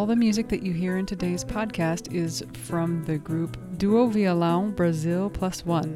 [0.00, 4.74] All the music that you hear in today's podcast is from the group Duo Violão
[4.74, 5.92] Brazil Plus One.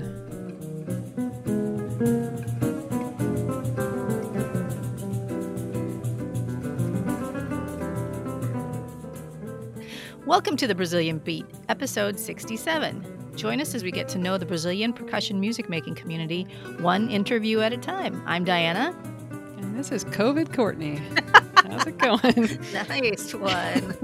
[10.27, 13.33] Welcome to the Brazilian Beat, episode 67.
[13.37, 16.47] Join us as we get to know the Brazilian percussion music making community,
[16.81, 18.23] one interview at a time.
[18.27, 18.95] I'm Diana.
[19.57, 21.01] And this is COVID Courtney.
[21.75, 22.59] How's it going?
[22.73, 23.97] nice one.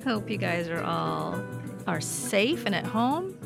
[0.04, 1.42] Hope you guys are all
[1.86, 3.36] are safe and at home.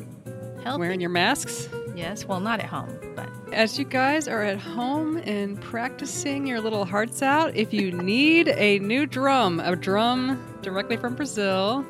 [0.63, 0.79] Healthy.
[0.79, 1.69] Wearing your masks?
[1.95, 6.61] Yes, well, not at home, but as you guys are at home and practicing your
[6.61, 11.85] little hearts out, if you need a new drum, a drum directly from Brazil,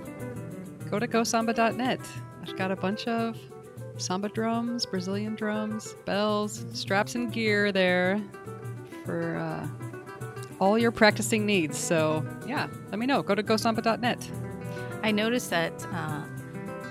[0.89, 1.99] go to gosamba.net.
[2.42, 3.38] I've got a bunch of
[3.97, 8.22] samba drums, Brazilian drums, bells, straps, and gear there
[9.05, 9.91] for uh,
[10.62, 11.78] all your practicing needs.
[11.78, 13.23] So, yeah, let me know.
[13.23, 14.31] Go to gosamba.net.
[15.04, 16.23] I noticed that uh,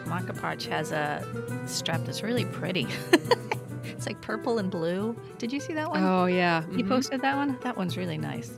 [0.07, 1.25] Macaparte has a
[1.67, 2.89] strap that's really pretty.
[3.85, 5.17] it's like purple and blue.
[5.39, 6.03] Did you see that one?
[6.03, 6.63] Oh, yeah.
[6.63, 6.89] You mm-hmm.
[6.89, 7.57] posted that one?
[7.63, 8.51] That one's really nice.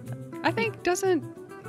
[0.42, 1.22] I think, doesn't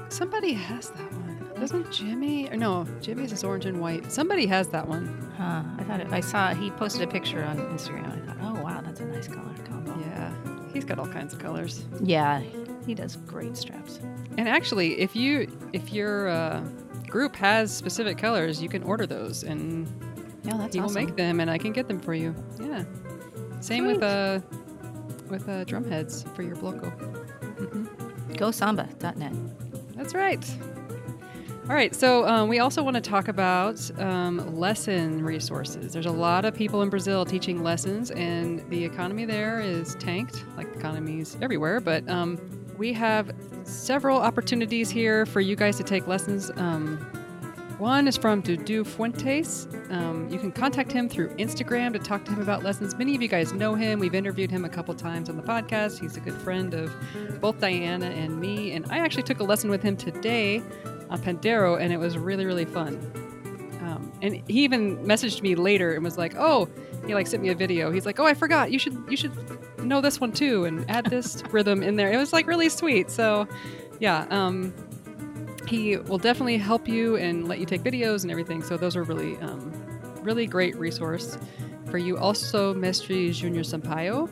[0.08, 1.52] somebody has that one?
[1.60, 2.50] Doesn't Jimmy?
[2.50, 4.10] Or no, Jimmy's is orange and white.
[4.10, 5.32] Somebody has that one.
[5.38, 5.64] Huh.
[5.78, 8.22] I thought it, I saw he posted a picture on Instagram.
[8.22, 9.98] I thought, oh wow, that's a nice color combo.
[10.00, 10.34] Yeah,
[10.74, 11.86] he's got all kinds of colors.
[12.02, 12.42] Yeah,
[12.86, 14.00] he does great straps.
[14.38, 16.62] And actually, if you if your uh,
[17.08, 19.88] group has specific colors, you can order those, and
[20.44, 20.95] yeah, that's he awesome.
[20.95, 22.36] will make them, and I can get them for you.
[22.59, 22.84] Yeah.
[23.59, 23.94] Same Sweet.
[23.94, 24.40] with uh
[25.30, 26.92] with uh, drum heads for your bloco.
[27.58, 28.34] Mm-hmm.
[28.34, 29.34] GoSamba.net.
[29.95, 30.58] That's right.
[31.70, 35.94] All right, so um, we also want to talk about um, lesson resources.
[35.94, 40.44] There's a lot of people in Brazil teaching lessons, and the economy there is tanked,
[40.58, 41.79] like economies everywhere.
[41.79, 43.31] But um, we have
[43.63, 46.51] several opportunities here for you guys to take lessons.
[46.56, 46.97] Um,
[47.78, 49.67] one is from Dudu Fuentes.
[49.89, 52.95] Um, you can contact him through Instagram to talk to him about lessons.
[52.95, 54.00] Many of you guys know him.
[54.00, 56.00] We've interviewed him a couple times on the podcast.
[56.00, 56.95] He's a good friend of
[57.41, 58.72] both Diana and me.
[58.72, 60.61] And I actually took a lesson with him today
[61.09, 63.00] on Pandero, and it was really, really fun.
[63.81, 66.69] Um, and he even messaged me later and was like, "Oh,
[67.05, 67.91] he like sent me a video.
[67.91, 68.72] He's like, "Oh, I forgot.
[68.72, 69.34] You should you should
[69.84, 73.10] know this one too and add this rhythm in there." It was like really sweet.
[73.10, 73.48] So,
[74.00, 74.74] yeah, um,
[75.68, 78.62] he will definitely help you and let you take videos and everything.
[78.64, 79.72] So those are really um,
[80.22, 81.38] really great resource
[81.90, 82.18] for you.
[82.18, 84.30] Also, Mestre Junior Sampaio.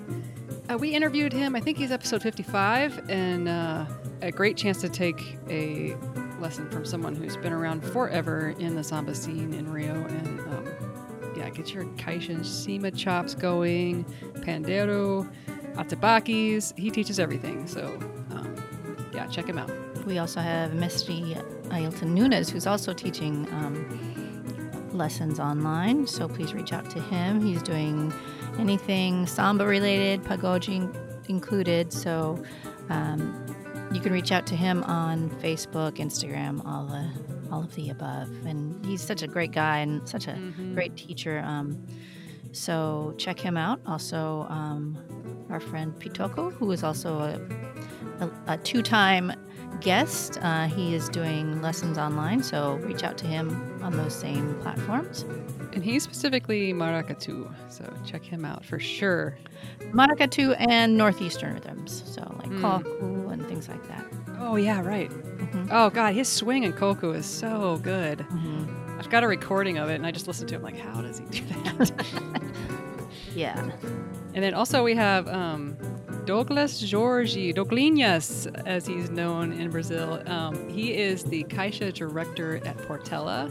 [0.70, 1.56] Uh, we interviewed him.
[1.56, 3.86] I think he's episode 55, and uh,
[4.22, 5.96] a great chance to take a
[6.40, 10.61] lesson from someone who's been around forever in the samba scene in Rio and yeah,
[11.54, 14.06] get your Caixa Cima chops going,
[14.42, 15.32] pandero,
[15.74, 16.78] Atabaques.
[16.78, 17.68] He teaches everything.
[17.68, 17.86] So
[18.32, 18.56] um,
[19.14, 19.72] yeah, check him out.
[20.06, 21.14] We also have Mestre
[21.70, 26.08] Ailton Nunes, who's also teaching um, lessons online.
[26.08, 27.42] So please reach out to him.
[27.42, 28.14] He's doing
[28.60, 30.70] anything samba related, pagode
[31.30, 31.94] included.
[31.94, 32.44] So
[32.90, 33.46] um,
[33.94, 38.30] you can reach out to him on Facebook, Instagram, all the all of the above.
[38.46, 40.74] And he's such a great guy and such a mm-hmm.
[40.74, 41.44] great teacher.
[41.46, 41.86] Um,
[42.52, 43.80] so check him out.
[43.86, 44.98] Also, um,
[45.50, 49.34] our friend Pitoko, who is also a, a, a two-time
[49.80, 50.38] guest.
[50.42, 55.24] Uh, he is doing lessons online, so reach out to him on those same platforms.
[55.74, 59.38] And he's specifically Maracatu, so check him out for sure.
[59.92, 62.62] Maracatu and Northeastern rhythms, so like mm.
[62.62, 64.06] coco and things like that.
[64.42, 65.10] Oh, yeah, right.
[65.10, 65.70] Mm-hmm.
[65.72, 68.20] Oh, God, his swing in coco is so good.
[68.20, 69.00] Mm-hmm.
[69.00, 71.20] I've got a recording of it, and I just listened to him like, how does
[71.20, 72.06] he do that?
[73.36, 73.72] yeah.
[74.34, 75.78] And then also we have um,
[76.26, 80.22] Douglas Jorge, Douglinhas, as he's known in Brazil.
[80.26, 83.50] Um, he is the Caixa director at Portela.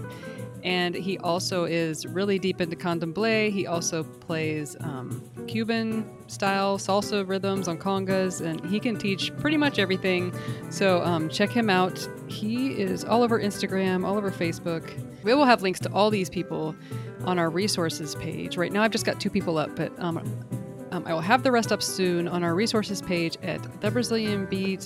[0.62, 3.50] And he also is really deep into candomblé.
[3.50, 9.56] He also plays um, Cuban style salsa rhythms on congas, and he can teach pretty
[9.56, 10.34] much everything.
[10.70, 12.08] So um, check him out.
[12.28, 14.84] He is all over Instagram, all over Facebook.
[15.22, 16.74] We will have links to all these people
[17.24, 18.56] on our resources page.
[18.56, 20.18] Right now, I've just got two people up, but um,
[20.92, 24.46] um, I will have the rest up soon on our resources page at the Brazilian
[24.46, 24.82] Beat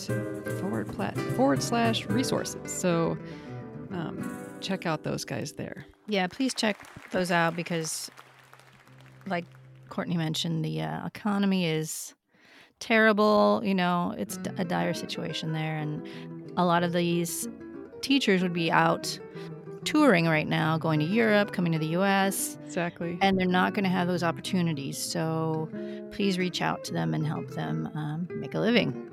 [0.61, 2.73] forward plat forward slash resources.
[2.73, 3.17] So
[3.91, 5.87] um, check out those guys there.
[6.07, 6.79] Yeah, please check
[7.11, 8.11] those out because,
[9.27, 9.45] like
[9.89, 12.15] Courtney mentioned, the uh, economy is
[12.81, 13.61] terrible.
[13.65, 16.03] You know, it's a dire situation there, and
[16.57, 17.49] a lot of these
[18.01, 19.19] teachers would be out
[19.85, 22.59] touring right now, going to Europe, coming to the US.
[22.65, 23.19] Exactly.
[23.21, 24.99] And they're not going to have those opportunities.
[24.99, 25.69] So
[26.11, 29.11] please reach out to them and help them um, make a living.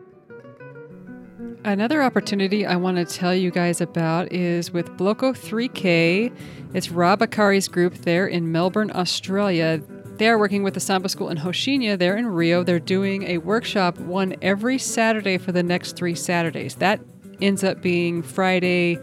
[1.63, 6.35] Another opportunity I want to tell you guys about is with Bloco 3K.
[6.73, 9.81] It's Rob Akari's group there in Melbourne, Australia.
[10.17, 12.63] They are working with the Samba School in Rocinha there in Rio.
[12.63, 16.75] They're doing a workshop one every Saturday for the next three Saturdays.
[16.75, 16.99] That
[17.41, 18.99] ends up being Friday,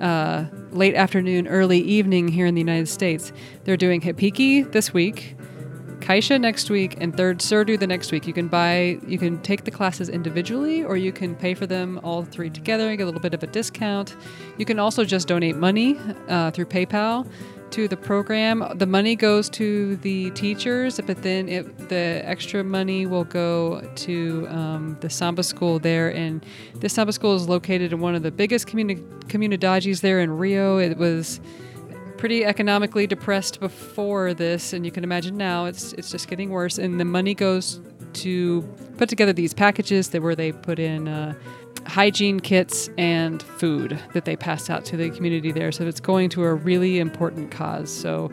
[0.00, 3.32] uh, late afternoon, early evening here in the United States.
[3.64, 5.36] They're doing repique this week.
[6.00, 8.26] Caixa next week and third Surdo the next week.
[8.26, 12.00] You can buy, you can take the classes individually or you can pay for them
[12.02, 14.16] all three together and get a little bit of a discount.
[14.58, 15.98] You can also just donate money
[16.28, 17.30] uh, through PayPal
[17.70, 18.64] to the program.
[18.74, 24.46] The money goes to the teachers, but then it, the extra money will go to
[24.48, 26.12] um, the Samba school there.
[26.12, 26.44] And
[26.76, 30.78] this Samba school is located in one of the biggest communi- comunidades there in Rio.
[30.78, 31.40] It was
[32.20, 36.78] pretty economically depressed before this, and you can imagine now it's it's just getting worse.
[36.78, 37.80] And the money goes
[38.12, 38.62] to
[38.98, 41.32] put together these packages that where they put in uh,
[41.86, 45.72] hygiene kits and food that they pass out to the community there.
[45.72, 47.90] So it's going to a really important cause.
[47.90, 48.30] So.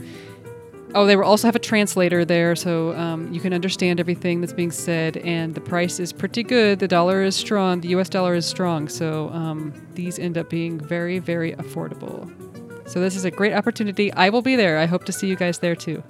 [0.95, 4.71] Oh, they also have a translator there, so um, you can understand everything that's being
[4.71, 5.17] said.
[5.17, 6.79] And the price is pretty good.
[6.79, 7.81] The dollar is strong.
[7.81, 8.07] The U.S.
[8.07, 12.46] dollar is strong, so um, these end up being very, very affordable.
[12.87, 14.13] So this is a great opportunity.
[14.13, 14.77] I will be there.
[14.77, 16.01] I hope to see you guys there too.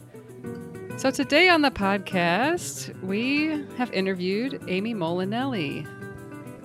[0.97, 5.87] So today on the podcast, we have interviewed Ami Molinelli.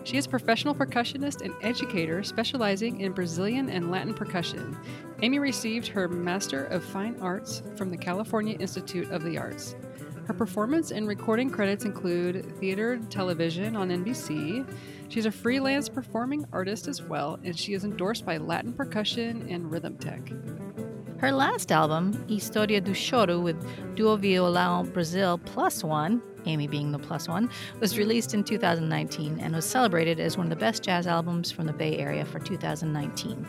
[0.04, 4.76] She is a professional percussionist and educator specializing in Brazilian and Latin percussion.
[5.22, 9.76] Ami received her Master of Fine Arts from the California Institute of the Arts.
[10.26, 14.66] Her performance and recording credits include theater television on NBC,
[15.12, 19.70] She's a freelance performing artist as well, and she is endorsed by Latin Percussion and
[19.70, 20.32] Rhythm Tech.
[21.18, 23.62] Her last album, Historia do Choro with
[23.94, 29.54] Duo Violão Brazil Plus One, Ami being the plus one, was released in 2019 and
[29.54, 33.46] was celebrated as one of the best jazz albums from the Bay Area for 2019.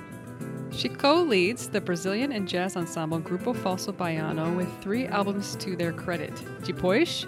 [0.75, 5.75] She co leads the Brazilian and jazz ensemble Grupo Falso Baiano with three albums to
[5.75, 6.33] their credit
[6.63, 7.25] Depois,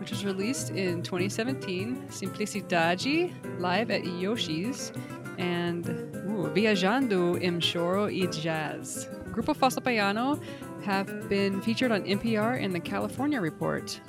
[0.00, 4.90] which was released in 2017, Simplicidade, live at Yoshi's,
[5.36, 9.06] and ooh, Viajando em Choro e Jazz.
[9.32, 10.42] Grupo Falso Baiano
[10.82, 14.00] have been featured on NPR and the California Report,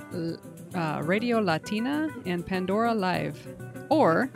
[0.73, 3.45] uh, Radio Latina, and Pandora Live.
[3.89, 4.31] Or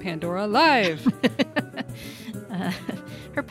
[0.00, 1.06] Pandora Live.
[3.34, 3.42] her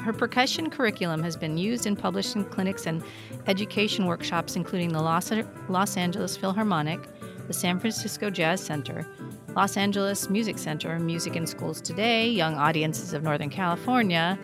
[0.00, 3.02] her percussion curriculum has been used in publishing clinics and
[3.46, 5.30] education workshops, including the Los,
[5.68, 7.00] Los Angeles Philharmonic,
[7.46, 9.06] the San Francisco Jazz Center,
[9.54, 14.38] Los Angeles Music Center, Music in Schools Today, Young Audiences of Northern California,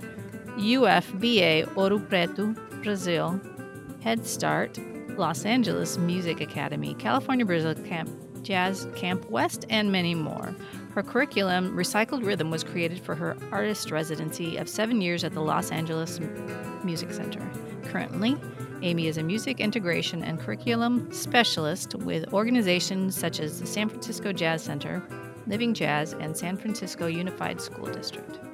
[0.59, 3.41] UFBA Ouro Preto, Brazil,
[4.03, 4.79] Head Start,
[5.17, 8.11] Los Angeles Music Academy, California Brazil Camp,
[8.43, 10.55] Jazz Camp West, and many more.
[10.97, 15.43] Her curriculum, Recycled Rhythm, was created for her artist residency of seven years at the
[15.43, 16.19] Los Angeles
[16.83, 17.47] Music Center.
[17.85, 18.35] Currently,
[18.77, 24.33] Ami is a music integration and curriculum specialist with organizations such as the San Francisco
[24.33, 25.03] Jazz Center,
[25.47, 28.46] Living Jazz, and San Francisco Unified School District.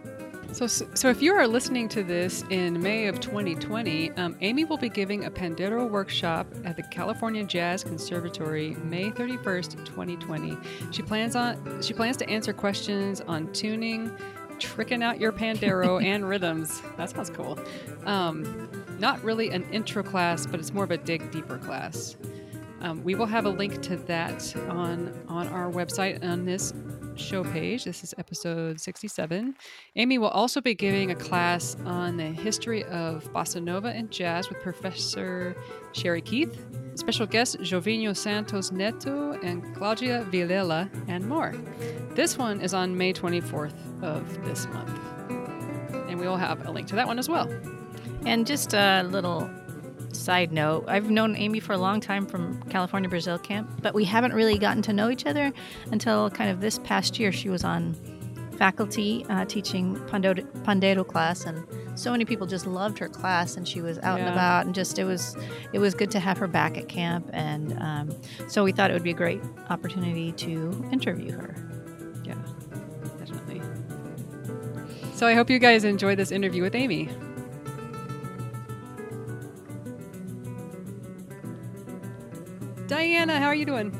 [0.52, 4.76] So, so if you are listening to this in May of 2020, um, Ami will
[4.76, 10.58] be giving a Pandero workshop at the California Jazz Conservatory May 31st, 2020.
[10.90, 14.14] She plans on she plans to answer questions on tuning,
[14.58, 16.82] tricking out your Pandero and rhythms.
[16.98, 17.58] That sounds cool.
[18.04, 18.68] Um,
[18.98, 22.14] not really an intro class, but it's more of a dig deeper class.
[22.82, 26.74] Um, we will have a link to that on on our website on this
[27.16, 27.84] show page.
[27.84, 29.54] This is episode 67.
[29.96, 34.48] Ami will also be giving a class on the history of bossa nova and jazz
[34.48, 35.54] with Professor
[35.92, 36.64] Sherry Keith,
[36.94, 41.54] special guests Jovino Santos Neto and Claudia Villela, and more.
[42.14, 44.98] This one is on May 24th of this month.
[46.08, 47.48] And we will have a link to that one as well.
[48.24, 49.50] And just a little
[50.12, 54.04] side note, I've known Ami for a long time from California Brazil Camp, but we
[54.04, 55.52] haven't really gotten to know each other
[55.90, 57.32] until kind of this past year.
[57.32, 57.94] She was on
[58.56, 63.66] faculty uh, teaching pandeiro, pandeiro class, and so many people just loved her class, and
[63.66, 64.26] she was out yeah.
[64.26, 65.36] and about, and just it was
[65.72, 68.10] it was good to have her back at camp, and um,
[68.48, 71.56] so we thought it would be a great opportunity to interview her.
[72.24, 72.36] Yeah,
[73.18, 73.62] definitely.
[75.14, 77.08] So I hope you guys enjoyed this interview with Ami.
[82.92, 83.90] Diana, how are you doing?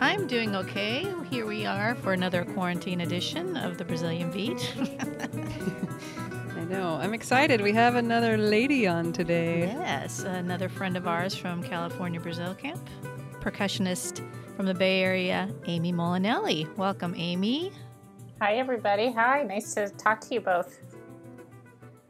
[0.00, 1.12] I'm doing okay.
[1.28, 4.72] Here we are for another quarantine edition of the Brazilian Beat.
[6.56, 6.94] I know.
[7.02, 7.60] I'm excited.
[7.60, 9.62] We have another lady on today.
[9.62, 12.88] Yes, another friend of ours from California Brazil Camp,
[13.40, 14.24] percussionist
[14.54, 16.72] from the Bay Area, Ami Molinelli.
[16.76, 17.72] Welcome, Ami.
[18.40, 19.10] Hi, everybody.
[19.10, 20.78] Hi, nice to talk to you both.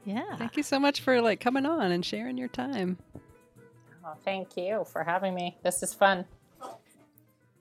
[0.04, 0.36] Yeah.
[0.36, 2.98] Thank you so much for like coming on and sharing your time.
[4.08, 5.58] Oh, thank you for having me.
[5.64, 6.26] This is fun.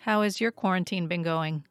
[0.02, 1.66] How has your quarantine been going?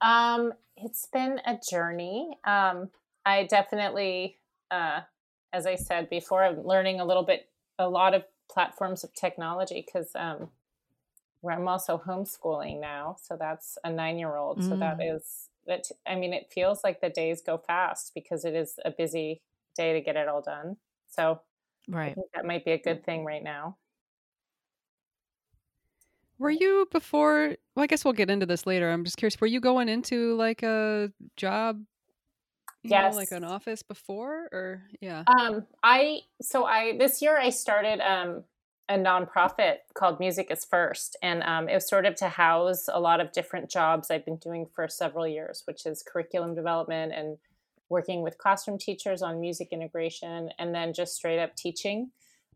[0.00, 2.36] Um, it's been a journey.
[2.44, 2.90] Um,
[3.24, 4.38] I definitely,
[4.72, 5.02] uh,
[5.52, 9.84] as I said before, I'm learning a little bit, a lot of platforms of technology
[9.86, 10.48] because um,
[11.40, 13.16] where I'm also homeschooling now.
[13.22, 14.64] So that's a nine year old.
[14.64, 15.20] So that Mm.
[15.68, 15.86] that.
[16.06, 19.42] I mean, it feels like the days go fast because it is a busy
[19.76, 20.76] day to get it all done.
[21.08, 21.40] So
[22.04, 22.14] I Right.
[22.14, 23.78] think that might be a good thing right now.
[26.38, 27.56] Were you before?
[27.74, 28.90] Well, I guess we'll get into this later.
[28.90, 29.40] I'm just curious.
[29.40, 31.84] Were you going into like a job,
[32.82, 35.24] you know, like an office before, or yeah?
[35.26, 38.44] Um, I so I this year I started um
[38.88, 43.00] a nonprofit called Music is First, and um, it was sort of to house a
[43.00, 47.38] lot of different jobs I've been doing for several years, which is curriculum development and
[47.88, 52.10] working with classroom teachers on music integration, and then just straight up teaching.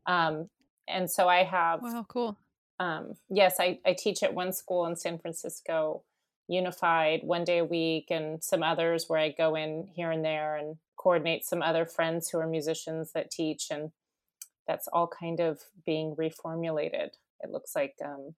[0.06, 0.50] Um,
[0.88, 2.38] and so I have Wow, cool.
[2.78, 6.02] um, yes, I, I teach at one school in San Francisco,
[6.48, 10.56] unified one day a week, and some others where I go in here and there
[10.56, 13.68] and coordinate some other friends who are musicians that teach.
[13.70, 13.92] And
[14.66, 17.10] that's all kind of being reformulated.
[17.40, 17.94] It looks like.
[18.04, 18.34] Um,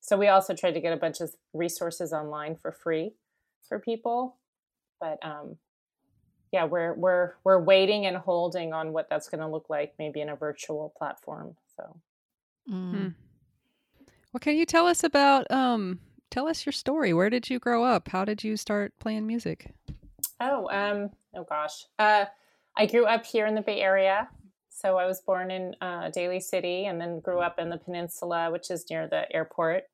[0.00, 3.14] so we also tried to get a bunch of resources online for free
[3.68, 4.36] for people.
[5.00, 5.56] But um,
[6.52, 10.20] yeah, we're we're we're waiting and holding on what that's going to look like, maybe
[10.20, 11.56] in a virtual platform.
[11.76, 11.96] So
[12.68, 12.90] Mm.
[12.90, 13.08] Hmm.
[14.32, 16.00] Well, can you tell us about um
[16.30, 17.12] tell us your story.
[17.12, 18.08] Where did you grow up?
[18.08, 19.72] How did you start playing music?
[20.40, 21.86] Oh, um, oh gosh.
[21.98, 22.26] Uh,
[22.76, 24.28] I grew up here in the Bay Area.
[24.68, 28.50] So I was born in uh, Daly City and then grew up in the peninsula,
[28.50, 29.84] which is near the airport.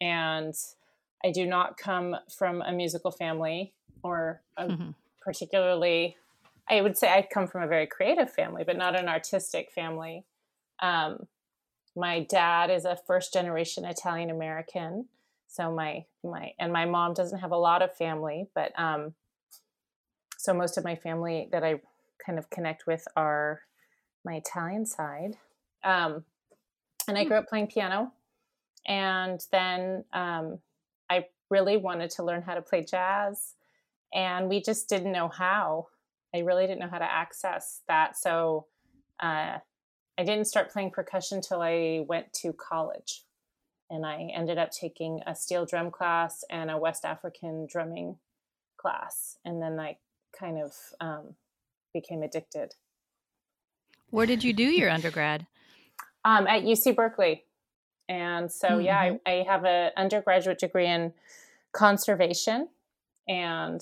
[0.00, 0.54] And
[1.24, 3.72] I do not come from a musical family
[4.04, 4.94] or a Mhm.
[5.28, 6.16] Particularly,
[6.70, 10.24] I would say I come from a very creative family, but not an artistic family.
[10.80, 11.26] Um,
[11.94, 15.08] my dad is a first generation Italian American.
[15.46, 19.12] So my my and my mom doesn't have a lot of family, but um,
[20.38, 21.80] so most of my family that I
[22.24, 23.60] kind of connect with are
[24.24, 25.36] my Italian side.
[25.84, 26.24] Um,
[27.06, 28.12] and I grew up playing piano,
[28.86, 30.58] and then um,
[31.10, 33.54] I really wanted to learn how to play jazz,
[34.12, 35.88] and we just didn't know how.
[36.34, 38.66] I really didn't know how to access that, so
[39.20, 39.58] uh,
[40.18, 43.24] I didn't start playing percussion till I went to college,
[43.90, 48.16] and I ended up taking a steel drum class and a West African drumming
[48.76, 49.96] class, and then I
[50.38, 51.34] kind of um,
[51.94, 52.74] became addicted.
[54.10, 55.46] Where did you do your undergrad?
[56.24, 57.44] um, at UC Berkeley.
[58.08, 61.12] And so, yeah, I, I have an undergraduate degree in
[61.72, 62.68] conservation.
[63.28, 63.80] And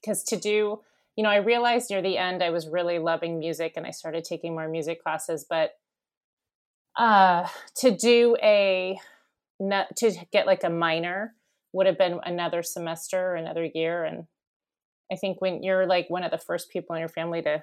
[0.00, 0.80] because to do,
[1.16, 4.24] you know, I realized near the end I was really loving music and I started
[4.24, 5.46] taking more music classes.
[5.48, 5.72] But
[6.96, 7.46] uh,
[7.76, 8.98] to do a,
[9.60, 11.34] to get like a minor
[11.72, 14.04] would have been another semester or another year.
[14.04, 14.26] And
[15.12, 17.62] I think when you're like one of the first people in your family to,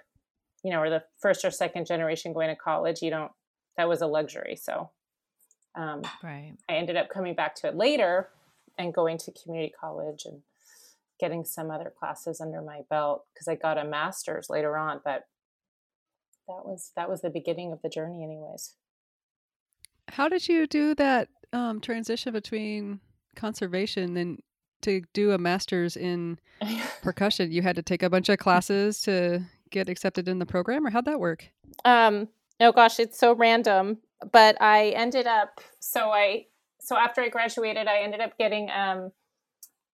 [0.63, 3.31] you know, or the first or second generation going to college, you don't,
[3.75, 4.55] that was a luxury.
[4.55, 4.91] So
[5.75, 6.53] um, Right.
[6.69, 8.29] I ended up coming back to it later
[8.77, 10.42] and going to community college and
[11.20, 15.01] getting some other classes under my belt because I got a master's later on.
[15.03, 15.25] But
[16.48, 18.74] that was that was the beginning of the journey, anyways.
[20.10, 23.00] How did you do that um, transition between
[23.36, 24.42] conservation and
[24.82, 26.39] to do a master's in
[27.01, 27.51] percussion?
[27.51, 30.89] You had to take a bunch of classes to get accepted in the program, or
[30.89, 31.50] how'd that work?
[31.86, 32.27] Um,
[32.60, 34.00] oh gosh, it's so random.
[34.32, 36.46] But I ended up so I
[36.84, 39.12] so after I graduated, I ended up getting um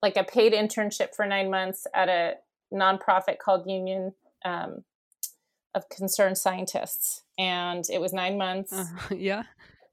[0.01, 2.35] like a paid internship for nine months at a
[2.73, 4.13] nonprofit called Union
[4.45, 4.83] um,
[5.75, 8.73] of Concerned Scientists, and it was nine months.
[8.73, 9.43] Uh, yeah.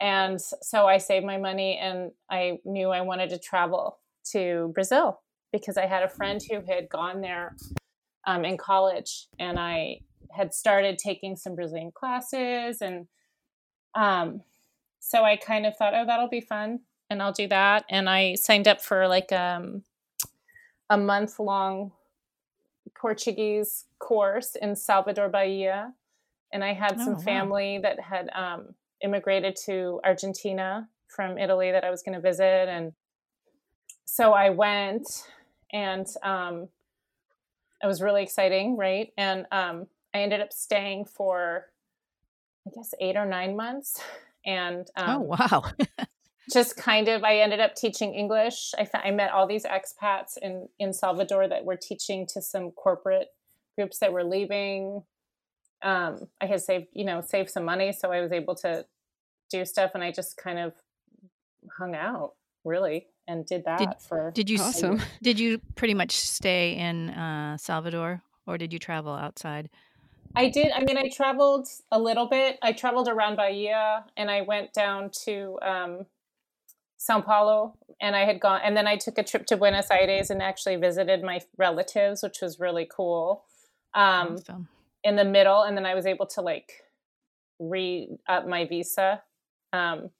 [0.00, 3.98] And so I saved my money, and I knew I wanted to travel
[4.32, 5.20] to Brazil
[5.52, 7.56] because I had a friend who had gone there
[8.26, 10.00] um, in college, and I
[10.30, 13.06] had started taking some Brazilian classes, and
[13.94, 14.42] um,
[15.00, 17.84] so I kind of thought, oh, that'll be fun, and I'll do that.
[17.88, 19.82] And I signed up for like um,
[20.90, 21.92] a month long
[22.94, 25.92] Portuguese course in Salvador Bahia,
[26.52, 27.22] and I had Oh, some wow.
[27.22, 32.68] family that had um, immigrated to Argentina from Italy that I was going to visit,
[32.68, 32.92] and
[34.04, 35.28] so I went,
[35.72, 36.68] and um,
[37.82, 39.12] it was really exciting, right?
[39.16, 41.66] And um, I ended up staying for,
[42.66, 44.00] I guess, eight or nine months,
[44.44, 45.64] and um, oh wow.
[46.52, 48.74] just kind of I ended up teaching English.
[48.78, 53.28] I, I met all these expats in in Salvador that were teaching to some corporate
[53.76, 55.02] groups that were leaving.
[55.82, 58.86] Um, I had saved, you know, saved some money, so I was able to
[59.50, 60.72] do stuff, and I just kind of
[61.78, 62.32] hung out
[62.64, 64.30] really and did that Did- for.
[64.34, 65.00] Did you Awesome.
[65.22, 69.68] did you pretty much stay in uh, Salvador or did you travel outside?
[70.34, 70.70] I did.
[70.72, 72.58] I mean, I traveled a little bit.
[72.62, 76.06] I traveled around Bahia, and I went down to um,
[76.98, 80.30] Sao Paulo, and I had gone, and then I took a trip to Buenos Aires
[80.30, 83.44] and actually visited my relatives, which was really cool.
[83.94, 84.68] Um, Awesome.
[85.04, 86.72] in the middle, and then I was able to like
[87.58, 89.22] re up my visa.
[89.72, 90.10] Um,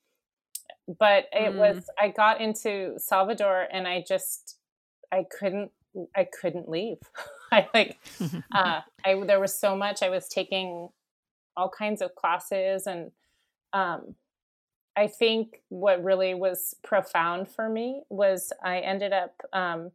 [0.99, 1.56] but it Mm.
[1.56, 4.56] was I got into Salvador, and I just
[5.12, 5.73] I couldn't
[6.14, 6.99] I couldn't leave.
[7.52, 7.99] I like
[8.54, 10.90] uh, I there was so much I was taking
[11.56, 13.12] all kinds of classes and
[13.73, 14.14] um,
[14.96, 19.92] I think what really was profound for me was I ended up um,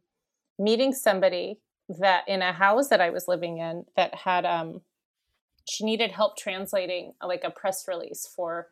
[0.58, 1.60] meeting somebody
[2.00, 4.82] that in a house that I was living in that had um,
[5.68, 8.68] she needed help translating like a press release for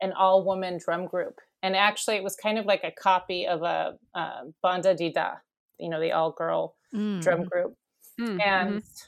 [0.00, 3.62] an all woman drum group and actually it was kind of like a copy of
[3.62, 5.38] a, uh Banda Didá
[5.78, 7.22] you know the all girl Mm.
[7.22, 7.76] drum group
[8.20, 9.06] Mm, and mhm.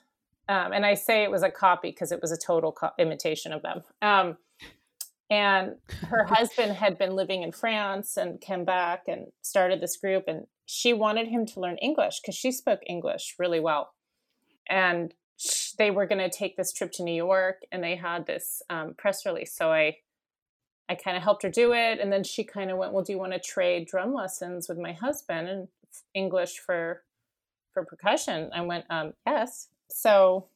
[0.49, 3.53] um, and I say it was a copy because it was a total co- imitation
[3.53, 3.83] of them.
[4.03, 4.37] Um,
[5.35, 5.75] and
[6.07, 10.47] her husband had been living in France and came back and started this group, and
[10.65, 13.95] she wanted him to learn English because she spoke English really well.
[14.71, 15.13] And
[15.77, 18.95] they were going to take this trip to New York, and they had this um,
[18.97, 19.53] press release.
[19.53, 19.97] So I,
[20.89, 23.13] I kind of helped her do it, and then she kind of went, "Well, do
[23.13, 25.69] you want to trade drum lessons with my husband and
[26.15, 27.03] English for
[27.73, 30.47] for percussion?" I went, um, "Yes." So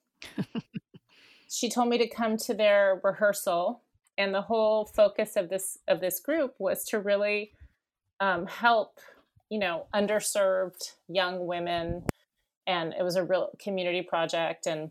[1.50, 3.82] she told me to come to their rehearsal,
[4.18, 7.52] and the whole focus of this of this group was to really
[8.20, 8.98] um, help,
[9.48, 12.04] you know, underserved young women,
[12.66, 14.90] and it was a real community project, and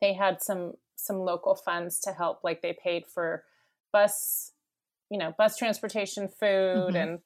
[0.00, 3.44] they had some some local funds to help, like they paid for
[3.92, 4.52] bus,
[5.10, 7.02] you know, bus transportation, food, Mhm.
[7.02, 7.20] and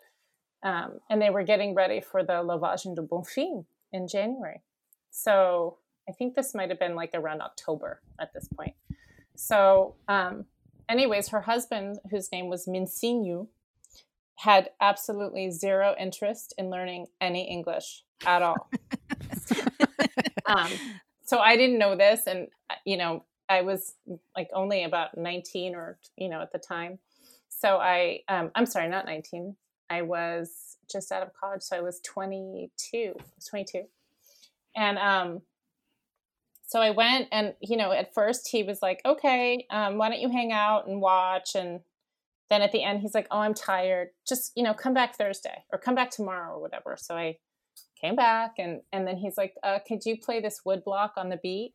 [0.62, 4.62] um, and they were getting ready for the Lavagem de Bonfim in January.
[5.10, 8.74] So I think this might have been like around October at this point.
[9.36, 10.46] So, um,
[10.88, 13.48] anyways, her husband, whose name was Minsinyu,
[14.36, 18.68] had absolutely zero interest in learning any English at all.
[20.46, 20.70] um,
[21.24, 23.94] so I didn't know this, and uh, you know, I was
[24.36, 26.98] like only about 19 or you know at the time.
[27.48, 29.56] So I, um, I'm sorry, not 19.
[29.88, 32.68] I was just out of college, so I was 22.
[32.92, 33.84] I was 22,
[34.76, 35.42] and um,
[36.66, 40.20] so I went, and you know, at first he was like, "Okay, um, why don't
[40.20, 41.80] you hang out and watch?" And
[42.50, 44.08] then at the end, he's like, "Oh, I'm tired.
[44.26, 47.36] Just you know, come back Thursday or come back tomorrow or whatever." So I
[48.00, 51.28] came back, and and then he's like, uh, "Could you play this wood block on
[51.28, 51.74] the beat?"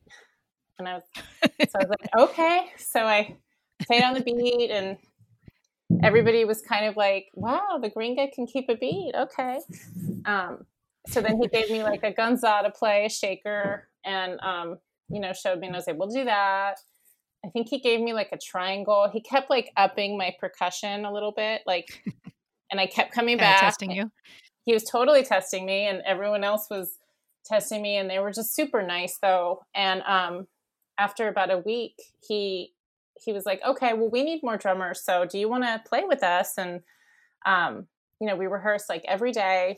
[0.79, 3.37] And I was, so I was like, "Okay." So I
[3.85, 4.97] played on the beat, and
[6.03, 9.59] everybody was kind of like, "Wow, the gringa can keep a beat." Okay.
[10.25, 10.65] Um,
[11.07, 14.77] so then he gave me like a ganzá to play, a shaker, and um,
[15.09, 16.79] you know, showed me, and I was able to do that.
[17.45, 19.09] I think he gave me like a triangle.
[19.11, 22.03] He kept like upping my percussion a little bit, like,
[22.71, 23.61] and I kept coming Kinda back.
[23.61, 24.11] testing you.
[24.65, 26.97] He was totally testing me, and everyone else was
[27.45, 29.61] testing me, and they were just super nice though.
[29.73, 30.47] And um,
[30.97, 31.95] after about a week,
[32.27, 32.73] he
[33.23, 35.01] he was like, "Okay, well, we need more drummers.
[35.03, 36.81] So, do you want to play with us?" And
[37.45, 37.87] um,
[38.19, 39.77] you know, we rehearsed like every day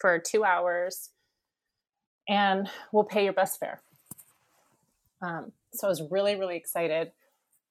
[0.00, 1.10] for two hours,
[2.28, 3.82] and we'll pay your bus fare.
[5.20, 7.12] Um, so I was really, really excited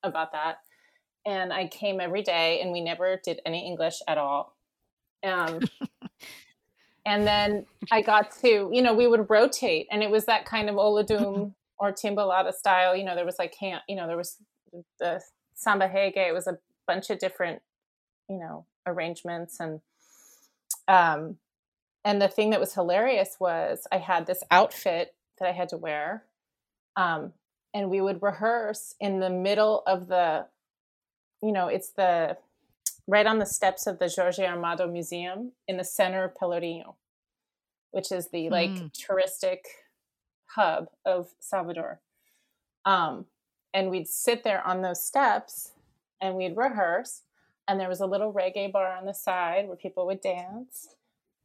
[0.04, 0.60] about that.
[1.26, 4.56] And I came every day, and we never did any English at all.
[5.24, 5.62] Um,
[7.06, 10.70] and then I got to, you know, we would rotate, and it was that kind
[10.70, 12.96] of Olodum or Timbalada style.
[12.96, 14.38] You know, there was like, you know, there was
[15.00, 15.22] the
[15.54, 16.28] Samba Reggae.
[16.28, 17.62] It was a bunch of different,
[18.30, 19.80] you know, arrangements, and
[20.89, 21.38] um,
[22.06, 25.78] and the thing that was hilarious was I had this outfit that I had to
[25.78, 26.24] wear,
[26.96, 27.34] um,
[27.74, 30.48] and we would rehearse in the middle of the,
[31.42, 32.38] you know, it's the
[33.08, 36.96] right on the steps of the Jorge Amado Museum in the center of Pelourinho,
[37.92, 38.92] which is the like Mm.
[38.94, 39.60] touristic
[40.56, 42.00] hub of Salvador.
[42.86, 43.26] Um,
[43.74, 45.72] and we'd sit there on those steps
[46.22, 47.24] and we'd rehearse.
[47.68, 50.96] And there was a little reggae bar on the side where people would dance.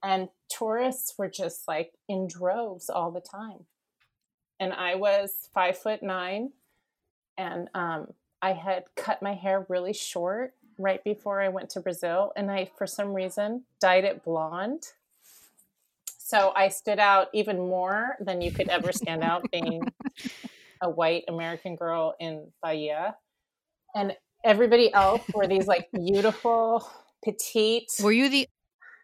[0.03, 3.67] And tourists were just like in droves all the time.
[4.61, 6.51] And I was five foot nine
[7.37, 8.09] and um,
[8.43, 12.71] I had cut my hair really short right before I went to Brazil, and I,
[12.77, 14.83] for some reason, dyed it blonde.
[16.19, 19.83] So I stood out even more than you could ever stand out being
[20.83, 23.17] a white American girl in Bahia.
[23.95, 26.89] And everybody else were these like beautiful,
[27.25, 27.91] petite.
[28.03, 28.47] Were you the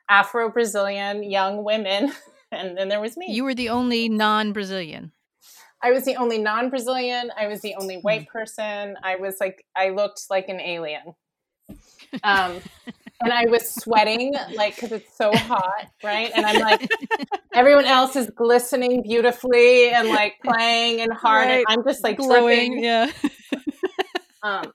[0.08, 2.12] Afro Brazilian young women?
[2.52, 3.32] And then there was me.
[3.32, 5.10] You were the only non Brazilian.
[5.82, 7.32] I was the only non Brazilian.
[7.36, 8.38] I was the only white hmm.
[8.38, 8.96] person.
[9.02, 11.16] I was like, I looked like an alien.
[12.22, 12.60] Um,
[13.20, 16.30] and I was sweating, like, because it's so hot, right?
[16.34, 16.88] And I'm like,
[17.54, 21.64] everyone else is glistening beautifully and like playing and hard, right.
[21.66, 22.84] and I'm just like glowing, tripping.
[22.84, 23.10] yeah.
[24.42, 24.72] um,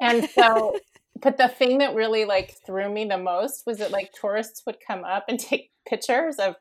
[0.00, 0.78] and so,
[1.20, 4.76] but the thing that really like threw me the most was that like tourists would
[4.86, 6.56] come up and take pictures of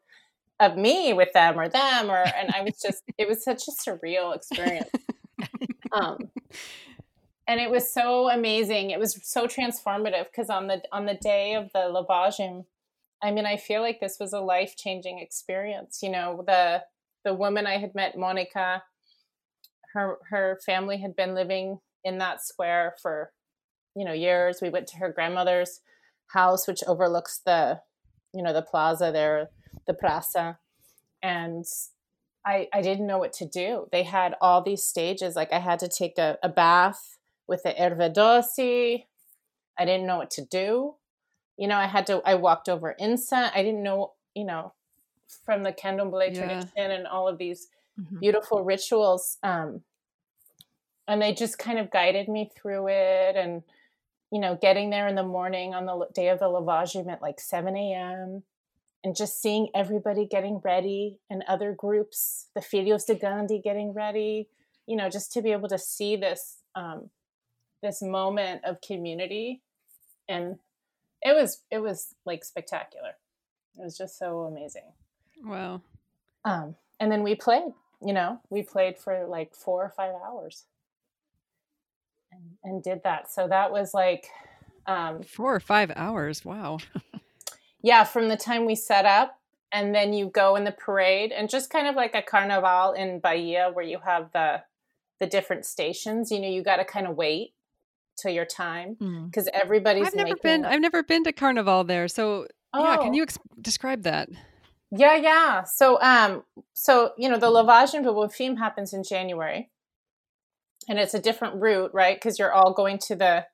[0.59, 3.71] of me with them or them or and I was just it was such a
[3.71, 4.89] surreal experience.
[5.91, 6.29] um
[7.47, 8.89] and it was so amazing.
[8.89, 12.65] It was so transformative because on the on the day of the lavagem,
[13.21, 15.99] I mean, I feel like this was a life changing experience.
[16.01, 16.83] You know, the
[17.23, 18.83] the woman I had met, Monica,
[19.93, 23.31] her her family had been living in that square for
[23.95, 24.59] you know years.
[24.61, 25.81] We went to her grandmother's
[26.27, 27.81] house, which overlooks the
[28.33, 29.49] you know the plaza there,
[29.87, 30.57] the praça,
[31.21, 31.65] and
[32.45, 33.87] I I didn't know what to do.
[33.91, 35.35] They had all these stages.
[35.35, 39.05] Like I had to take a, a bath with the erva doce.
[39.77, 40.95] I didn't know what to do.
[41.57, 43.51] You know, I had to, I walked over incense.
[43.53, 44.73] I didn't know, you know,
[45.45, 46.39] from the candomblé yeah.
[46.39, 47.67] tradition and all of these
[47.99, 48.19] mm-hmm.
[48.19, 49.37] beautiful rituals.
[49.43, 49.81] Um,
[51.07, 53.35] and they just kind of guided me through it.
[53.35, 53.63] And,
[54.35, 57.39] you know, getting there in the morning on the day of the lavagem at like
[57.39, 58.43] 7 a.m.
[59.01, 64.49] and just seeing everybody getting ready and other groups, the Filhos de Gandhi getting ready,
[64.87, 67.11] you know, just to be able to see this um,
[67.81, 69.61] this moment of community.
[70.27, 70.59] And
[71.21, 73.11] it was it was like spectacular.
[73.79, 74.91] It was just so amazing.
[75.45, 75.81] Wow.
[76.43, 77.71] Um and then we played
[78.05, 80.65] you know we played for like four or five hours
[82.35, 84.27] and, and did that so that was like
[84.87, 86.77] um four or five hours wow
[87.81, 89.39] yeah from the time we set up
[89.71, 93.19] and then you go in the parade and just kind of like a carnival in
[93.19, 94.61] bahia where you have the
[95.19, 97.53] the different stations you know you got to kind of wait
[98.17, 98.95] to your time
[99.29, 99.49] because mm.
[99.53, 100.07] everybody's.
[100.07, 100.65] I've never been.
[100.65, 102.07] I've never been to Carnival there.
[102.07, 102.83] So oh.
[102.83, 103.13] yeah, can oh.
[103.13, 104.29] you ex- describe that?
[104.91, 105.63] Yeah, yeah.
[105.63, 106.43] So um,
[106.73, 109.69] so you know the Lavagem de Bonfim happens in January,
[110.87, 112.15] and it's a different route, right?
[112.15, 113.45] Because you're all going to the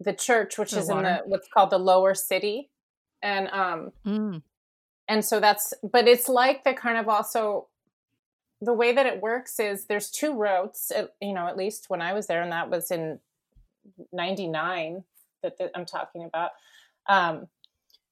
[0.00, 0.98] the church, which the is water.
[0.98, 2.70] in the what's called the lower city,
[3.22, 4.42] and um, mm.
[5.08, 5.74] and so that's.
[5.82, 7.22] But it's like the Carnival.
[7.24, 7.68] So
[8.60, 12.14] the way that it works is there's two routes you know at least when i
[12.14, 13.20] was there and that was in
[14.12, 15.04] 99
[15.42, 16.50] that, that I'm talking about.
[17.08, 17.46] Um,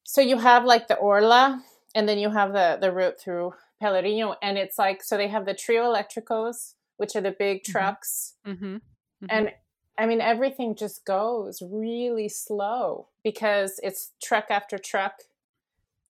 [0.05, 1.62] so you have like the Orla,
[1.94, 5.47] and then you have the the route through Pelourinho, and it's like so they have
[5.47, 7.72] the trio electricos, which are the big mm-hmm.
[7.72, 8.64] trucks, mm-hmm.
[8.64, 9.26] Mm-hmm.
[9.28, 9.52] and
[9.98, 15.22] I mean everything just goes really slow because it's truck after truck,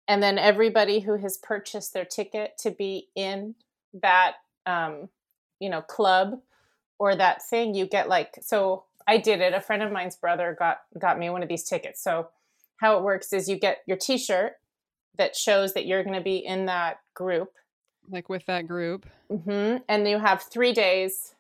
[0.08, 3.56] and then everybody who has purchased their ticket to be in
[3.94, 5.10] that um,
[5.60, 6.42] you know club
[7.00, 9.54] or that thing, you get like so I did it.
[9.54, 12.02] A friend of mine's brother got got me one of these tickets.
[12.02, 12.30] So
[12.78, 14.54] how it works is you get your T-shirt
[15.18, 17.54] that shows that you're going to be in that group,
[18.10, 19.78] like with that group, mm-hmm.
[19.88, 21.36] and you have three days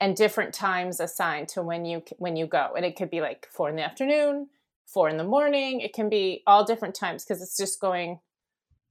[0.00, 3.46] and different times assigned to when you when you go, and it could be like
[3.50, 4.48] four in the afternoon,
[4.86, 5.80] four in the morning.
[5.80, 8.20] It can be all different times because it's just going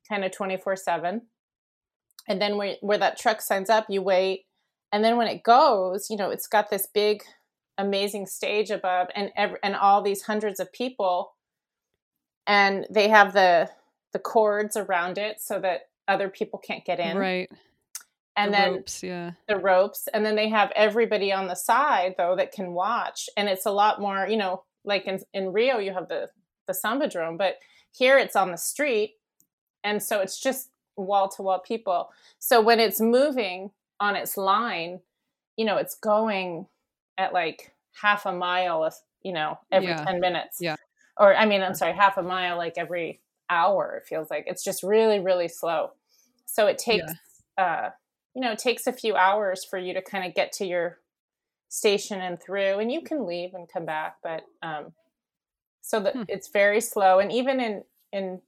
[0.08, 1.24] kind of twenty four seven.
[2.28, 4.46] And then where where that truck signs up, you wait,
[4.92, 7.24] and then when it goes, you know, it's got this big
[7.78, 11.34] amazing stage above and every, and all these hundreds of people
[12.48, 13.70] and they have the
[14.14, 17.50] the cords around it so that other people can't get in right
[18.36, 22.16] and the then ropes, yeah the ropes and then they have everybody on the side
[22.18, 25.78] though that can watch and it's a lot more you know like in, in rio
[25.78, 26.30] you have the
[26.68, 27.56] the sambadrome but
[27.92, 29.16] here it's on the street
[29.84, 35.00] and so it's just wall to wall people so when it's moving on its line
[35.58, 36.66] you know it's going
[37.18, 38.92] at like half a mile,
[39.24, 40.04] you know, every yeah.
[40.04, 40.58] 10 minutes.
[40.60, 40.76] Yeah.
[41.18, 44.46] Or, I mean, I'm sorry, half a mile like every hour, it feels like.
[44.48, 45.92] It's just really, really slow.
[46.52, 47.14] So it takes,
[47.58, 47.64] yeah.
[47.64, 47.90] uh,
[48.36, 51.00] you know, it takes a few hours for you to kind of get to your
[51.70, 54.18] station and through, and you can leave and come back.
[54.22, 54.92] But, um,
[55.82, 56.24] so that hmm.
[56.28, 57.20] it's very slow.
[57.20, 58.42] And even in, in,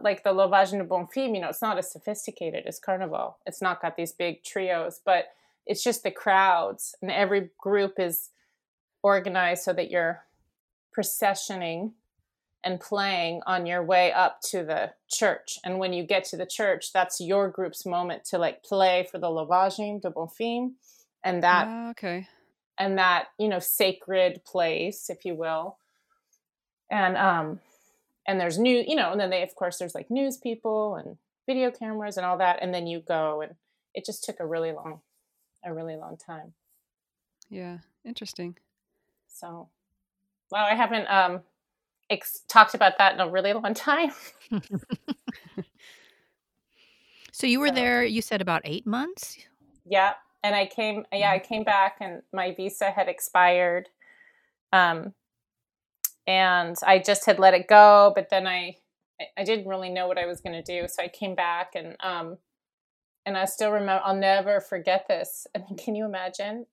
[0.00, 3.38] like the Lavagem de Bonfim, you know, it's not as sophisticated as Carnival.
[3.44, 5.26] It's not got these big trios, but
[5.66, 8.30] it's just the crowds and every group is
[9.02, 10.24] organized so that you're
[10.92, 11.92] processioning
[12.64, 15.58] and playing on your way up to the church.
[15.64, 19.18] And when you get to the church, that's your group's moment to like play for
[19.18, 20.72] the Lavagem de Bonfim
[21.22, 22.26] and that Ah, okay.
[22.78, 25.76] and that, you know, sacred place, if you will.
[26.90, 27.60] And um
[28.26, 31.18] and there's new, you know, and then they of course there's like news people and
[31.46, 33.54] video cameras and all that and then you go and
[33.94, 35.00] it just took a really long
[35.64, 36.54] a really long time.
[37.50, 37.78] Yeah.
[38.04, 38.56] Interesting.
[39.28, 39.68] So
[40.50, 41.42] wow, I haven't um
[42.10, 44.10] ex- talked about that in a really long time.
[47.32, 49.36] So you were So- there, you said about eight months?
[49.84, 50.14] Yeah,
[50.44, 51.04] and I came.
[51.12, 53.88] Yeah, I came back, and my visa had expired,
[54.72, 55.14] um,
[56.28, 58.12] and I just had let it go.
[58.14, 58.76] But then I,
[59.20, 61.72] I- I didn't really know what I was going to do, so I came back,
[61.74, 62.38] and um,
[63.26, 64.00] and I still remember.
[64.04, 65.46] I'll never forget this.
[65.56, 66.66] I mean, can you imagine?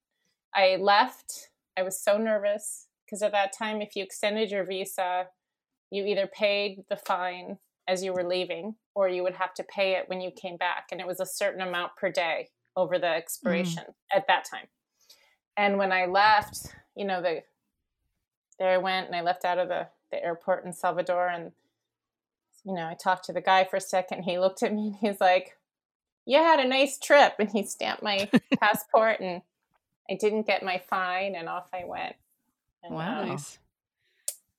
[0.54, 1.50] I left.
[1.76, 5.28] I was so nervous because at that time, if you extended your visa,
[5.91, 9.95] you either paid the fine as you were leaving, or you would have to pay
[9.95, 12.47] it when you came back, and it was a certain amount per day
[12.78, 13.17] over the mm-hmm.
[13.17, 13.84] expiration
[14.15, 14.67] at that time.
[15.58, 17.43] And when I left, you know, the
[18.58, 21.52] there I went and I left out of the, the airport in Salvador and
[22.63, 24.21] you know, I talked to the guy for a second.
[24.21, 25.58] He looked at me and he's like,
[26.26, 29.41] You had a nice trip and he stamped my passport and
[30.10, 32.15] I didn't get my fine and off I went.
[32.84, 33.22] And, Wow.
[33.22, 33.60] um, Nice.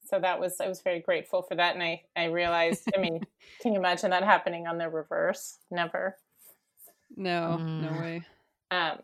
[0.05, 3.21] so that was I was very grateful for that and I, I realized I mean,
[3.61, 5.59] can you imagine that happening on the reverse?
[5.71, 6.17] Never.
[7.17, 8.01] No, no Mm.
[8.01, 8.25] way.
[8.71, 8.99] um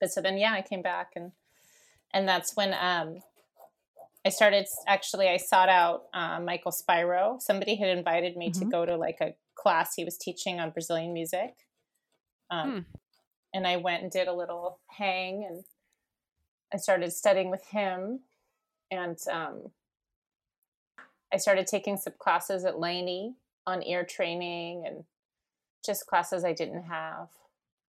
[0.00, 1.32] but so then yeah i came back and
[2.12, 3.20] and that's when um
[4.24, 8.70] i started actually i sought out uh, michael spiro somebody had invited me to Mhm.
[8.70, 11.54] go to like a class he was teaching on brazilian music
[12.50, 12.78] um Hmm.
[13.54, 15.64] and i went and did a little hang and
[16.72, 18.20] i started studying with him
[18.90, 19.70] and um
[21.32, 23.34] i started taking some classes at laney
[23.66, 25.04] on ear training and
[25.84, 27.28] just classes i didn't have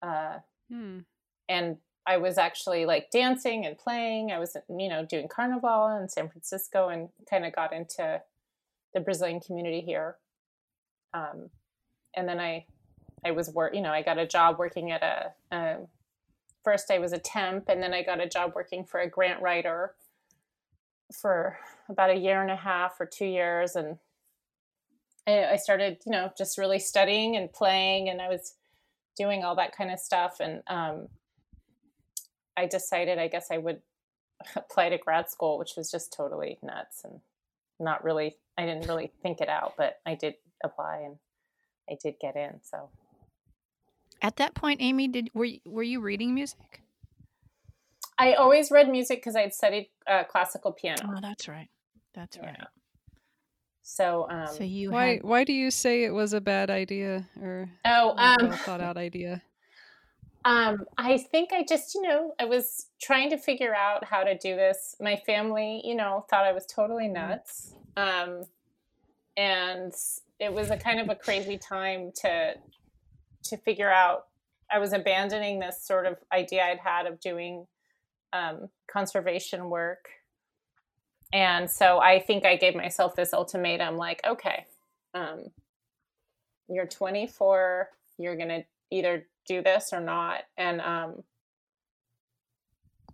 [0.01, 0.37] uh
[0.69, 0.99] Hmm.
[1.47, 4.31] and I was actually like dancing and playing.
[4.31, 8.21] I was, you know, doing carnival in San Francisco and kind of got into
[8.93, 10.15] the Brazilian community here.
[11.13, 11.49] Um,
[12.15, 12.65] and then I,
[13.23, 15.77] I was work, you know, I got a job working at a, a.
[16.69, 19.41] First, I was a temp, and then I got a job working for a grant
[19.41, 19.95] writer
[21.11, 21.57] for
[21.89, 23.97] about a year and a half or two years, and
[25.25, 28.53] I, started, you know, just really studying and playing, and I was
[29.17, 31.07] doing all that kind of stuff, and um,
[32.55, 33.81] I decided I guess I would
[34.55, 37.19] apply to grad school, which was just totally nuts and
[37.79, 41.15] not really, I didn't really think it out, but I did apply and
[41.89, 42.59] I did get in.
[42.61, 42.89] So
[44.21, 46.81] At that point, Ami, did were you, were you reading music?
[48.17, 51.03] I always read music because I'd studied uh, classical piano.
[51.07, 51.69] Oh, that's right.
[52.13, 52.47] That's Yeah.
[52.47, 52.67] right.
[53.81, 57.25] So, um, So you Why had why do you say it was a bad idea
[57.41, 59.41] or oh, um, well thought out idea?
[60.45, 64.37] Um, I think I just, you know, I was trying to figure out how to
[64.37, 64.95] do this.
[64.99, 67.73] My family, you know, thought I was totally nuts.
[67.97, 68.43] Um,
[69.35, 69.93] and
[70.39, 72.55] it was a kind of a crazy time to
[73.45, 74.25] to figure out
[74.71, 77.65] I was abandoning this sort of idea I'd had of doing
[78.33, 80.09] um, conservation work.
[81.33, 84.65] And so I think I gave myself this ultimatum like, okay,
[85.13, 85.45] um,
[86.67, 91.23] you're 24, you're going to either do this or not and um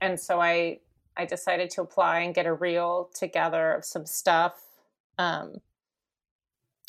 [0.02, 0.78] and so i
[1.16, 4.62] i decided to apply and get a reel together of some stuff
[5.18, 5.56] um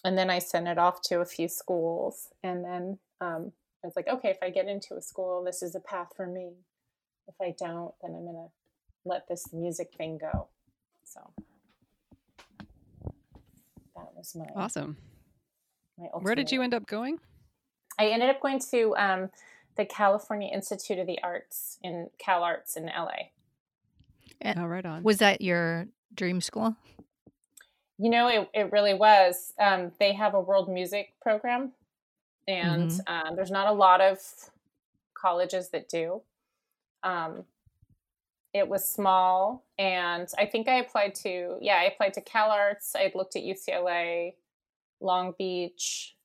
[0.04, 3.52] and then i sent it off to a few schools and then um
[3.82, 6.26] i was like okay if i get into a school this is a path for
[6.26, 6.52] me
[7.28, 8.48] if i don't then i'm gonna
[9.04, 10.48] let this music thing go
[11.04, 11.20] so
[13.94, 14.96] that was my Awesome.
[15.98, 17.18] my Where did you end up going?
[17.98, 19.30] I ended up going to um,
[19.76, 23.30] the California Institute of the Arts in Cal Arts in LA.
[24.42, 25.02] Eh, Oh, right on.
[25.02, 26.76] was that your dream school?
[27.98, 29.54] You know, it, it really was.
[29.58, 31.72] Um, they have a world music program,
[32.48, 33.00] and Mhm.
[33.06, 34.20] um, there's not a lot of
[35.14, 36.22] colleges that do.
[37.02, 37.46] Um,
[38.52, 42.94] it was small, and I think I applied to, yeah, I applied to Cal Arts.
[42.96, 44.36] I looked at UCLA,
[45.00, 46.16] Long Beach,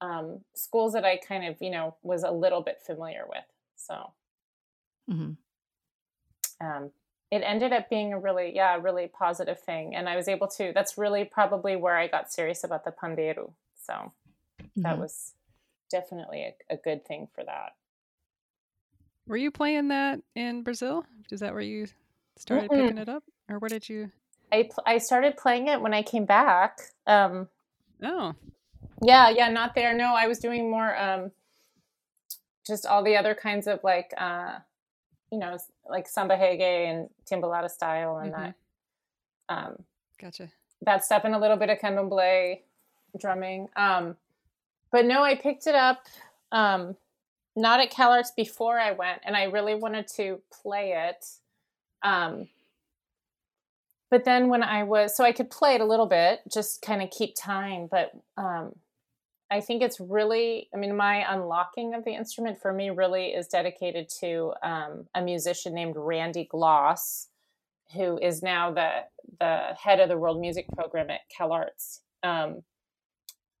[0.00, 3.44] um, schools that I kind of, you know, was a little bit familiar with.
[3.76, 4.12] So.
[5.08, 5.32] hmm
[6.60, 6.90] um,
[7.30, 10.72] it ended up being a really yeah really positive thing and i was able to
[10.74, 14.12] that's really probably where i got serious about the pandeiro so
[14.76, 15.00] that Mhm.
[15.00, 15.34] was
[15.90, 17.74] definitely a, a good thing for that
[19.26, 21.04] Were you playing that in Brazil?
[21.30, 21.86] Is that where you
[22.36, 24.10] started picking it up, or where did you?
[24.50, 26.80] I pl- I started playing it when I came back.
[27.06, 27.48] Um,
[28.02, 28.34] oh,
[29.02, 29.94] yeah, yeah, not there.
[29.94, 31.30] No, I was doing more um,
[32.66, 34.58] just all the other kinds of like uh,
[35.30, 35.56] you know,
[35.88, 38.42] like samba reggae and timbalada style and mm-hmm.
[38.42, 38.54] that.
[39.48, 39.76] Um,
[40.20, 40.48] gotcha.
[40.82, 42.60] That stuff and a little bit of candomblé
[43.18, 43.68] drumming.
[43.76, 44.16] Um,
[44.92, 46.04] but no, I picked it up
[46.52, 46.96] um,
[47.56, 51.24] not at CalArts before I went, and I really wanted to play it.
[52.02, 52.48] Um,
[54.10, 57.02] but then when I was, so I could play it a little bit, just kind
[57.02, 57.88] of keep time.
[57.90, 58.74] But um,
[59.50, 63.46] I think it's really, I mean, my unlocking of the instrument for me really is
[63.46, 67.28] dedicated to um, a musician named Randy Gloss,
[67.94, 68.90] who is now the
[69.38, 72.00] the head of the world music program at CalArts.
[72.22, 72.62] Um,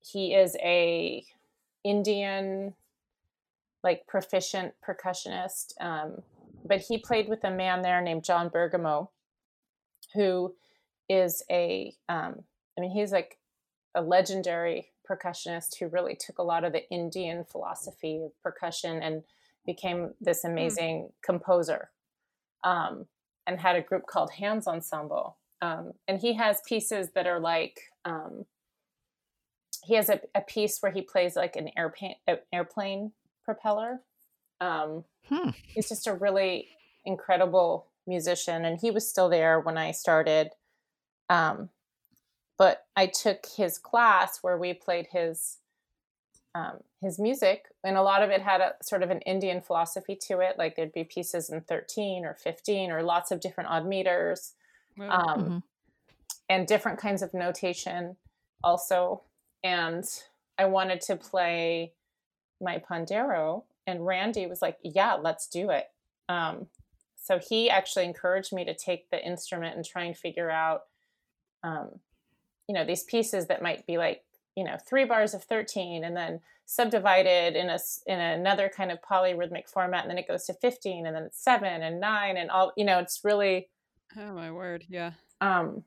[0.00, 1.24] he is a
[1.84, 2.74] Indian,
[3.82, 6.22] like proficient percussionist, um,
[6.64, 9.10] but he played with a man there named John Bergamo,
[10.14, 10.54] who
[11.08, 12.44] is a, um,
[12.76, 13.38] I mean, he's like
[13.94, 19.24] a legendary percussionist who really took a lot of the Indian philosophy of percussion and
[19.66, 20.50] became this hmm.
[20.50, 21.12] amazing mm.
[21.22, 21.90] composer
[22.64, 23.06] um,
[23.46, 25.34] and had a group called Hands On'semble.
[25.62, 28.46] Um, and he has pieces that are like, um,
[29.84, 32.16] he has a, a, piece where he plays like an airplane,
[32.52, 33.12] airplane
[33.44, 34.00] propeller.
[34.60, 35.50] Um, hmm.
[35.74, 36.68] He's just a really
[37.04, 40.50] incredible musician, and he was still there when I started.
[41.28, 41.70] Um,
[42.58, 45.58] but I took his class where we played his
[46.54, 50.16] um, his music, and a lot of it had a sort of an Indian philosophy
[50.26, 50.58] to it.
[50.58, 54.52] Like there'd be pieces in thirteen or fifteen, or lots of different odd meters,
[54.98, 55.58] um, mm-hmm.
[56.48, 58.16] and different kinds of notation
[58.62, 59.22] also.
[59.62, 60.04] And
[60.58, 61.92] I wanted to play
[62.60, 65.86] my pandero, and Randy was like, "Yeah, let's do it."
[66.28, 66.68] Um,
[67.16, 70.82] so he actually encouraged me to take the instrument and try and figure out,
[71.62, 72.00] um,
[72.66, 74.22] you know, these pieces that might be like,
[74.56, 79.02] you know, three bars of 13 and then subdivided in a, in another kind of
[79.02, 80.02] polyrhythmic format.
[80.02, 82.84] And then it goes to 15 and then it's seven and nine and all, you
[82.84, 83.68] know, it's really.
[84.16, 84.84] Oh my word.
[84.88, 85.12] Yeah.
[85.40, 85.84] Um,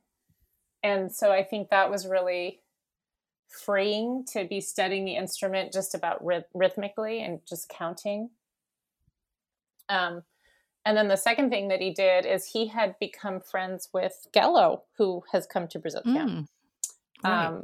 [0.84, 2.60] and so I think that was really
[3.54, 8.30] freeing to be studying the instrument just about ryth- rhythmically and just counting.
[9.90, 10.24] Um,
[10.86, 14.82] and then the second thing that he did is he had become friends with Gelo,
[14.98, 16.48] who has come to Brazil mm,
[17.24, 17.46] right.
[17.46, 17.64] um,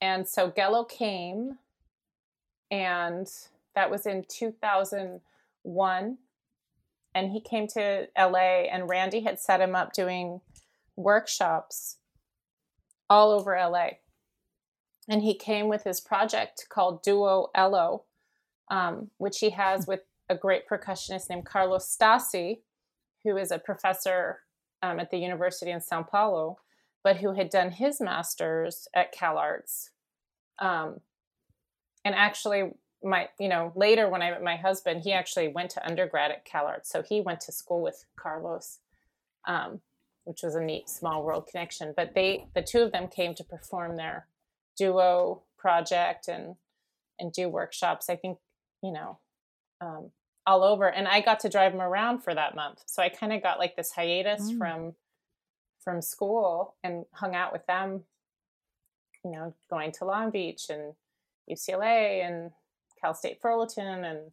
[0.00, 1.58] and so Gelo came,
[2.70, 3.28] and
[3.74, 6.18] that was in 2001.
[7.14, 10.42] And he came to LA, and Randy had set him up doing
[10.96, 11.96] workshops
[13.08, 13.88] all over LA.
[15.08, 18.04] And he came with his project called Duo Elo,
[18.70, 22.58] um, which he has with a great percussionist named Carlos Stasi,
[23.22, 24.40] who is a professor
[24.82, 26.58] um, at the University in Sao Paulo,
[27.04, 29.90] but who had done his master's at CalArts.
[30.58, 31.00] Um,
[32.04, 35.86] and actually, my you know later when I met my husband, he actually went to
[35.86, 38.78] undergrad at CalArts, so he went to school with Carlos,
[39.46, 39.80] um,
[40.24, 41.94] which was a neat small world connection.
[41.96, 44.26] But they, the two of them, came to perform their
[44.76, 46.56] duo project and
[47.18, 48.10] and do workshops.
[48.10, 48.38] I think
[48.82, 49.18] you know
[49.80, 50.10] um,
[50.46, 53.32] all over and i got to drive them around for that month so i kind
[53.32, 54.58] of got like this hiatus mm.
[54.58, 54.94] from
[55.82, 58.04] from school and hung out with them
[59.24, 60.94] you know going to long beach and
[61.50, 62.50] ucla and
[63.00, 64.30] cal state fullerton and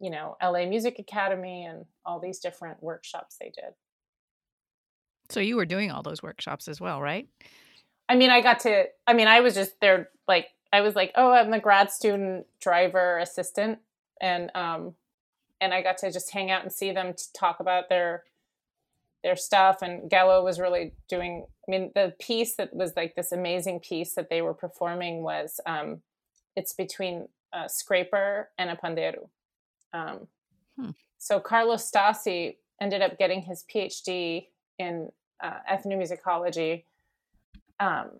[0.00, 3.74] you know la music academy and all these different workshops they did
[5.28, 7.28] so you were doing all those workshops as well right
[8.08, 11.12] i mean i got to i mean i was just there like i was like
[11.14, 13.78] oh i'm the grad student driver assistant
[14.20, 14.94] and um
[15.60, 18.24] and I got to just hang out and see them talk about their
[19.22, 19.82] their stuff.
[19.82, 21.46] And Gelo was really doing.
[21.66, 25.60] I mean, the piece that was like this amazing piece that they were performing was
[25.66, 26.02] um,
[26.54, 29.28] it's between a scraper and a pandero.
[29.92, 30.28] Um,
[30.78, 30.90] hmm.
[31.18, 34.46] So Carlos Stasi ended up getting his PhD
[34.78, 35.10] in
[35.42, 36.84] uh, ethnomusicology,
[37.80, 38.10] um,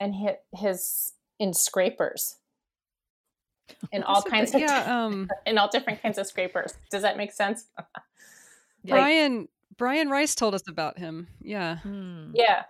[0.00, 2.36] and hit his in scrapers
[3.92, 6.74] in all kinds of yeah, um, in all different kinds of scrapers.
[6.90, 7.66] Does that make sense?
[8.84, 11.28] Brian Brian Rice told us about him.
[11.40, 11.78] Yeah.
[11.78, 12.30] Hmm.
[12.34, 12.64] Yeah.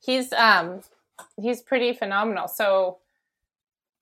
[0.00, 0.80] He's um
[1.40, 2.48] he's pretty phenomenal.
[2.48, 2.98] So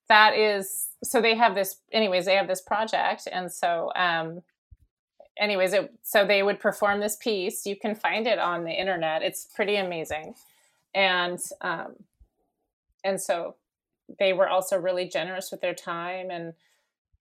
[0.07, 4.41] that is so they have this anyways, they have this project and so um
[5.39, 7.65] anyways, it, so they would perform this piece.
[7.65, 9.21] You can find it on the internet.
[9.21, 10.35] It's pretty amazing.
[10.97, 11.95] And um
[13.03, 13.55] and so
[14.19, 16.53] they were also really generous with their time and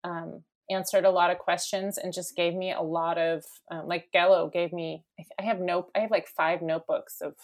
[0.04, 4.08] um, answered a lot of questions and just gave me a lot of um, like
[4.14, 5.04] Gelo gave me
[5.38, 7.34] I have no I have like five notebooks of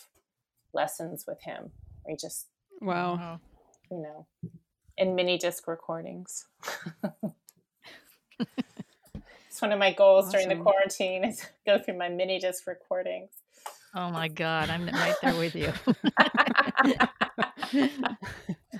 [0.72, 1.70] lessons with him.
[2.02, 2.46] Where he just
[2.80, 3.40] wow.
[3.90, 4.26] You know
[4.96, 6.46] in mini disc recordings.
[9.48, 10.40] It's one of my goals awesome.
[10.40, 13.28] during the quarantine is go through my mini disc recordings
[13.94, 15.72] oh my god i'm right there with you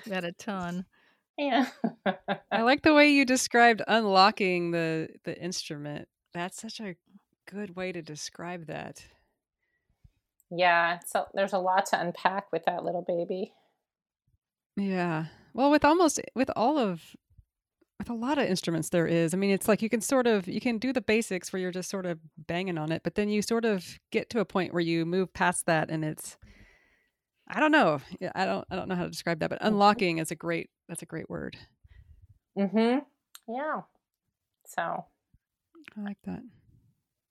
[0.09, 0.85] got a ton
[1.39, 1.67] yeah.
[2.51, 6.09] I like the way you described unlocking the the instrument.
[6.35, 6.95] That's such a
[7.51, 9.05] good way to describe that.
[10.51, 13.55] Yeah, so there's a lot to unpack with that little baby.
[14.77, 15.27] Yeah.
[15.55, 17.17] Well, with almost with all of
[18.03, 19.33] with a lot of instruments there is.
[19.33, 21.71] I mean, it's like you can sort of you can do the basics where you're
[21.71, 24.73] just sort of banging on it, but then you sort of get to a point
[24.73, 26.37] where you move past that and it's
[27.49, 28.01] I don't know.
[28.35, 29.69] I don't I don't know how to describe that, but mm-hmm.
[29.69, 31.57] unlocking is a great that's a great word.
[32.59, 32.99] mm-hmm
[33.49, 33.83] Yeah.
[34.67, 35.05] So
[35.97, 36.43] I like that.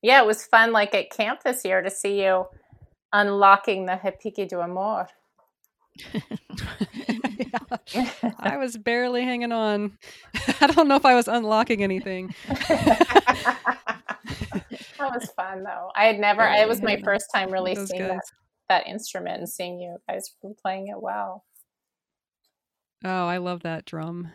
[0.01, 2.45] Yeah, it was fun like at camp this year to see you
[3.11, 5.07] unlocking the Repique do Amor.
[8.39, 9.97] I was barely hanging on.
[10.61, 12.33] I don't know if I was unlocking anything.
[12.47, 13.57] that
[14.99, 15.91] was fun though.
[15.95, 16.43] I had never.
[16.43, 18.21] It was my first time really seeing that
[18.69, 20.31] that instrument and seeing you guys
[20.61, 21.43] playing it well.
[23.03, 24.31] Oh, I love that drum.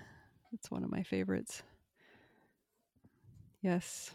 [0.52, 1.62] It's one of my favorites.
[3.62, 4.11] Yes.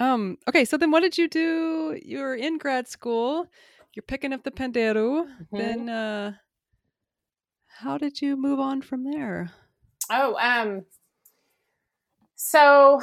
[0.00, 1.98] Um, okay, so then what did you do?
[2.04, 3.46] You were in grad school.
[3.94, 5.26] You're picking up the pandero.
[5.26, 5.56] Mm-hmm.
[5.56, 6.32] Then uh
[7.78, 9.50] how did you move on from there?
[10.10, 10.84] Oh, um
[12.36, 13.00] so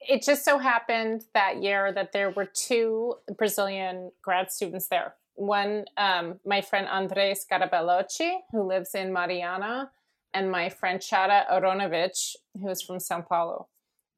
[0.00, 5.86] it just so happened that year that there were two Brazilian grad students there one,
[5.96, 9.90] um, my friend Andres Garabellocci, who lives in Mariana,
[10.34, 13.68] and my friend Chara Aronovich, who's from Sao Paulo.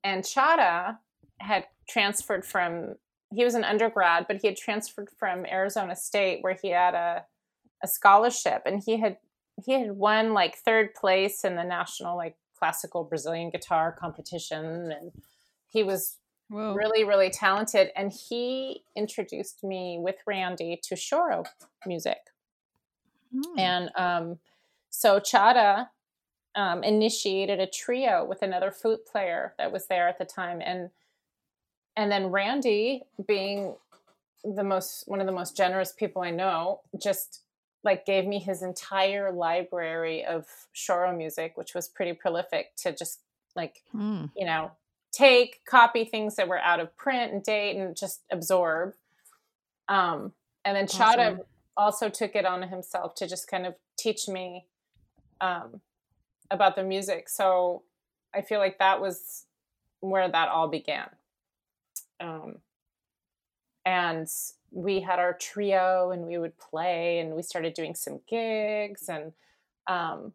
[0.03, 0.99] And Chara
[1.39, 2.97] had transferred from,
[3.33, 7.25] he was an undergrad, but he had transferred from Arizona State where he had a,
[7.83, 9.19] a scholarship and he had,
[9.65, 14.93] he had won like third place in the national like classical Brazilian guitar competition.
[14.93, 15.13] And
[15.69, 16.75] he was Whoa.
[16.75, 17.91] really, really talented.
[17.97, 21.45] And he introduced me with Randy to choro
[21.87, 22.19] music.
[23.35, 23.59] Mm.
[23.59, 24.39] And um,
[24.91, 25.91] so Chara
[26.55, 30.61] um, initiated a trio with another flute player that was there at the time.
[30.65, 30.91] And
[31.95, 33.75] and then Randy, being
[34.45, 37.43] the most one of the most generous people I know, just
[37.85, 43.21] like gave me his entire library of choro music, which was pretty prolific to just
[43.55, 44.31] like mm.
[44.37, 44.71] you know
[45.13, 48.95] take, copy things that were out of print and date, and just absorb.
[49.89, 50.33] Um,
[50.65, 50.99] and then awesome.
[50.99, 51.39] Chara
[51.77, 54.67] also took it on himself to just kind of teach me
[55.41, 55.81] um,
[56.51, 57.29] about the music.
[57.29, 57.83] So
[58.35, 59.45] I feel like that was
[60.01, 61.09] where that all began.
[62.21, 62.57] Um,
[63.85, 64.29] and
[64.73, 69.33] we had our trio and we would play and we started doing some gigs and
[69.87, 70.33] um,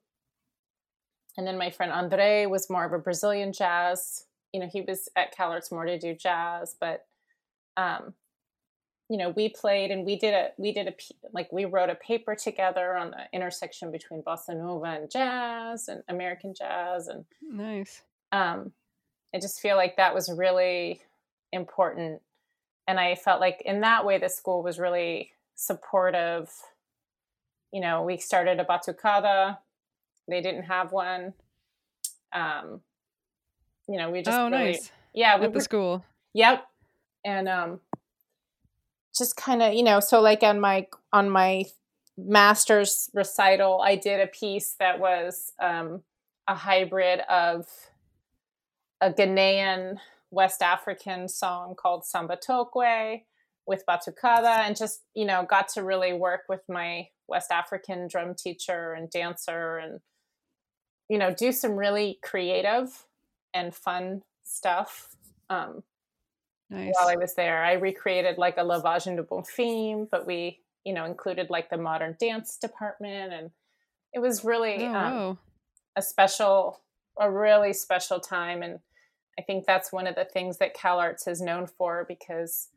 [1.37, 5.09] and then my friend Andre was more of a Brazilian jazz you know, he was
[5.15, 7.05] at CalArts more to do jazz, but,
[7.75, 8.13] um,
[9.09, 10.93] you know, we played and we did a, we did a,
[11.31, 16.03] like we wrote a paper together on the intersection between bossa nova and jazz and
[16.09, 17.07] American jazz.
[17.07, 18.01] And nice.
[18.31, 18.71] Um,
[19.33, 21.01] I just feel like that was really
[21.53, 22.21] important.
[22.87, 26.49] And I felt like in that way, the school was really supportive.
[27.71, 29.57] You know, we started a batucada.
[30.27, 31.33] They didn't have one.
[32.33, 32.81] Um,
[33.89, 36.67] you know, we just oh really, nice yeah we at the school yep
[37.25, 37.79] and um
[39.17, 41.65] just kind of you know so like on my on my
[42.17, 46.03] master's recital I did a piece that was um
[46.47, 47.65] a hybrid of
[49.01, 49.97] a Ghanaian
[50.31, 53.21] West African song called Samba Tokwe
[53.65, 58.33] with Batucada and just, you know, got to really work with my West African drum
[58.33, 59.99] teacher and dancer and,
[61.09, 63.05] you know, do some really creative
[63.53, 65.15] and fun stuff.
[65.49, 65.83] Um,
[66.69, 66.93] nice.
[66.97, 71.05] While I was there, I recreated like a Lavagem de Bonfim, but we, you know,
[71.05, 73.51] included like the modern dance department, and
[74.13, 75.39] it was really oh, um,
[75.97, 76.81] a special,
[77.19, 78.61] a really special time.
[78.61, 78.79] And
[79.39, 82.69] I think that's one of the things that CalArts is known for because,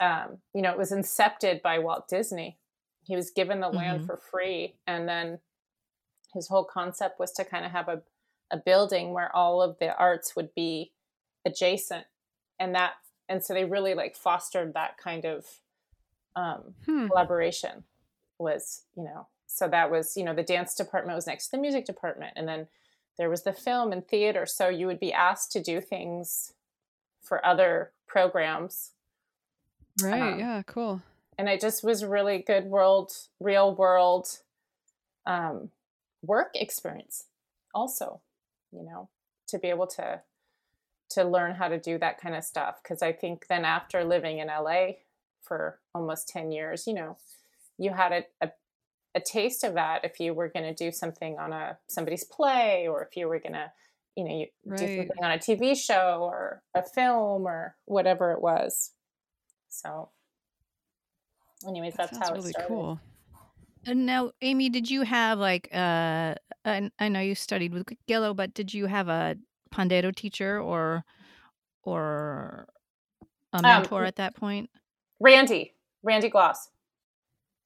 [0.00, 2.58] um, you know, it was incepted by Walt Disney.
[3.04, 4.06] He was given the land mm-hmm.
[4.06, 5.38] for free, and then
[6.34, 8.02] his whole concept was to kind of have a
[8.50, 10.92] a building where all of the arts would be
[11.44, 12.04] adjacent
[12.58, 12.94] and that
[13.28, 15.46] and so they really like fostered that kind of
[16.36, 17.06] um, hmm.
[17.06, 17.84] collaboration
[18.38, 21.60] was you know so that was you know the dance department was next to the
[21.60, 22.66] music department and then
[23.18, 26.52] there was the film and theater, so you would be asked to do things
[27.22, 28.92] for other programs.
[30.02, 30.34] Right.
[30.34, 30.62] Um, yeah.
[30.66, 31.02] Cool.
[31.38, 34.40] And it just was really good world, real world
[35.26, 35.70] um,
[36.22, 37.24] work experience.
[37.74, 38.20] Also,
[38.72, 39.08] you know,
[39.48, 40.22] to be able to
[41.08, 44.38] to learn how to do that kind of stuff because I think then after living
[44.38, 44.86] in LA
[45.40, 47.16] for almost 10 years, you know,
[47.78, 48.50] you had a, a,
[49.16, 52.86] a taste of that if you were going to do something on a somebody's play
[52.86, 53.72] or if you were going to,
[54.14, 54.78] you know, you right.
[54.78, 58.92] do something on a TV show or a film or whatever it was.
[59.68, 60.10] So
[61.66, 62.68] anyways, that that's how really it started.
[62.68, 63.00] cool.
[63.86, 68.36] And now, Ami, did you have like uh I, I know you studied with Gelo,
[68.36, 69.36] but did you have a
[69.74, 71.04] pandero teacher or
[71.82, 72.66] or
[73.54, 74.68] a um, mentor um, at that point?
[75.20, 76.68] Randy, Randy Gloss.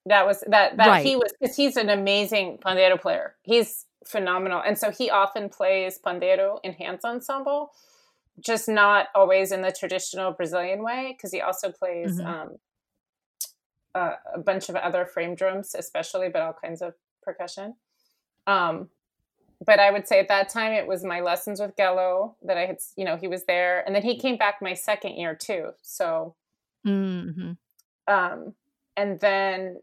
[0.07, 1.05] That was that that right.
[1.05, 3.35] he was because he's an amazing pandero player.
[3.43, 7.69] He's phenomenal, and so he often plays pandero in Hands On'semble,
[8.41, 11.15] just not always in the traditional Brazilian way.
[11.17, 12.27] Because he also plays mm-hmm.
[12.27, 12.57] um,
[13.95, 17.75] a, a bunch of other frame drums, especially, but all kinds of percussion.
[18.47, 18.89] Um,
[19.65, 22.65] but I would say at that time it was my lessons with Gelo that I
[22.65, 25.73] had, you know, he was there, and then he came back my second year too.
[25.83, 26.35] So,
[26.87, 27.53] mm-hmm.
[28.09, 28.55] um,
[28.97, 29.77] and then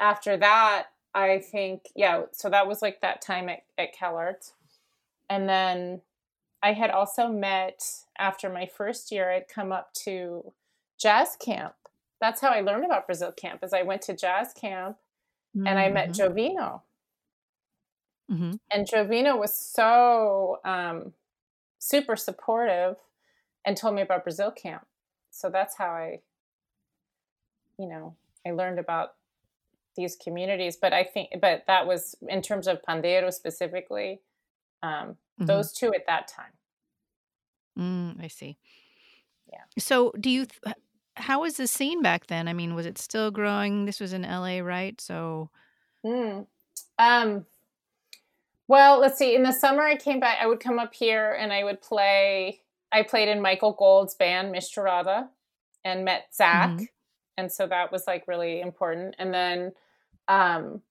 [0.00, 4.52] after that, I think, yeah, so that was like that time at, at CalArts,
[5.28, 6.02] and then
[6.62, 7.84] I had also met
[8.18, 9.30] after my first year.
[9.30, 10.52] I'd come up to
[10.98, 11.74] jazz camp.
[12.20, 13.64] That's how I learned about Brazil camp.
[13.64, 14.96] Is I went to jazz camp,
[15.56, 15.66] mm-hmm.
[15.66, 16.32] and I met mm-hmm.
[16.32, 16.82] Jovino
[18.30, 18.52] Mm-hmm.
[18.70, 21.12] And Jovino was so um,
[21.78, 22.96] super supportive
[23.64, 24.86] and told me about Brazil camp.
[25.30, 26.20] So that's how I,
[27.78, 28.14] you know,
[28.46, 29.14] I learned about
[29.96, 30.76] these communities.
[30.76, 34.20] But I think, but that was in terms of Pandero specifically,
[34.82, 35.46] um, mm-hmm.
[35.46, 36.52] those two at that time.
[37.78, 38.58] Mm, I see.
[39.50, 39.64] Yeah.
[39.78, 40.76] So do you, th-
[41.16, 42.48] how was the scene back then?
[42.48, 43.84] I mean, was it still growing?
[43.84, 45.00] This was in LA, right?
[45.00, 45.50] So.
[46.04, 46.46] Mm.
[46.98, 47.46] Um,
[48.68, 49.34] well, let's see.
[49.34, 50.38] In the summer, I came back.
[50.40, 52.60] I would come up here and I would play.
[52.92, 55.28] I played in Michael Gold's band Misturada
[55.84, 56.84] and met Zach, mm-hmm.
[57.40, 59.16] And so that was like really important.
[59.18, 59.72] And then
[60.28, 60.82] um,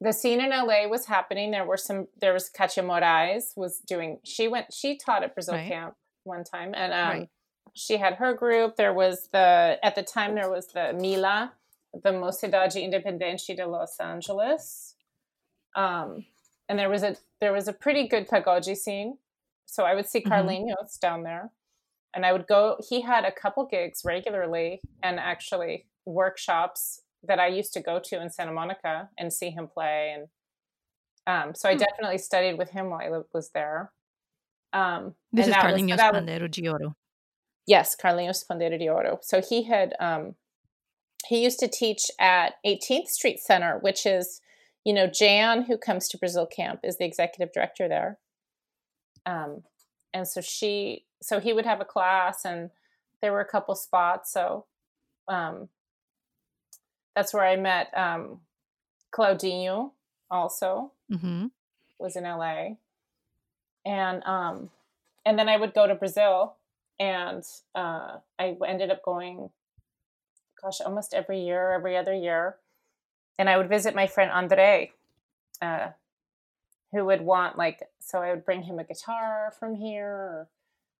[0.00, 1.50] the scene in LA was happening.
[1.50, 2.08] There were some.
[2.20, 4.18] There was Katia Moraes was doing.
[4.24, 4.72] She went.
[4.72, 5.68] She taught at Brazil right.
[5.68, 5.94] Camp
[6.24, 7.28] one time, and um, right.
[7.74, 8.76] she had her group.
[8.76, 11.52] There was the at the time there was the Mila,
[11.92, 14.94] the Mocidade Independente de Los Angeles.
[15.74, 16.24] Um,
[16.68, 19.18] and there was a there was a pretty good pagode scene.
[19.66, 20.20] So I would see.
[20.20, 21.00] Carlinhos mm-hmm.
[21.00, 21.50] down there,
[22.14, 22.76] and I would go.
[22.86, 28.22] He had a couple gigs regularly, and actually workshops that I used to go to
[28.22, 30.14] in Santa Monica and see him play.
[30.16, 30.28] And
[31.26, 31.78] um, so I hmm.
[31.78, 33.92] definitely studied with him while I was there.
[34.72, 36.94] Um, this is Carlinhos Pandeiro de Ouro.
[37.66, 39.18] Yes, Carlinhos Pandeiro de Ouro.
[39.22, 40.34] So he had um,
[41.26, 44.40] he used to teach at 18th Street Center, which is
[44.86, 48.20] you know, Jan, who comes to Brazil camp, is the executive director there.
[49.26, 49.64] Um,
[50.14, 52.70] and so she, so he would have a class, and
[53.20, 54.32] there were a couple spots.
[54.32, 54.66] So
[55.26, 55.70] um,
[57.16, 58.40] that's where I met um,
[59.12, 59.90] Claudinho.
[60.30, 61.46] Also, mm-hmm.
[61.98, 62.76] was in LA,
[63.84, 64.70] and um,
[65.24, 66.54] and then I would go to Brazil,
[67.00, 67.42] and
[67.74, 69.50] uh, I ended up going,
[70.62, 72.56] gosh, almost every year, every other year
[73.38, 74.92] and I would visit my friend Andre,
[75.60, 75.88] uh,
[76.92, 80.48] who would want like so I would bring him a guitar from here,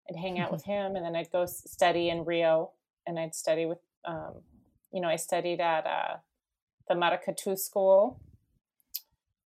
[0.08, 2.70] and hang out with him, and then I'd go study in Rio,
[3.06, 4.34] and I'd study with, um,
[4.96, 6.16] you know, I studied at uh,
[6.88, 8.18] the Maracatu school,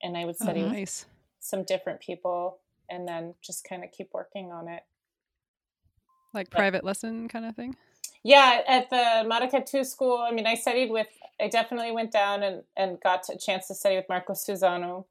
[0.03, 1.05] and I would oh, study oh, nice.
[1.07, 1.07] with
[1.39, 2.59] some different people,
[2.91, 4.83] and then just kind of keep working on it.
[6.31, 7.75] Like but, private lesson kind of thing.
[8.23, 11.07] Yeah, at the Maracatu school, I mean, I studied with,
[11.41, 15.05] I definitely went down and, and got a chance to study with Marcos Suzano.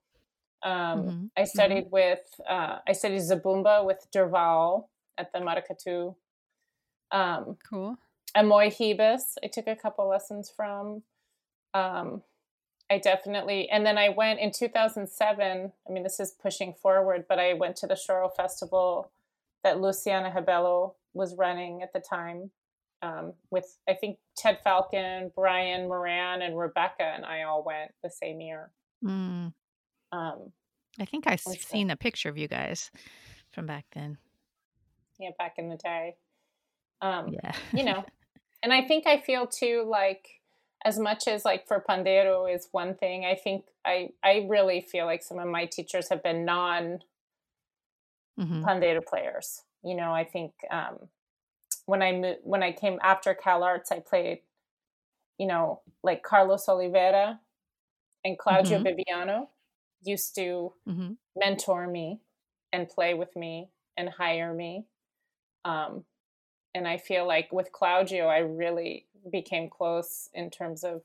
[0.63, 1.25] Um, mm-hmm.
[1.37, 1.91] I studied mm-hmm.
[1.91, 4.87] with, uh, I studied Zabumba with Durval
[5.19, 6.15] at the Maracatu.
[7.11, 7.99] Um, cool.
[8.37, 11.03] Amoy Hebus, I took a couple lessons from.
[11.75, 12.23] Um,
[12.91, 15.73] I definitely, and then I went in 2007.
[15.89, 19.13] I mean, this is pushing forward, but I went to the Choro Festival
[19.63, 22.51] that Luciana Rabello was running at the time
[23.03, 28.11] um, with I think Ted Falcon, Brian Moran, and Rebecca and I all went the
[28.11, 28.71] same year.
[29.05, 29.53] Mm.
[30.13, 30.53] Um,
[30.99, 32.91] I think I've seen a picture of you guys
[33.53, 34.19] from back then.
[35.19, 36.17] Yeah, back in the day.
[37.01, 38.05] Um, yeah, you know,
[38.63, 40.27] and I think I feel too like
[40.85, 43.25] as much as like for pandero is one thing.
[43.25, 47.01] I think I I really feel like some of my teachers have been non
[48.39, 48.65] mm-hmm.
[48.65, 49.63] pandeiro players.
[49.83, 51.09] You know, I think um,
[51.87, 54.41] when I moved, when I came after Cal Arts, I played,
[55.39, 57.41] you know, like Carlos Oliveira
[58.25, 58.87] and Claudio mm-hmm.
[58.87, 59.49] Bibiano
[60.03, 61.13] used to mm-hmm.
[61.37, 62.21] mentor me
[62.73, 64.87] and play with me and hire me.
[65.65, 66.05] Um,
[66.75, 71.03] and I feel like with Claudio, I really became close in terms of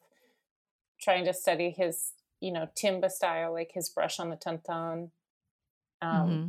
[1.02, 5.10] trying to study his, you know, timba style, like his brush on the tantan.
[6.02, 6.48] Um, mm-hmm.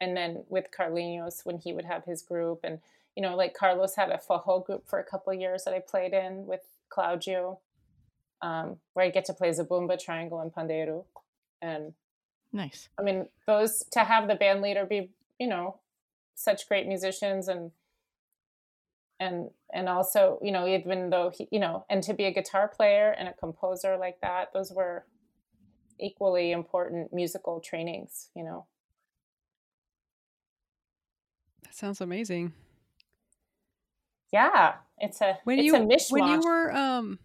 [0.00, 2.78] And then with Carlinhos, when he would have his group, and
[3.16, 6.12] you know, like Carlos had a forró group for a couple years that I played
[6.12, 7.60] in with Claudio,
[8.40, 11.04] um, where I get to play zabumba, triangle, and pandeiro.
[11.60, 11.94] And
[12.52, 12.88] nice.
[12.98, 15.78] I mean, those to have the band leader be, you know,
[16.34, 17.70] such great musicians and
[19.22, 22.68] and and also you know even though he you know and to be a guitar
[22.68, 25.06] player and a composer like that those were
[26.00, 28.66] equally important musical trainings you know
[31.62, 32.52] that sounds amazing
[34.32, 36.10] yeah it's a when it's you a mishmash.
[36.10, 37.18] when you were um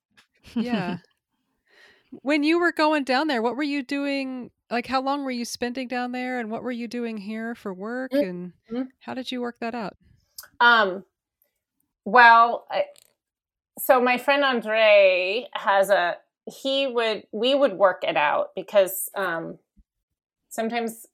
[0.54, 0.98] yeah
[2.22, 5.44] when you were going down there what were you doing like how long were you
[5.46, 8.76] spending down there and what were you doing here for work mm-hmm.
[8.76, 9.96] and how did you work that out
[10.60, 11.04] um
[12.08, 12.84] well, I,
[13.78, 16.16] so my friend Andre has a
[16.50, 19.58] he would we would work it out because um
[20.48, 21.04] sometimes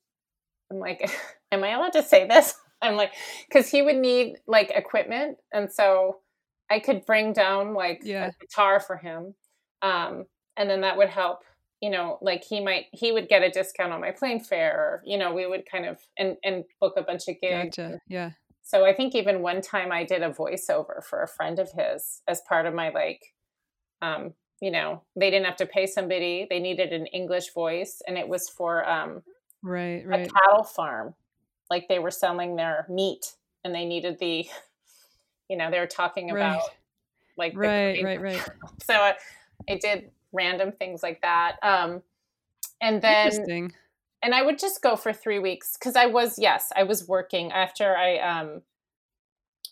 [0.71, 1.11] I'm like
[1.53, 2.55] am I allowed to say this?
[2.83, 3.13] I'm like
[3.51, 6.21] cuz he would need like equipment and so
[6.71, 8.29] I could bring down like yeah.
[8.29, 9.35] a guitar for him.
[9.83, 10.27] Um
[10.57, 11.41] and then that would help
[11.81, 15.03] you know like he might he would get a discount on my plane fare or
[15.05, 17.99] you know we would kind of and and book a bunch of gigs gotcha.
[18.07, 18.31] yeah
[18.65, 22.23] so I think even one time I did a voiceover for a friend of his
[22.27, 23.35] as part of my like,
[24.01, 28.17] um, you know, they didn't have to pay somebody; they needed an English voice, and
[28.17, 29.23] it was for um,
[29.63, 31.15] right, right, a cattle farm.
[31.69, 33.35] Like they were selling their meat,
[33.65, 34.47] and they needed the,
[35.51, 36.69] you know, they were talking about right.
[37.37, 38.49] like right, right, right.
[38.83, 39.15] So I,
[39.69, 41.57] I did random things like that.
[41.63, 42.03] Um,
[42.81, 43.71] and then
[44.25, 47.53] and I would just go for three weeks because I was yes I was working
[47.53, 48.63] after I um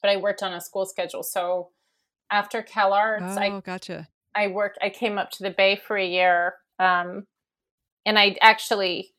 [0.03, 1.23] but I worked on a school schedule.
[1.23, 1.71] So
[2.31, 4.09] after Cal Arts oh, I gotcha.
[4.35, 7.27] I worked I came up to the Bay for a year um
[8.05, 9.15] and I actually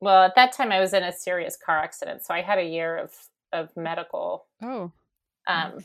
[0.00, 2.64] well at that time I was in a serious car accident so I had a
[2.64, 3.12] year of
[3.52, 4.90] of medical oh
[5.46, 5.84] um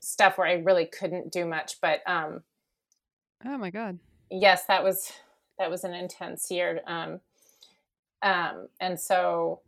[0.00, 2.42] stuff where I really couldn't do much but um
[3.44, 3.98] oh my god.
[4.30, 5.12] Yes that was
[5.58, 7.20] that was an intense year um
[8.24, 9.60] um, and so,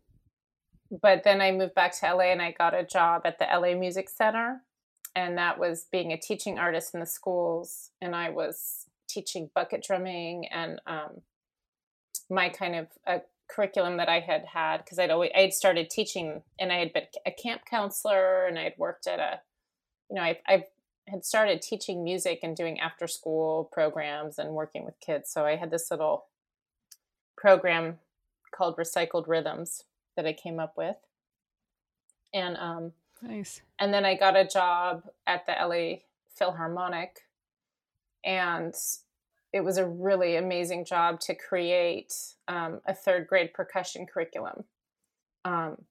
[0.90, 3.78] but then I moved back to LA and I got a job at the LA
[3.78, 4.62] Music Center.
[5.14, 7.90] And that was being a teaching artist in the schools.
[8.02, 11.20] And I was teaching bucket drumming and um,
[12.28, 16.42] my kind of a curriculum that I had had because I'd always I'd started teaching
[16.58, 19.40] and I had been a camp counselor and I had worked at a
[20.10, 20.64] you know I I
[21.06, 25.54] had started teaching music and doing after school programs and working with kids so I
[25.54, 26.26] had this little
[27.36, 27.98] program
[28.50, 29.84] called Recycled Rhythms
[30.16, 30.96] that I came up with.
[32.32, 32.92] And um
[33.22, 33.62] nice.
[33.78, 36.00] And then I got a job at the LA
[36.34, 37.22] Philharmonic
[38.24, 38.74] and
[39.52, 42.12] it was a really amazing job to create
[42.48, 44.64] um, a third grade percussion curriculum.
[45.44, 45.82] Um,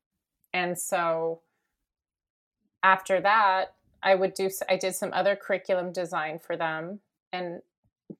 [0.53, 1.41] and so
[2.83, 6.99] after that, I would do, I did some other curriculum design for them.
[7.33, 7.61] And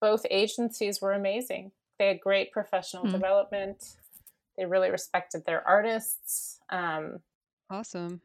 [0.02, 1.72] both agencies were amazing.
[2.00, 3.14] They had great professional mm-hmm.
[3.14, 3.96] development.
[4.58, 6.60] They really respected their artists.
[6.70, 7.20] Um,
[7.70, 8.22] awesome.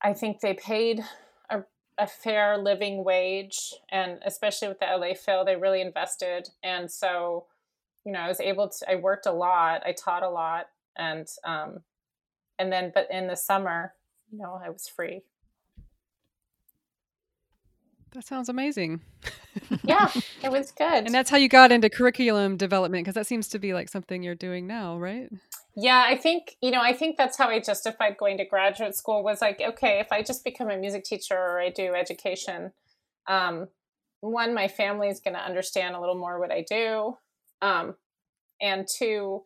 [0.00, 1.04] I think they paid
[1.50, 1.62] a,
[1.98, 6.48] a, fair living wage, and especially with the LA Phil, they really invested.
[6.62, 7.46] And so,
[8.04, 8.90] you know, I was able to.
[8.90, 9.82] I worked a lot.
[9.86, 11.80] I taught a lot, and um,
[12.58, 13.94] and then, but in the summer,
[14.30, 15.22] you know, I was free.
[18.12, 19.00] That sounds amazing.
[19.84, 20.10] yeah,
[20.42, 21.04] it was good.
[21.04, 24.22] And that's how you got into curriculum development because that seems to be like something
[24.22, 25.30] you're doing now, right?
[25.74, 29.24] Yeah, I think, you know, I think that's how I justified going to graduate school
[29.24, 32.72] was like, okay, if I just become a music teacher or I do education,
[33.26, 33.68] um,
[34.20, 37.16] one, my family is going to understand a little more what I do.
[37.62, 37.94] Um,
[38.60, 39.42] and two,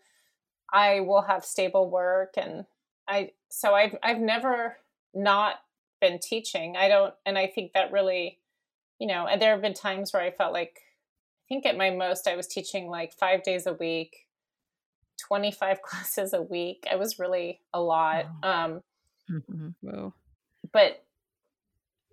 [0.72, 2.66] I will have stable work and
[3.08, 4.76] I so I've I've never
[5.14, 5.56] not
[6.00, 6.76] been teaching.
[6.76, 8.38] I don't and I think that really
[8.98, 11.90] you know, and there have been times where I felt like, I think at my
[11.90, 14.26] most, I was teaching like five days a week,
[15.28, 16.86] 25 classes a week.
[16.90, 18.26] I was really a lot.
[18.42, 18.64] Wow.
[18.64, 18.80] Um,
[19.30, 19.68] mm-hmm.
[19.80, 20.14] Whoa.
[20.72, 21.04] But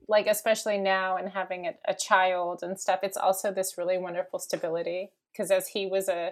[0.07, 4.39] like, especially now and having a, a child and stuff, it's also this really wonderful
[4.39, 6.31] stability because as he was a,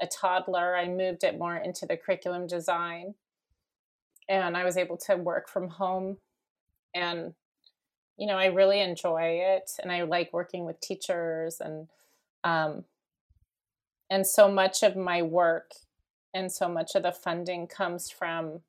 [0.00, 3.14] a a toddler, I moved it more into the curriculum design.
[4.28, 6.18] And I was able to work from home.
[6.94, 7.34] And,
[8.16, 9.72] you know, I really enjoy it.
[9.82, 11.60] And I like working with teachers.
[11.60, 11.88] And,
[12.44, 12.84] um,
[14.10, 15.72] and so much of my work
[16.32, 18.60] and so much of the funding comes from,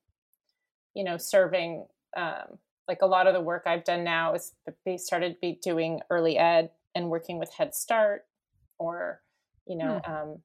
[0.94, 1.86] you know, serving.
[2.16, 4.54] Um, like a lot of the work I've done now is
[4.86, 8.26] be started be doing early ed and working with Head Start
[8.78, 9.22] or,
[9.66, 10.12] you know, hmm.
[10.12, 10.38] um,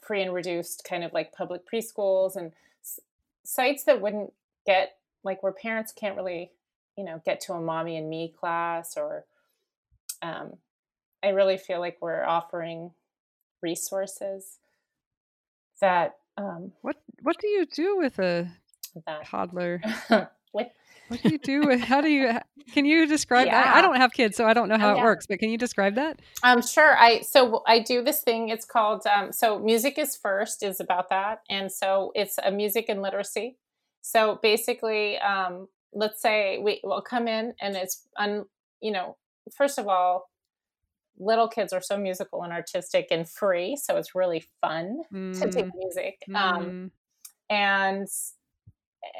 [0.00, 3.00] free and reduced kind of like public preschools and s-
[3.44, 4.32] sites that wouldn't
[4.66, 6.50] get like where parents can't really
[6.96, 9.24] you know get to a mommy and me class or
[10.22, 10.54] um,
[11.22, 12.90] i really feel like we're offering
[13.62, 14.58] resources
[15.80, 18.48] that um, what what do you do with a
[19.06, 19.26] that.
[19.26, 19.82] toddler
[20.52, 20.68] with
[21.12, 21.78] what do you do?
[21.78, 22.38] How do you?
[22.72, 23.62] Can you describe yeah.
[23.62, 23.76] that?
[23.76, 25.00] I don't have kids, so I don't know how oh, yeah.
[25.00, 25.26] it works.
[25.26, 26.20] But can you describe that?
[26.44, 26.96] Um, sure.
[26.96, 28.48] I so I do this thing.
[28.48, 32.86] It's called um, so music is first is about that, and so it's a music
[32.88, 33.58] and literacy.
[34.00, 38.44] So basically, um, let's say we will come in and it's un,
[38.80, 39.16] you know,
[39.54, 40.30] first of all,
[41.18, 45.38] little kids are so musical and artistic and free, so it's really fun mm.
[45.40, 45.76] to take mm.
[45.76, 46.22] music.
[46.28, 46.36] Mm.
[46.36, 46.90] Um,
[47.50, 48.08] and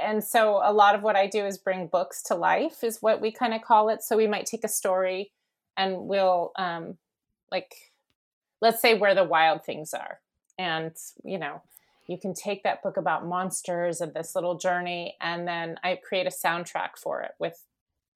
[0.01, 3.21] and so a lot of what I do is bring books to life, is what
[3.21, 4.03] we kind of call it.
[4.03, 5.33] So we might take a story
[5.77, 6.99] and we'll, um,
[7.51, 7.75] like,
[8.61, 10.21] let's say where the wild things are.
[10.57, 10.95] And,
[11.25, 11.63] you know,
[12.07, 16.27] you can take that book about monsters and this little journey, and then I create
[16.27, 17.65] a soundtrack for it with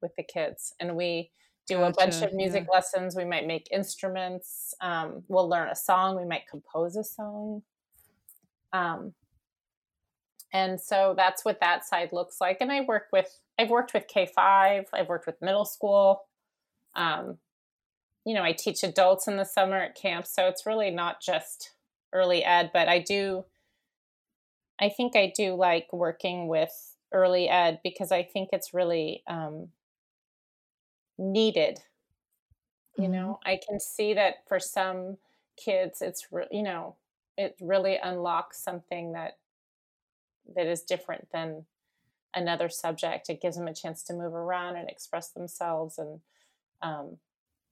[0.03, 1.31] with the kids, and we
[1.67, 1.89] do gotcha.
[1.89, 2.75] a bunch of music yeah.
[2.75, 3.17] lessons.
[3.17, 4.75] We might make instruments.
[4.81, 6.17] Um, we'll learn a song.
[6.17, 7.63] We might compose a song.
[8.73, 9.15] Um,
[10.53, 14.07] and so that's what that side looks like and i work with i've worked with
[14.13, 16.23] k5 i've worked with middle school
[16.95, 17.39] um,
[18.25, 21.73] you know i teach adults in the summer at camp so it's really not just
[22.13, 23.45] early ed but i do
[24.81, 29.69] i think i do like working with early ed because i think it's really um,
[31.19, 31.81] needed
[32.97, 33.13] you mm-hmm.
[33.13, 35.17] know i can see that for some
[35.57, 36.97] kids it's re- you know
[37.39, 39.39] it really unlocks something that
[40.55, 41.67] that is different than
[42.37, 43.29] another subject.
[43.29, 45.99] It gives them a chance to move around and express themselves.
[45.99, 46.21] And
[46.83, 47.17] um,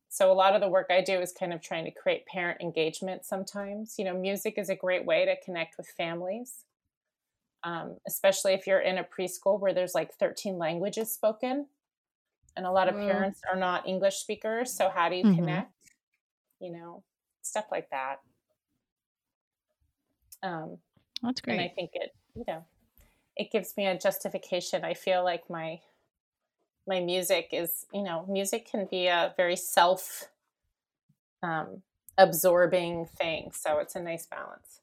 [0.08, 2.60] so a lot of the work I do is kind of trying to create parent
[2.60, 3.96] engagement sometimes.
[3.98, 6.64] You know, music is a great way to connect with families,
[7.64, 11.66] um, especially if you're in a preschool where there's like 13 languages spoken.
[12.56, 14.72] And a lot of parents are not English speakers.
[14.72, 15.34] So, how do you mm-hmm.
[15.34, 15.72] connect?
[16.60, 17.02] You know,
[17.42, 18.20] stuff like that.
[20.40, 20.78] Um,
[21.20, 21.54] That's great.
[21.54, 22.64] And I think it you know
[23.36, 25.80] it gives me a justification i feel like my
[26.86, 30.28] my music is you know music can be a very self
[31.42, 31.82] um,
[32.16, 34.80] absorbing thing so it's a nice balance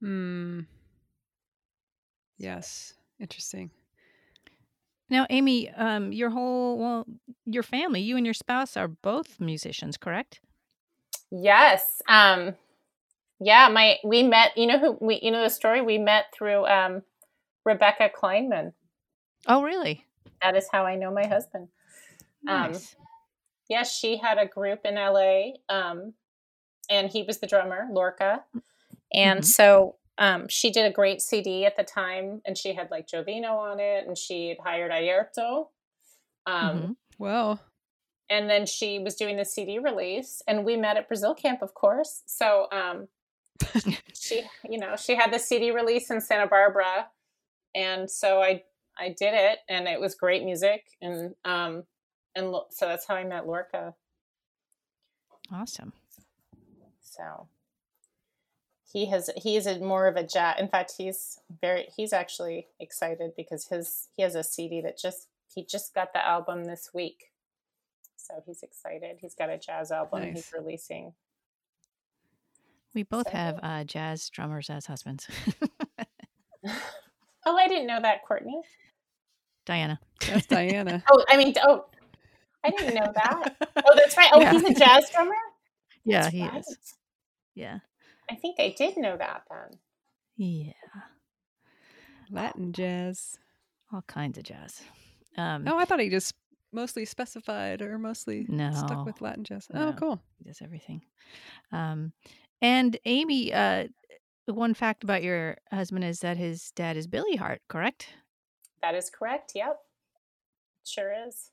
[0.00, 0.60] hmm
[2.38, 3.70] yes interesting
[5.08, 7.06] now ami um, your whole well
[7.44, 10.40] your family you and your spouse are both musicians correct
[11.30, 12.54] yes um
[13.38, 14.56] yeah, my we met.
[14.56, 15.20] You know who we?
[15.22, 17.02] You know the story we met through um,
[17.64, 18.72] Rebecca Kleinman.
[19.46, 20.04] Oh, really?
[20.42, 21.68] That is how I know my husband.
[22.48, 22.74] Um, nice.
[22.74, 22.96] Um, yes,
[23.68, 26.14] yeah, she had a group in LA, um,
[26.88, 28.44] and he was the drummer, Lorca.
[29.12, 29.44] And mm-hmm.
[29.44, 33.52] so um, she did a great CD at the time, and she had like Jovino
[33.52, 35.68] on it, and she had hired Airto.
[36.46, 36.92] Um, mm-hmm.
[37.18, 37.60] Well,
[38.28, 41.74] and then she was doing the CD release, and we met at Brazil Camp, of
[41.74, 42.22] course.
[42.26, 43.08] So um,
[44.14, 47.08] she, you know, she had the CD release in Santa Barbara,
[47.74, 48.62] and so I
[48.98, 51.84] I did it, and it was great music, and um,
[52.34, 53.94] and so that's how I met Lorca.
[55.52, 55.92] Awesome.
[57.00, 57.48] So
[58.96, 60.56] he has he is a more of a jazz.
[60.58, 65.28] In fact, he's very he's actually excited because his he has a CD that just
[65.54, 67.30] he just got the album this week,
[68.16, 69.18] so he's excited.
[69.20, 70.34] He's got a jazz album nice.
[70.34, 71.12] he's releasing
[72.96, 73.36] we both so.
[73.36, 75.28] have uh, jazz drummers as husbands.
[76.66, 78.62] oh, I didn't know that, Courtney.
[79.66, 80.00] Diana.
[80.26, 81.04] That's Diana.
[81.12, 81.84] oh, I mean, oh,
[82.64, 83.56] I didn't know that.
[83.76, 84.30] Oh, that's right.
[84.32, 84.52] Oh, yeah.
[84.52, 85.34] he's a jazz drummer.
[86.06, 86.60] Yeah, that's he right.
[86.60, 86.94] is.
[87.54, 87.80] Yeah.
[88.30, 89.78] I think I did know that then.
[90.36, 90.72] Yeah.
[92.30, 93.38] Latin jazz.
[93.92, 94.82] All kinds of jazz.
[95.38, 96.34] Um, oh, I thought he just
[96.72, 99.68] mostly specified or mostly no, stuck with Latin jazz.
[99.72, 100.20] Oh, no, cool.
[100.38, 101.02] He does everything.
[101.72, 102.12] Um,
[102.60, 103.86] and Ami, uh,
[104.46, 108.08] one fact about your husband is that his dad is Billy Hart, correct?
[108.82, 109.52] That is correct.
[109.54, 109.78] Yep.
[110.84, 111.50] Sure is.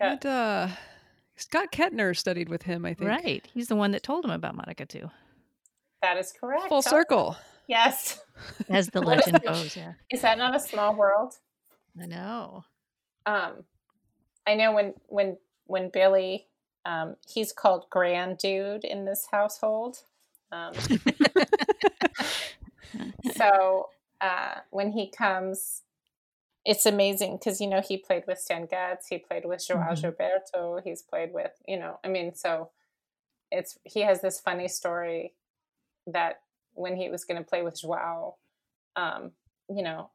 [0.00, 0.68] and uh,
[1.36, 3.10] Scott Kettner studied with him, I think.
[3.10, 3.48] Right.
[3.52, 5.10] He's the one that told him about Monica too.
[6.02, 6.68] That is correct.
[6.68, 7.36] Full circle.
[7.68, 8.22] Yes.
[8.68, 9.92] As the legend goes, yeah.
[10.10, 11.34] Is that not a small world?
[12.00, 12.64] I know.
[13.24, 13.64] Um,
[14.46, 16.46] I know when when when Billy,
[16.84, 19.98] um, he's called Grand Dude in this household.
[20.52, 20.74] Um,
[23.36, 23.88] so
[24.20, 25.82] uh, when he comes,
[26.66, 30.02] it's amazing because you know he played with Stan Getz, he played with Joao Mhm.
[30.16, 32.70] Gilberto, he's played with you know, I mean, so
[33.52, 35.34] it's he has this funny story
[36.06, 36.40] that
[36.74, 38.36] when he was going to play with Joao,
[38.96, 39.32] um,
[39.68, 40.10] you know,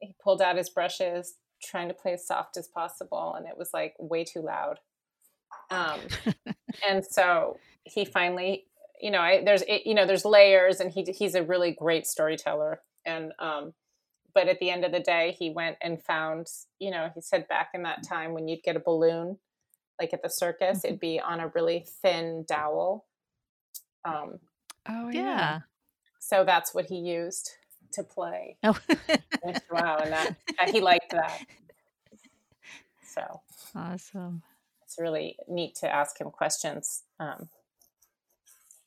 [0.00, 3.70] he pulled out his brushes, trying to play as soft as possible, and it was
[3.74, 4.80] like way too loud.
[5.70, 6.00] Um,
[6.88, 8.64] and so he finally,
[9.00, 12.06] you know, I, there's it- you know there's layers, and he he's a really great
[12.06, 13.74] storyteller, and um,
[14.34, 16.46] but at the end of the day, he went and found,
[16.78, 19.38] you know, he said back in that time when you'd get a balloon,
[20.00, 23.04] like at the circus, it'd be on a really thin dowel.
[24.04, 24.38] Um,
[24.88, 25.60] Oh Yeah.
[26.18, 27.50] so that's what he used
[27.92, 28.76] to play Oh.
[29.44, 30.12] with Joao, and
[30.58, 31.44] that he liked that.
[33.04, 33.42] So
[33.76, 34.42] awesome.
[34.82, 37.02] it's really neat to ask him questions.
[37.20, 37.48] Um,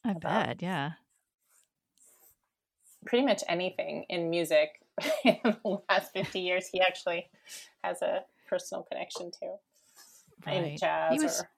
[0.04, 0.62] I About- bet.
[0.62, 0.94] Yeah.
[3.06, 4.82] pretty much anything in music
[5.24, 7.30] in the last 50 years, he actually
[7.84, 9.56] has a personal connection to
[10.46, 10.78] Right.
[10.78, 11.14] jazz.
[11.14, 11.50] He was- or,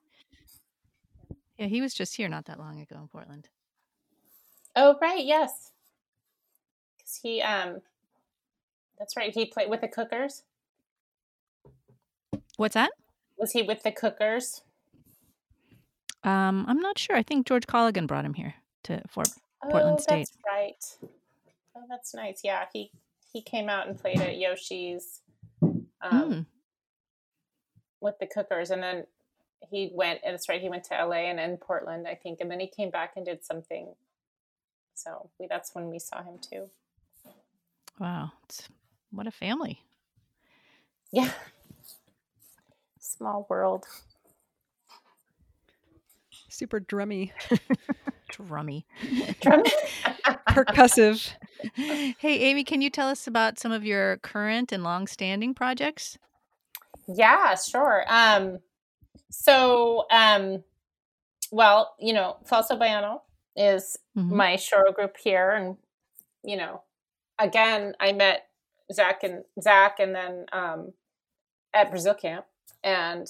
[1.58, 3.48] Yeah, he was just here not that long ago in Portland.
[4.76, 5.72] oh, right, yes,
[6.96, 7.82] because he um,
[8.98, 9.32] that's right.
[9.34, 10.42] He played with the Cookers.
[12.56, 12.90] What's that?
[13.36, 14.62] Was he with the Cookers?
[16.24, 17.16] Um, I'm not sure.
[17.16, 19.02] I think George Colligan brought him here to.
[19.12, 20.28] Portland oh, State.
[20.28, 21.10] That's right.
[21.76, 22.40] Oh, that's nice.
[22.44, 22.90] Yeah, he
[23.32, 25.20] he came out and played at Yoshi's
[25.62, 26.46] um, Mm.
[28.00, 29.04] with the Cookers, and then
[29.70, 30.20] he went.
[30.24, 30.60] And that's right.
[30.60, 33.24] He went to LA and then Portland, I think, and then he came back and
[33.26, 33.94] did something.
[34.94, 36.70] So we, that's when we saw him too.
[37.98, 38.32] Wow.
[38.44, 38.68] It's,
[39.10, 39.80] what a family.
[41.12, 41.30] Yeah.
[43.00, 43.86] Small world.
[46.48, 47.30] Super drummy,
[48.30, 48.84] Drummy.
[49.40, 49.62] Drum-
[50.48, 51.30] percussive.
[51.74, 56.18] hey, Ami, can you tell us about some of your current and long-standing projects?
[57.06, 58.04] Yeah, sure.
[58.08, 58.58] Um,
[59.30, 60.62] so, um,
[61.50, 63.20] well, you know, Falso Baiano
[63.56, 64.30] is Mhm.
[64.30, 65.76] my choro group here, and
[66.44, 66.82] you know,
[67.38, 68.48] again, I met
[68.92, 70.92] Zach and Zach, and then um,
[71.74, 72.44] at Brazil camp,
[72.84, 73.26] and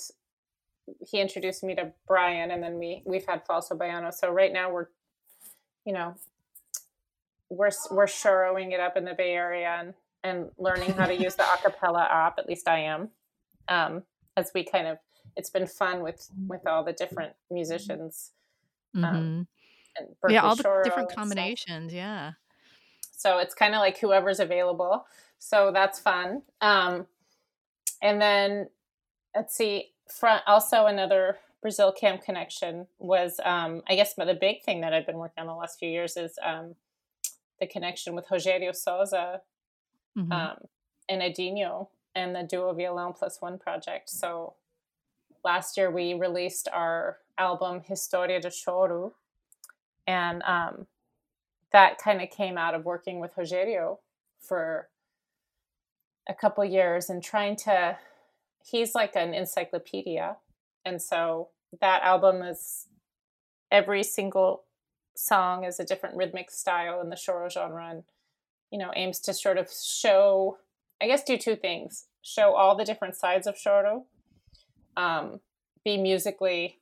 [1.07, 4.13] he introduced me to Brian, and then we we've had Falso Baiano.
[4.13, 4.87] So right now we're,
[5.85, 6.15] you know,
[7.51, 11.35] we're we're choroing it up in the Bay Area and and learning how to use
[11.35, 12.39] the acapella app.
[12.39, 13.11] At least I am
[13.69, 14.03] um,
[14.37, 14.99] as we kind of
[15.37, 18.33] it's been fun with with all the different musicians
[18.97, 19.47] Mhm.
[19.99, 21.93] and yeah, all the Choro different combinations.
[21.93, 22.33] Yeah.
[23.13, 25.07] so it's kind of like whoever's available
[25.39, 27.07] so that's fun um,
[28.01, 28.69] and then
[29.37, 34.81] let's see front also another brazil camp connection was um, i guess the big thing
[34.81, 36.75] that i've been working on the last few years is um,
[37.61, 39.41] the connection with Rogério Souza
[40.17, 40.33] Mhm.
[40.33, 40.57] um,
[41.09, 44.09] and Edinho and the Duo Violão Plus One project.
[44.11, 44.55] So
[45.45, 49.13] last year we released our album Historia de Choro,
[50.07, 50.87] and um,
[51.73, 53.99] that kind of came out of working with Rogério
[54.41, 54.89] for
[56.29, 57.97] a couple years and trying to.
[58.65, 60.37] He's like an encyclopedia,
[60.85, 61.49] and so
[61.81, 62.87] that album is
[63.71, 64.65] every single
[65.17, 68.05] song is a different rhythmic style in the choro genre and
[68.71, 70.57] you know aims to sort of show
[71.03, 74.05] i guess do two things show all the different sides of choro
[74.97, 75.41] um,
[75.85, 76.79] be musically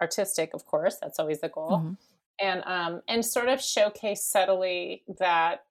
[0.00, 1.96] artistic of course that's always the goal Mhm.
[2.40, 5.64] and um, and sort of showcase subtly that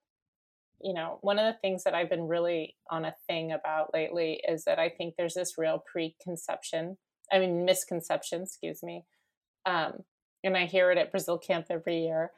[0.82, 4.40] you know one of the things that i've been really on a thing about lately
[4.48, 6.96] is that i think there's this real preconception
[7.32, 9.04] i mean misconception excuse me
[9.66, 10.02] um,
[10.42, 12.30] and i hear it at brazil camp every year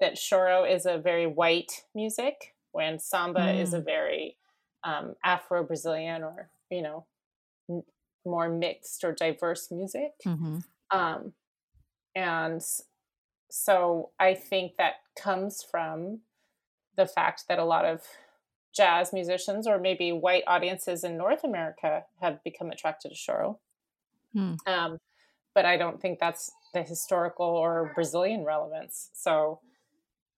[0.00, 4.36] that choro is a very white music when samba is a very
[4.84, 7.04] um, afro brazilian or you know
[8.24, 10.64] more mixed or diverse music Mhm.
[10.90, 11.32] um,
[12.14, 12.62] and
[13.50, 16.20] so I think that comes from
[16.98, 18.02] the fact that a lot of
[18.76, 23.56] jazz musicians or maybe white audiences in North America have become attracted to choro.
[24.34, 24.54] Hmm.
[24.66, 24.98] Um,
[25.54, 29.10] but I don't think that's the historical or Brazilian relevance.
[29.14, 29.60] So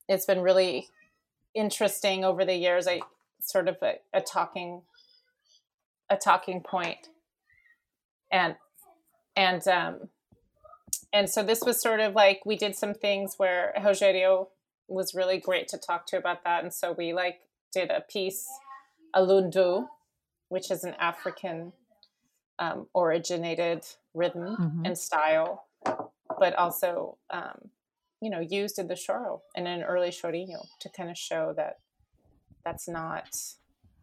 [0.09, 0.87] it's been really
[1.55, 2.87] interesting over the years.
[2.87, 3.01] I
[3.41, 4.83] sort of a, a talking
[6.11, 7.09] a talking point
[8.31, 8.57] and
[9.37, 10.09] and um
[11.13, 14.49] and so this was sort of like we did some things where Rogerio
[14.91, 16.63] was really great to talk to about that.
[16.63, 17.41] And so we like
[17.73, 18.49] did a piece,
[19.15, 19.87] a lundu,
[20.49, 21.73] which is an African
[22.59, 24.85] um, originated rhythm mm-hmm.
[24.85, 25.67] and style,
[26.39, 27.71] but also, um,
[28.21, 31.79] you know, used in the choro and in early chorinho to kind of show that
[32.65, 33.31] that's not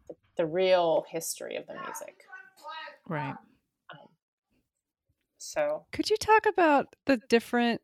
[0.08, 2.24] the, the real history of the music.
[3.06, 3.36] Right.
[3.90, 4.08] Um,
[5.38, 7.80] so, could you talk about the different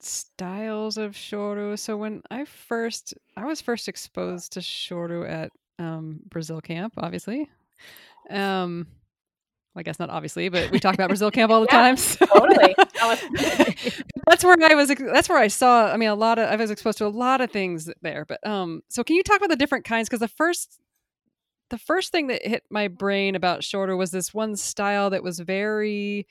[0.00, 1.78] styles of choro?
[1.78, 7.48] So, when I first, I was first exposed to choro at um, Brazil camp, obviously.
[8.30, 8.86] Um,
[9.76, 11.96] I guess not obviously, but we talk about Brazil camp all the yeah, time.
[12.06, 12.24] So.
[12.26, 12.74] Totally.
[14.26, 14.88] that's where I was.
[14.88, 15.92] That's where I saw.
[15.92, 18.24] I mean, a lot of I was exposed to a lot of things there.
[18.24, 20.08] But um, so can you talk about the different kinds?
[20.08, 20.80] Because the first,
[21.68, 25.38] the first thing that hit my brain about choro was this one style that was
[25.40, 26.26] very,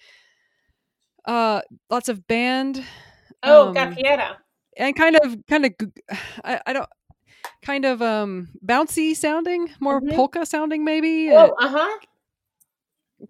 [1.26, 2.84] uh, lots of band.
[3.46, 4.36] Oh, um, gafieira.
[4.78, 5.74] And kind of, kind of,
[6.44, 6.90] I, I don't
[7.62, 10.16] kind of um bouncy sounding, more mm-hmm.
[10.16, 11.32] polka sounding maybe.
[11.32, 12.00] Oh, uh huh.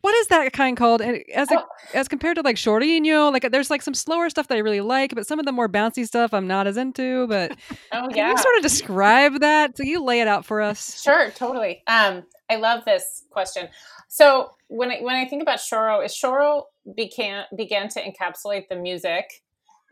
[0.01, 1.01] What is that kind called?
[1.01, 1.65] And as a, oh.
[1.93, 5.13] as compared to like chorinho, like there's like some slower stuff that I really like,
[5.13, 7.27] but some of the more bouncy stuff I'm not as into.
[7.27, 7.55] But
[7.93, 9.77] oh yeah, you sort of describe that?
[9.77, 11.01] So you lay it out for us.
[11.01, 11.83] Sure, totally.
[11.87, 13.69] Um, I love this question.
[14.07, 16.63] So when I, when I think about choro, is choro
[16.95, 19.25] began began to encapsulate the music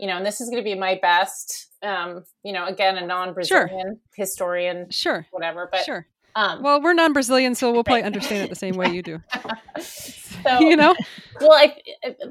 [0.03, 3.07] you know, and this is going to be my best, um, you know, again, a
[3.07, 3.95] non-Brazilian sure.
[4.17, 6.05] historian, sure, whatever, but sure.
[6.35, 9.21] Um, well, we're non-Brazilian, so we'll probably understand it the same way you do.
[9.79, 10.93] so, you know,
[11.39, 11.77] well, I,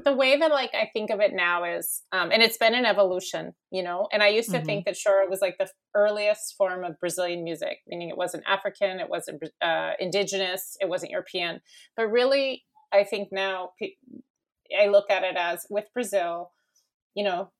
[0.05, 2.85] the way that like I think of it now is, um, and it's been an
[2.85, 4.07] evolution, you know.
[4.13, 4.65] And I used to mm-hmm.
[4.67, 8.99] think that choro was like the earliest form of Brazilian music, meaning it wasn't African,
[8.99, 11.59] it wasn't uh, indigenous, it wasn't European.
[11.97, 13.71] But really, I think now
[14.79, 16.51] I look at it as with Brazil
[17.15, 17.51] you know,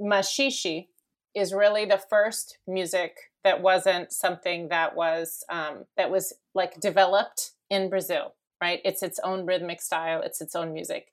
[0.00, 0.86] maxixe
[1.34, 7.52] is really the first music that wasn't something that was um, that was like developed
[7.70, 8.80] in Brazil, right?
[8.84, 11.08] It's its own rhythmic style, it's its own music.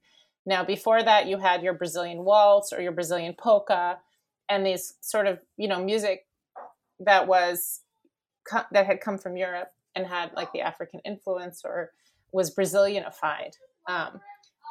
[0.45, 3.99] Now, before that, you had your Brazilian waltz or your Brazilian polka,
[4.49, 6.25] and these sort of you know music
[6.99, 7.81] that was
[8.71, 11.91] that had come from Europe and had like the African influence or
[12.31, 13.53] was Brazilianified.
[13.87, 14.21] Um,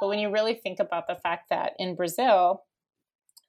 [0.01, 2.65] but when you really think about the fact that in Brazil,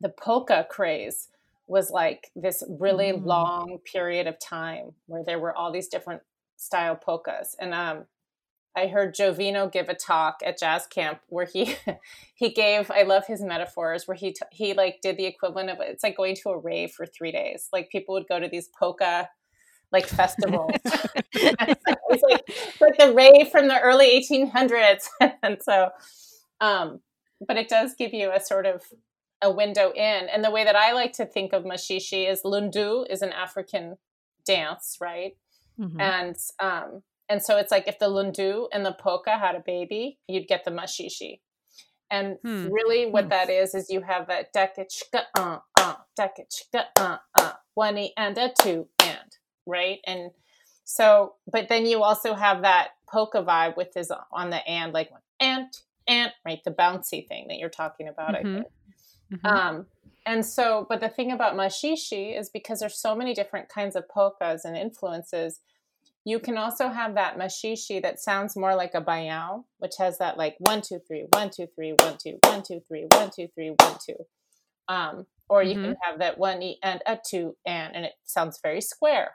[0.01, 1.29] the polka craze
[1.67, 3.25] was like this really mm.
[3.25, 6.21] long period of time where there were all these different
[6.55, 7.55] style polkas.
[7.59, 8.05] And um
[8.75, 11.75] I heard Jovino give a talk at jazz camp where he
[12.35, 15.77] he gave I love his metaphors where he t- he like did the equivalent of
[15.81, 17.69] it's like going to a rave for 3 days.
[17.73, 19.29] Like people would go to these polka
[19.91, 20.71] like festivals.
[22.09, 25.07] It's like, like the rave from the early 1800s
[25.43, 25.89] and so
[26.61, 27.01] um
[27.45, 28.81] but it does give you a sort of
[29.41, 30.27] a window in.
[30.29, 33.97] And the way that I like to think of maxixe is lundu is an African
[34.45, 35.37] dance, right?
[35.79, 36.01] Mm-hmm.
[36.01, 40.17] And um, and so it's like if the lundu and the polka had a baby,
[40.27, 41.39] you'd get the maxixe.
[42.09, 42.67] And hmm.
[42.71, 43.29] really, what hmm.
[43.31, 48.37] that is is you have a dekachka uh uh dekachka uh uh one e and
[48.37, 50.31] a two and right and
[50.85, 55.11] so but then you also have that polka vibe with his on the and like
[55.41, 55.67] and
[56.07, 58.47] and right the bouncy thing that you're talking about mm-hmm.
[58.47, 58.67] I think
[59.33, 59.45] Mm-hmm.
[59.45, 59.85] Um,
[60.25, 64.09] and so, but the thing about maxixe is because there's so many different kinds of
[64.09, 65.61] polkas and influences,
[66.25, 70.37] you can also have that maxixe that sounds more like a baião, which has that
[70.37, 73.69] like one, two, three, one, two, three, one, two, one, two, three, one, two, three,
[73.69, 74.17] one, two.
[74.89, 75.83] Um, or you mm-hmm.
[75.83, 79.31] can have that one e and a two and, and it sounds very square.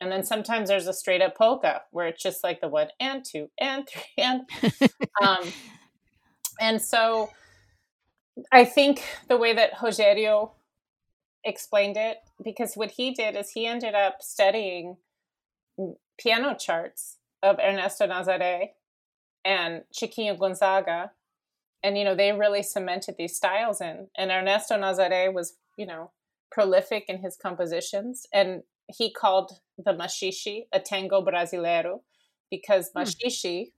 [0.00, 3.24] And then sometimes there's a straight up polka where it's just like the one and
[3.24, 4.42] two and three and.
[5.22, 5.44] um,
[6.60, 7.30] and so
[8.50, 10.52] I think the way that Rogerio
[11.44, 14.96] explained it, because what he did is he ended up studying
[16.18, 18.70] piano charts of Ernesto Nazaré
[19.44, 21.12] and Chiquinha Gonzaga.
[21.82, 24.06] And, you know, they really cemented these styles in.
[24.16, 26.12] And Ernesto Nazaré was, you know,
[26.50, 28.26] prolific in his compositions.
[28.32, 32.00] And he called the maxixe a tango brasileiro
[32.50, 33.00] because hmm.
[33.00, 33.72] maxixe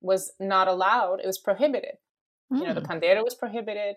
[0.00, 1.98] was not allowed, it was prohibited.
[2.52, 2.58] Mm.
[2.58, 2.92] You know, the hmm.
[2.92, 3.96] pandeiro was prohibited,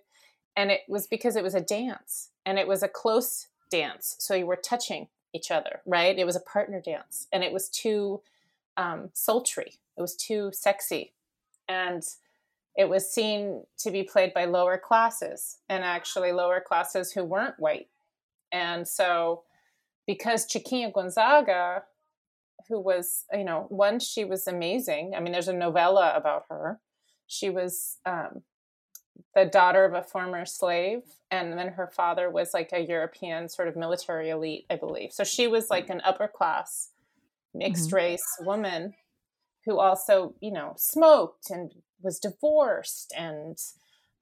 [0.56, 4.16] and it was because it was a dance, and it was a close dance.
[4.20, 6.18] So you were touching each other, right?
[6.18, 8.22] It was a partner dance, and it was too
[8.78, 9.74] um, sultry.
[9.98, 11.14] It was too sexy,
[11.68, 12.04] and
[12.78, 17.60] it was seen to be played by lower classes, and actually lower classes who weren't
[17.60, 17.90] white.
[18.52, 19.44] And so,
[20.08, 21.84] because Chiquinha Gonzaga,
[22.70, 25.14] who was, you know, once she was amazing.
[25.16, 26.80] I mean, there's a novella about her
[27.28, 28.44] she was um,
[29.34, 31.02] the daughter of a former slave
[31.32, 35.12] and then her father was like a european sort of military elite i believe.
[35.12, 36.92] So she was like an upper class
[37.54, 37.96] mixed mm-hmm.
[37.96, 38.94] race woman
[39.66, 41.72] who also you know smoked and
[42.02, 43.58] was divorced and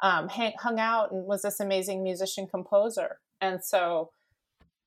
[0.01, 3.19] um, hung out and was this amazing musician composer.
[3.39, 4.11] And so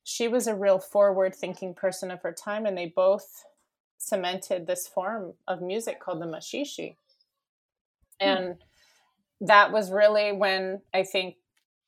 [0.05, 3.45] she was a real forward thinking person of her time and they both
[3.99, 6.97] cemented this form of music called the maxixe
[8.21, 8.29] hmm.
[8.29, 8.55] and
[9.41, 11.37] that was really when I think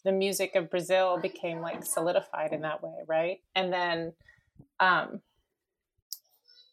[0.04, 3.40] the music of Brazil became like solidified in that way, right?
[3.54, 4.12] And then
[4.80, 5.20] um,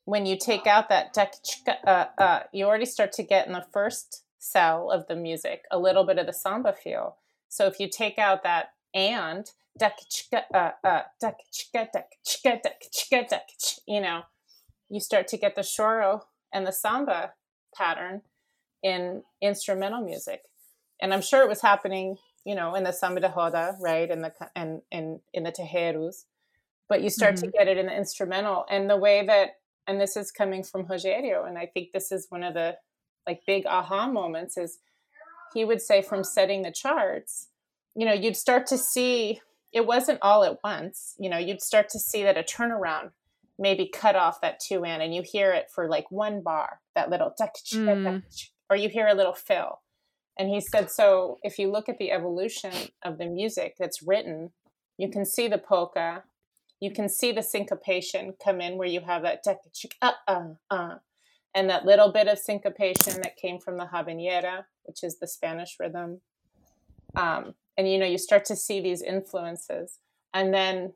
[0.06, 1.18] when you take out that
[1.88, 5.80] uh, uh, you already start to get in the first cell of the music a
[5.80, 7.18] little bit of the samba feel.
[7.50, 9.50] So if you take out that and
[9.82, 9.90] uh,
[10.84, 11.02] uh,
[13.88, 14.22] you know,
[14.90, 16.22] you start to get the choro
[16.54, 17.34] and the samba
[17.76, 18.22] pattern
[18.86, 20.44] in instrumental music.
[21.02, 24.22] And I'm sure it was happening, you know, in the samba de roda, right, in
[24.22, 26.26] the and in in the terreiros,
[26.88, 27.46] but you start mm-hmm.
[27.46, 29.58] to get it in the instrumental, and the way that,
[29.88, 32.78] and this is coming from Rogério, and I think this is one of the
[33.28, 34.78] like big aha moments is
[35.56, 37.48] he would say from setting the charts,
[37.96, 39.42] you know, you'd start to see
[39.74, 43.10] it wasn't all at once, you know, you'd start to see that a turnaround
[43.58, 47.10] maybe cut off that two in, and you hear it for like one bar, that
[47.10, 48.22] little, mm.
[48.70, 49.82] Or you hear a little fill.
[50.38, 54.52] And he said, so if you look at the evolution of the music that's written,
[54.98, 56.24] you can see the polka,
[56.80, 59.44] you can see the syncopation come in where you have that
[60.02, 60.96] uh, uh, uh,
[61.54, 65.78] and that little bit of syncopation that came from the habanera, which is the Spanish
[65.80, 66.22] rhythm.
[67.16, 70.00] Um, and you know, you start to see these influences,
[70.34, 70.94] and then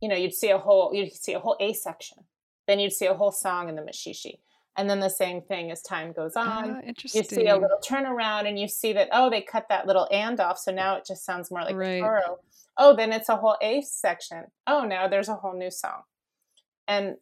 [0.00, 2.24] you know, you'd see a whole you'd see a whole A section,
[2.66, 4.38] then you'd see a whole song in the maxixe
[4.78, 6.76] and then the same thing as time goes on.
[6.76, 10.06] Uh, you see a little turnaround and you see that, oh, they cut that little
[10.12, 10.56] and off.
[10.56, 12.00] So now it just sounds more like right.
[12.00, 12.36] a choro.
[12.76, 14.44] Oh, then it's a whole A section.
[14.68, 16.02] Oh, now there's a whole new song.
[16.86, 17.16] And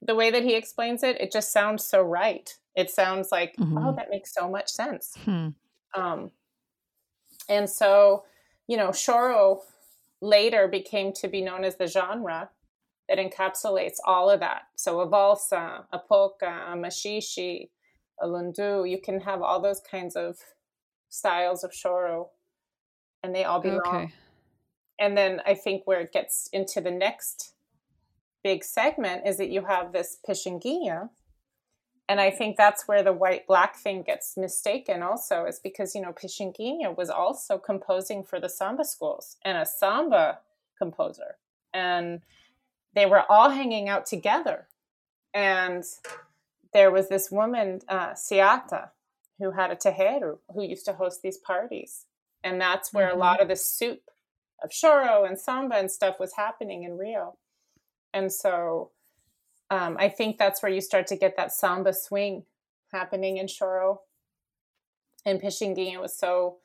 [0.00, 2.56] the way that he explains it, it just sounds so right.
[2.76, 3.78] It sounds like, oh, mm-hmm.
[3.78, 5.16] oh, that makes so much sense.
[5.24, 5.48] Hmm.
[5.96, 6.30] Um,
[7.48, 8.24] and so,
[8.68, 9.58] you know, choro
[10.20, 12.50] later became to be known as the genre
[13.08, 14.62] that encapsulates all of that.
[14.76, 17.68] So a valsa, a polka, a maxixe,
[18.20, 20.38] a lundu, you can have all those kinds of
[21.08, 22.28] styles of choro
[23.22, 23.82] and they all belong.
[23.86, 24.12] Okay.
[24.98, 27.52] And then I think where it gets into the next
[28.42, 31.10] big segment is that you have this Pixinguinha.
[32.08, 36.02] And I think that's where the white black thing gets mistaken also, is because, you
[36.02, 40.40] know, Pixinguinha was also composing for the samba schools and a samba
[40.78, 41.36] composer.
[41.72, 42.20] And
[42.94, 44.68] they were all hanging out together.
[45.32, 45.84] And
[46.72, 48.90] there was this woman, uh, Ciata,
[49.38, 52.06] who had a terreiro who used to host these parties.
[52.42, 53.16] And that's where mm-hmm.
[53.16, 54.00] a lot of the soup
[54.62, 57.36] of choro and samba and stuff was happening in Rio.
[58.12, 58.90] And so
[59.70, 62.44] um, I think that's where you start to get that samba swing
[62.92, 63.98] happening in choro.
[65.26, 66.58] And Pixinguinha was so,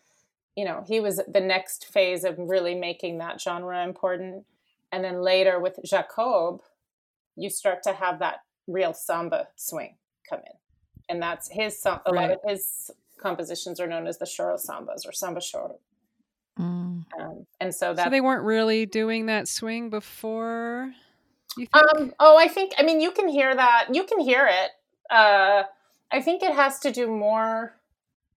[0.56, 4.46] you know, he was the next phase of really making that genre important
[4.92, 6.62] and then later with Jacob,
[7.36, 9.96] you start to have that real samba swing
[10.30, 10.54] come in.
[11.08, 12.14] And that's his, a right.
[12.14, 15.78] lot of his compositions are known as the choro sambas or samba choro.
[16.60, 17.06] Mm.
[17.20, 18.06] Um, and so that.
[18.06, 20.94] So they weren't really doing that swing before?
[21.74, 23.88] Um, oh, I think, I mean, you can hear that.
[23.92, 24.72] You can hear it.
[25.10, 25.64] Uh,
[26.12, 27.76] I think it has to do more.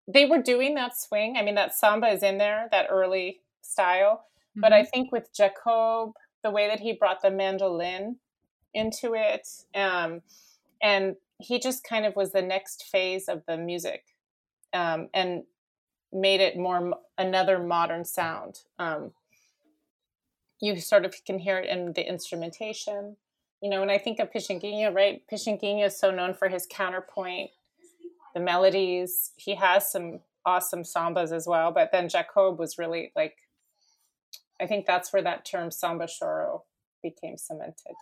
[0.08, 1.36] They were doing that swing.
[1.36, 4.24] I mean, that samba is in there, that early style.
[4.52, 4.60] Mm-hmm.
[4.60, 4.90] But I mm-hmm.
[4.90, 6.12] think with Jacob
[6.42, 8.16] the way that he brought the mandolin
[8.74, 9.48] into it.
[9.74, 10.22] Um,
[10.82, 14.04] and he just kind of was the next phase of the music
[14.72, 15.44] um, and
[16.12, 18.60] made it more another modern sound.
[18.78, 19.12] Um,
[20.60, 23.16] you sort of can hear it in the instrumentation.
[23.60, 25.22] You know, when I think of Pixinguinha, right?
[25.30, 27.50] Pixinguinha is so known for his counterpoint,
[28.34, 29.32] the melodies.
[29.36, 33.36] He has some awesome sambas as well, but then Jacob was really like
[34.62, 36.60] I think that's where that term samba choro
[37.02, 37.94] became cemented.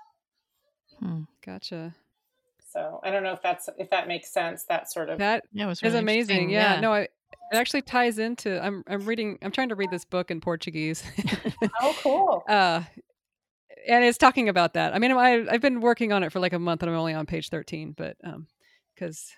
[0.99, 1.23] Hmm.
[1.45, 1.95] Gotcha.
[2.69, 4.65] So I don't know if that's if that makes sense.
[4.65, 6.51] That sort of that yeah, was really is amazing.
[6.51, 7.09] Yeah, yeah, no, I, it
[7.55, 8.63] actually ties into.
[8.63, 9.39] I'm I'm reading.
[9.43, 11.03] I'm trying to read this book in Portuguese.
[11.81, 12.45] oh, cool.
[12.49, 12.83] Uh,
[13.89, 14.95] and it's talking about that.
[14.95, 17.15] I mean, I I've been working on it for like a month, and I'm only
[17.15, 18.47] on page 13, but um,
[18.95, 19.33] because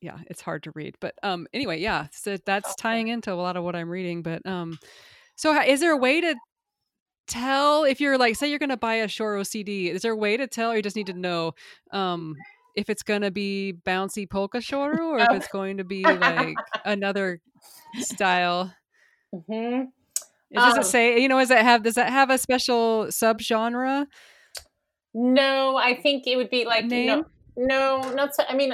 [0.00, 0.96] yeah, it's hard to read.
[1.00, 4.22] But um, anyway, yeah, so that's tying into a lot of what I'm reading.
[4.22, 4.78] But um,
[5.42, 6.36] so, is there a way to
[7.26, 9.90] tell if you're like, say, you're going to buy a Choro CD?
[9.90, 11.52] Is there a way to tell, or you just need to know?
[11.90, 12.36] Um,
[12.76, 16.60] if it's going to be bouncy polka choro or if it's going to be like
[16.84, 17.40] another
[17.98, 18.72] style.
[19.32, 19.82] hmm
[20.50, 24.06] It doesn't Um, say, you know, does that have does that have a special subgenre
[25.14, 27.08] No, I think it would be like name?
[27.08, 27.24] no,
[27.56, 28.44] no, not so.
[28.48, 28.72] I mean,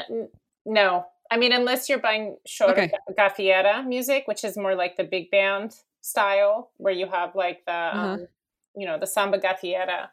[0.65, 1.07] no.
[1.31, 2.93] I mean, unless you're buying short Okay.
[3.19, 7.73] gafieira music, which is more like the big band style, where you have like the,
[7.73, 8.15] Uh-huh.
[8.15, 8.29] um,
[8.77, 10.09] you know, the samba gafieira,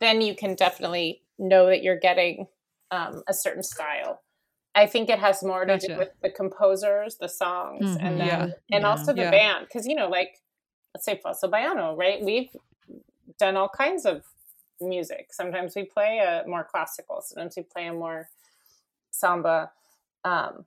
[0.00, 2.46] then you can definitely know that you're getting
[2.90, 4.20] um, a certain style.
[4.74, 8.02] I think it has more to do with the composers, the songs, Mhm.
[8.02, 8.46] and then Yeah.
[8.72, 8.86] and Yeah.
[8.86, 9.30] also the Yeah.
[9.30, 10.38] band, because you know, like
[10.94, 12.22] let's say Falso Baiano, right?
[12.22, 12.50] We've
[13.38, 14.24] done all kinds of
[14.80, 15.32] music.
[15.32, 17.20] Sometimes we play a more classical.
[17.20, 18.28] Sometimes we play a more
[19.10, 19.72] samba,
[20.24, 20.64] um,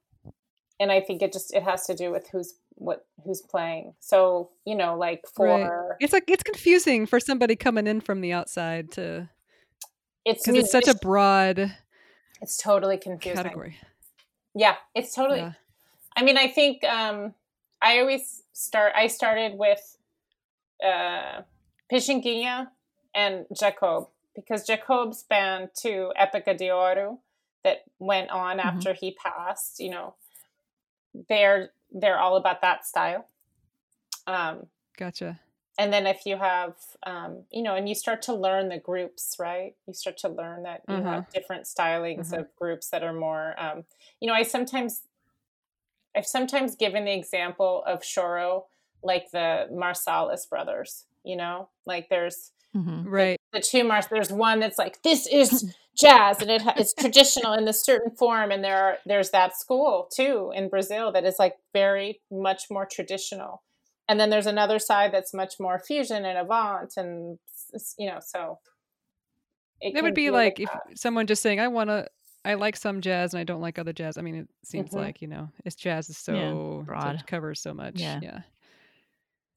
[0.83, 3.93] and I think it just it has to do with who's what who's playing.
[3.99, 5.97] So you know, like for Right.
[6.01, 9.29] It's like it's confusing for somebody coming in from the outside to
[10.25, 11.73] it's because it's such a broad
[12.41, 13.41] it's totally confusing.
[13.41, 13.77] category.
[14.53, 15.39] Yeah, it's totally.
[15.39, 15.53] Yeah.
[16.15, 17.33] I mean, I think um,
[17.81, 18.91] I always start.
[18.95, 19.97] I started with
[20.85, 21.41] uh,
[21.91, 22.67] Pixinguinha
[23.15, 27.19] and Jacob because Jacob spanned to Época de Ouro
[27.63, 28.65] that went on Mhm.
[28.65, 29.79] after he passed.
[29.79, 30.15] You know,
[31.29, 33.27] they're they're all about that style.
[34.27, 34.67] Um,
[34.97, 35.39] Gotcha.
[35.77, 36.75] and then if you have
[37.05, 40.63] um, you know and you start to learn the groups right you start to learn
[40.63, 41.09] that you Uh-huh.
[41.09, 42.41] have different stylings Uh-huh.
[42.41, 43.85] of groups that are more um,
[44.19, 45.03] you know i sometimes
[46.15, 48.63] i've sometimes given the example of choro
[49.03, 53.39] like the marsalis brothers you know like there's hmm Right.
[53.53, 57.65] The two mars there's one that's like this is jazz and it it's traditional in
[57.65, 61.53] this certain form and there are there's that school too in brazil that is like
[61.71, 63.61] very much more traditional
[64.09, 67.37] and then there's another side that's much more fusion and avant and
[67.99, 68.57] you know so
[69.81, 72.07] It can would be like like if someone just saying, "I want to."
[72.45, 74.17] I like some jazz and I don't like other jazz.
[74.17, 74.95] I mean, it seems Mhm.
[74.97, 77.23] like you know, it's jazz is so Yeah, so- broad.
[77.27, 77.95] covers so much.
[77.99, 78.19] Yeah.
[78.21, 78.39] yeah.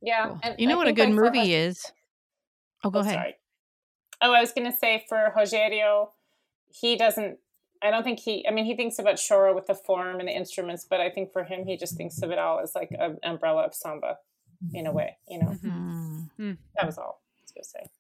[0.03, 0.41] yeah cool.
[0.43, 1.49] and You know I what a good like, movie Hos-
[1.79, 1.93] is?
[2.85, 3.15] Oh, go oh, ahead.
[3.15, 3.35] sorry.
[4.23, 6.09] Oh i was going to say for Rogério,
[6.69, 7.39] he doesn't
[7.83, 10.33] i don't think he i mean he thinks about choro with the form and the
[10.33, 13.19] instruments but i think for him he just thinks of it all as like an
[13.23, 14.17] umbrella of samba
[14.73, 16.31] in a way you know Mhm.
[16.39, 16.57] Mm.
[16.77, 17.91] that was all i was going to say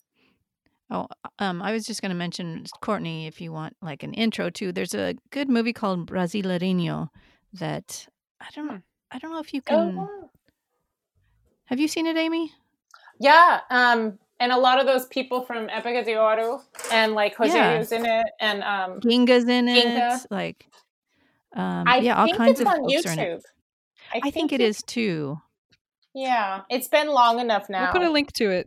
[0.89, 1.09] Oh,
[1.41, 4.71] um, I was just going to mention Courtney, if you want like an intro to.
[4.71, 7.09] There's a good movie called Brasileirinho
[7.55, 8.07] that
[8.41, 8.75] I don't know.
[8.75, 8.79] Hmm.
[9.11, 9.97] I don't know if you oh can.
[9.97, 10.31] wow.
[11.65, 12.53] Have you seen it, Ami?
[13.19, 17.77] Yeah, um, and a lot of those people from Época de Ouro and like Yeah.
[17.79, 19.85] Jose's in it, and um, Ginga's in it.
[19.85, 20.27] Ginga.
[20.31, 20.67] Like,
[21.55, 23.39] um, I yeah, all think kinds it's of on folks are in it.
[23.39, 23.43] YouTube.
[24.25, 25.41] I think it is too.
[26.15, 27.85] Yeah, it's been long enough now.
[27.85, 28.67] We'll put a link to it.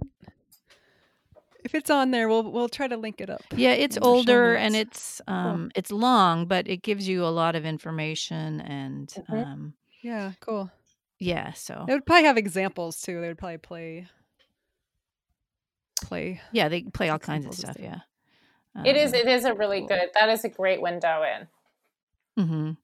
[1.63, 3.41] If it's on there, we'll we'll try to link it up.
[3.55, 7.23] Yeah, it's in the show older and it's um it's long, but it gives you
[7.25, 9.45] a lot of information and Mhm.
[9.45, 10.71] um Yeah, cool.
[11.19, 13.19] yeah, so They would probably have examples too.
[13.19, 14.07] They would probably play
[16.03, 16.41] play.
[16.51, 17.75] yeah, they play all kinds of stuff.
[17.77, 17.99] is Yeah,
[18.85, 19.13] It is.
[19.13, 19.87] Um, It is a really cool.
[19.89, 20.09] good.
[20.13, 21.47] That is a great window in.
[22.43, 22.77] mhm.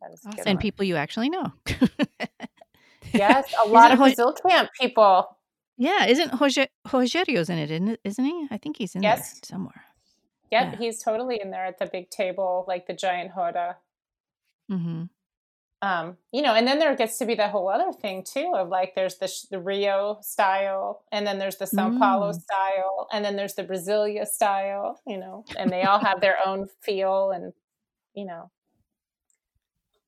[0.00, 0.42] That is a Awesome.
[0.46, 1.52] and people you actually know.
[3.12, 5.36] Yes, a lot it of Ho- Brazil camp people.
[5.76, 7.70] yeah, isn't Roger- Rogerio's in it?
[7.70, 8.00] Isn't, it?
[8.04, 8.48] isn't he?
[8.50, 9.32] I think he's in Yes.
[9.34, 9.84] there somewhere.
[10.50, 10.78] Yep, Yeah.
[10.78, 13.76] he's totally in there at the big table, like the giant hoda.
[14.68, 15.04] hmm
[15.80, 18.68] um, you know, and then there gets to be the whole other thing too of
[18.68, 22.40] like there's the sh- the Rio style, and then there's the Sao Paulo Mm.
[22.40, 25.00] style, and then there's the Brasilia style.
[25.06, 27.52] You know, and they all have their own feel, and
[28.14, 28.50] you know,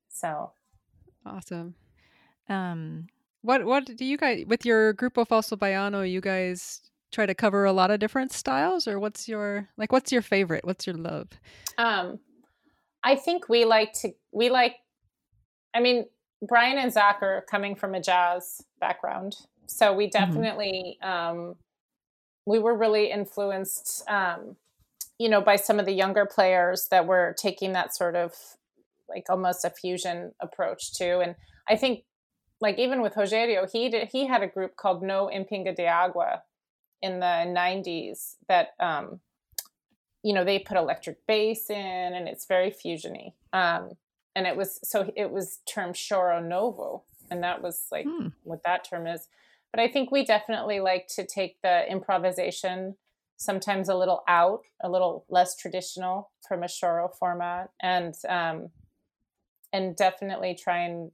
[0.09, 0.53] so
[1.25, 1.75] Awesome.
[2.49, 3.07] Um,
[3.43, 6.09] What what do you guys with your Grupo Falso Baiano?
[6.09, 6.81] You guys
[7.13, 9.93] try to cover a lot of different styles, or what's your like?
[9.93, 10.65] What's your favorite?
[10.65, 11.29] What's your love?
[11.79, 12.19] um,
[13.05, 14.77] I think we like to we like.
[15.75, 16.07] I mean,
[16.43, 19.37] Brian and Zach are coming from a jazz background,
[19.67, 21.57] so we definitely um,
[22.47, 24.57] we were really influenced, um,
[25.19, 28.35] you know, by some of the younger players that were taking that sort of
[29.09, 31.21] like almost a fusion approach too.
[31.23, 31.37] And
[31.69, 32.05] I think,
[32.61, 36.41] like even with Rogerio, he did, he had a group called Nó em Pingo d'Água
[37.03, 38.71] in the '90s that.
[38.81, 39.21] Um,
[40.23, 43.91] you know they put electric bass in and it's very fusiony um
[44.35, 48.28] and it was so it was termed choro novo and that was like Hmm.
[48.43, 49.28] what that term is
[49.73, 52.97] but i think we definitely like to take the improvisation
[53.36, 58.69] sometimes a little out a little less traditional from a choro format and um
[59.73, 61.11] and definitely try and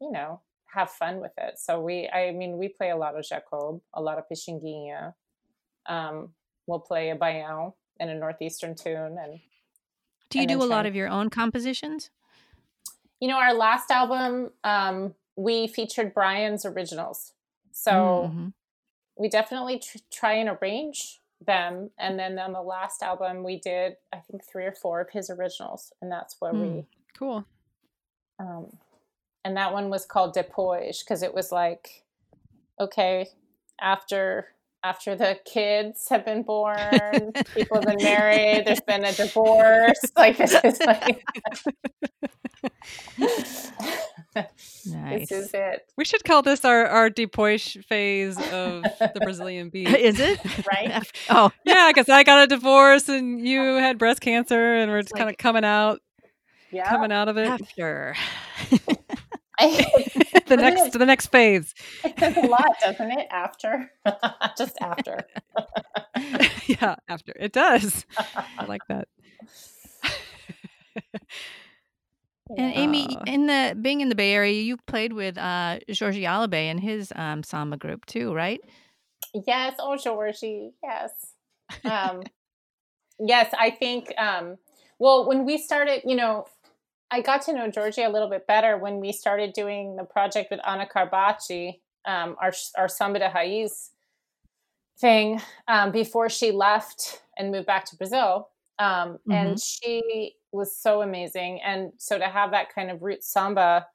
[0.00, 0.40] you know
[0.74, 4.00] have fun with it so we i mean we play a lot of jacob a
[4.02, 5.14] lot of pixinguinha
[5.86, 6.30] um
[6.66, 9.40] we'll play a baião and a northeastern tune and
[10.30, 12.10] Do you and do a lot of your own compositions?
[13.22, 17.34] You know, our last album, um, we featured Brian's originals.
[17.70, 18.52] So Mhm.
[19.16, 21.92] we definitely tr- try and arrange them.
[21.98, 25.30] And then on the last album, we did, I think, three or four of his
[25.30, 25.92] originals.
[26.02, 27.44] And that's where we, Cool.
[28.40, 28.76] um,
[29.44, 32.02] and that one was called Depois because it was like,
[32.80, 33.28] okay,
[33.80, 34.48] after.
[34.84, 40.00] After the kids have been born, people have been married, there's been a divorce.
[40.16, 41.24] Like, this is like,
[44.86, 45.28] Nice.
[45.28, 49.88] this is it, We should call this our our Depois phase of the Brazilian beat.
[49.88, 50.40] Is it?
[50.72, 51.02] right?
[51.30, 53.78] oh, yeah, because I got a divorce and you oh.
[53.78, 56.00] had breast cancer, and we're just kind of coming out,
[56.70, 56.88] Yeah.
[56.88, 57.48] coming out of it.
[57.48, 58.16] after.
[59.60, 61.74] the next the next phase.
[62.02, 63.28] It says a lot, doesn't it?
[63.30, 63.90] After,
[64.56, 65.20] just after.
[66.66, 68.06] yeah, after it does.
[68.58, 69.08] I like that.
[72.56, 76.54] And Ami, in the being in the Bay Area, you played with uh Georgie Alabe
[76.54, 78.60] and his um, samba group too, right?
[79.34, 81.12] Yes, oh Georgie, yes.
[81.84, 82.22] Um,
[83.18, 84.12] yes, I think.
[84.18, 84.58] Um,
[84.98, 86.46] well, when we started, you know,
[87.10, 90.50] I got to know Georgie a little bit better when we started doing the project
[90.50, 93.90] with Ana Carbaci, um, our our samba de raiz
[94.98, 98.50] thing, um, before she left and moved back to Brazil.
[98.78, 103.86] Um, And she was so amazing, and so to have that kind of root samba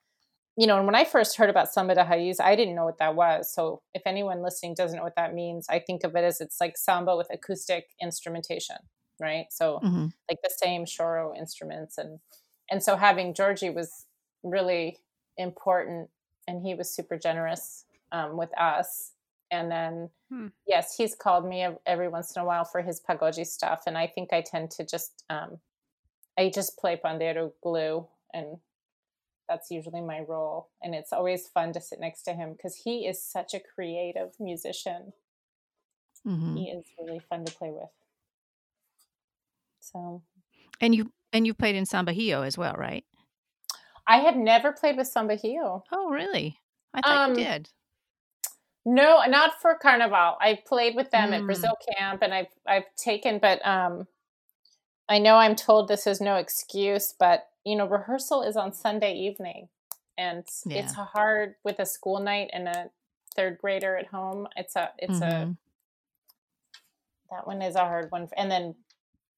[0.57, 2.97] you know, and when I first heard about samba de raiz, I didn't know what
[2.97, 3.53] that was.
[3.53, 6.59] So if anyone listening doesn't know what that means, I think of it as it's
[6.59, 8.77] like samba with acoustic instrumentation,
[9.19, 9.45] right?
[9.51, 10.07] So Mm-hmm.
[10.29, 12.19] like the same choro instruments and
[12.69, 14.07] and so having Georgie was
[14.43, 14.99] really
[15.37, 16.09] important
[16.47, 19.13] and he was super generous um, with us.
[19.51, 20.47] And then Hmm.
[20.67, 24.07] yes, he's called me every once in a while for his pagode stuff, and I
[24.07, 25.59] think I tend to just um,
[26.37, 28.57] I just play pandeiro glue and
[29.49, 33.07] that's usually my role and it's always fun to sit next to him because he
[33.07, 35.13] is such a creative musician
[36.25, 36.57] Mm-hmm.
[36.57, 37.89] he is really fun to play with
[39.79, 40.21] so
[40.81, 43.05] And you and you played in Samba Hio as well, right?
[44.07, 45.83] i had never played with samba Hio.
[45.91, 46.57] Oh, really?
[46.93, 47.69] I thought Um, you did.
[48.85, 51.45] no not for carnival i played with them at Mm.
[51.45, 54.07] brazil camp and i've i've taken but um
[55.09, 59.13] i know i'm told this is no excuse but you know rehearsal is on sunday
[59.13, 59.67] evening
[60.17, 60.45] and
[60.79, 62.89] it's hard with a school night and a
[63.35, 65.57] third grader at home it's a it's a Mhm.
[67.29, 68.75] that one is a hard one and then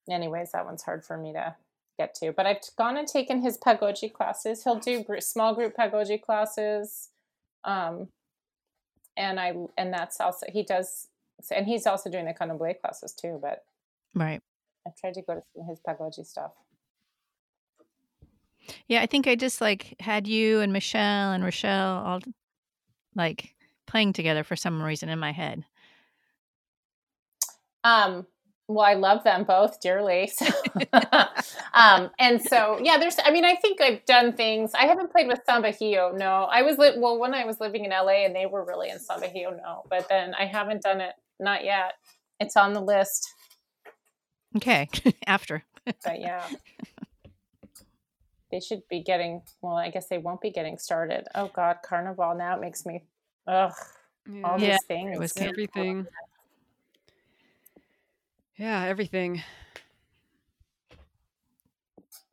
[0.09, 1.55] anyways that one's hard for me to
[1.97, 5.75] get to but i've gone and taken his pagode classes he'll do gr- small group
[5.75, 7.09] pagode classes
[7.65, 8.07] um
[9.17, 11.07] and i and that's also he does
[11.51, 13.65] and he's also doing the candomblé classes too but
[14.15, 14.41] right.
[14.87, 16.51] I've tried to go to some of his pagode stuff
[18.87, 22.19] Yeah, I think I just like had you and Michelle and Rochelle all
[23.15, 23.55] like
[23.87, 25.65] playing together for some reason in my head.
[27.83, 28.27] Um,
[28.67, 30.31] well, I love them both dearly.
[30.39, 30.45] So,
[31.73, 33.17] um, and so yeah, there's.
[33.23, 34.71] I mean, I think I've done things.
[34.73, 36.11] I haven't played with Samba Hio.
[36.15, 38.89] No, I was li- well when I was living in LA, and they were really
[38.89, 39.51] in Samba Hio.
[39.51, 41.13] No, but then I haven't done it.
[41.39, 41.93] Not yet.
[42.39, 43.27] It's on the list.
[44.57, 44.89] Okay,
[45.27, 45.63] after.
[45.85, 46.47] But yeah.
[48.51, 51.27] They should be getting well, I guess they won't be getting started.
[51.35, 53.03] Oh God, Carnival now it makes me
[53.45, 53.71] ugh
[54.43, 55.19] all Yeah, these things.
[55.19, 55.49] was Yeah.
[55.49, 56.07] everything.
[58.57, 59.43] Yeah, everything.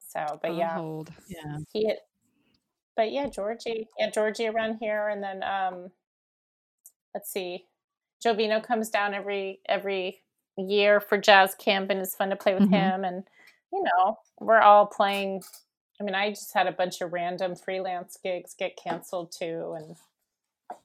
[0.08, 0.74] So, but on yeah.
[0.74, 1.12] hold.
[1.28, 1.58] Yeah.
[1.74, 1.98] he had,
[2.96, 5.90] but yeah georgie yeah georgie around here and then um
[7.14, 7.66] let's see
[8.24, 10.22] jovino comes down every every
[10.58, 12.70] year for jazz camp and it's fun to play with Mhm.
[12.70, 13.24] him and
[13.72, 15.42] you know we're all playing
[16.00, 19.96] i mean i just had a bunch of random freelance gigs get canceled too and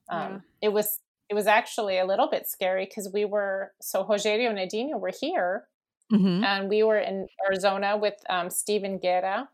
[0.10, 0.40] um Yeah.
[0.62, 1.00] it was
[1.30, 5.12] it was actually a little bit scary because we were so Rogerio and Edinho were
[5.18, 5.68] here
[6.10, 9.50] hmm and we were in Arizona with um, Stephen Guerra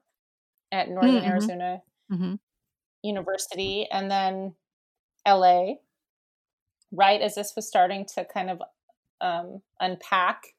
[0.71, 1.27] at Northern Mhm.
[1.27, 2.35] Arizona hmm
[3.03, 4.55] University, and then
[5.25, 5.75] LA.
[6.91, 8.61] Right as this was starting to kind of
[9.21, 10.53] um, unpack,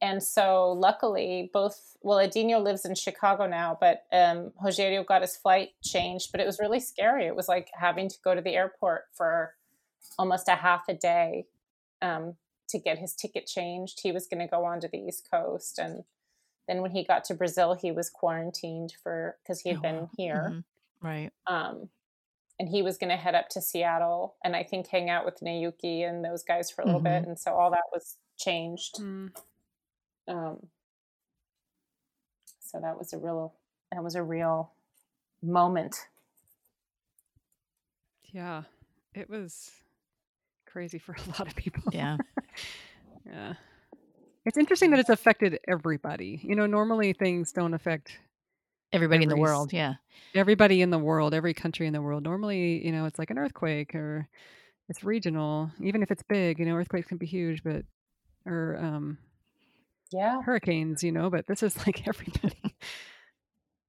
[0.00, 5.36] and so luckily both well, Edinho lives in Chicago now, but um, Rogerio got his
[5.36, 6.32] flight changed.
[6.32, 7.26] But it was really scary.
[7.26, 9.54] It was like having to go to the airport for
[10.18, 11.46] almost a half a day
[12.00, 12.36] um,
[12.70, 14.00] to get his ticket changed.
[14.02, 16.04] He was going to go on to the East Coast, and
[16.66, 20.08] then when he got to Brazil, he was quarantined for because he had Oh, been
[20.16, 20.48] here.
[20.50, 20.64] Mhm.
[21.02, 21.30] Right.
[21.46, 21.90] Um,
[22.60, 25.40] and he was going to head up to Seattle and I think hang out with
[25.40, 27.24] Nayuki and those guys for a little bit.
[27.26, 28.96] And so all that was changed.
[29.00, 29.30] Mm.
[30.28, 30.58] Um,
[32.60, 33.54] So that was a real
[33.90, 34.72] that was a real
[35.42, 35.96] moment.
[38.26, 38.64] Yeah,
[39.14, 39.70] it was
[40.66, 41.82] crazy for a lot of people.
[41.92, 42.18] Yeah.
[43.26, 43.54] yeah.
[44.44, 46.40] It's interesting that it's affected everybody.
[46.42, 48.18] You know, normally things don't affect
[48.92, 49.72] Everybody in the world.
[49.72, 49.94] Yeah.
[50.34, 52.22] everybody in the world, every country in the world.
[52.24, 54.28] Normally, you know, it's like an earthquake or
[54.88, 55.70] it's regional.
[55.82, 57.84] Even if it's big, you know, earthquakes can be huge, but
[58.46, 59.18] or um
[60.12, 60.42] Yeah.
[60.42, 62.74] hurricanes, you know, but this is like everybody.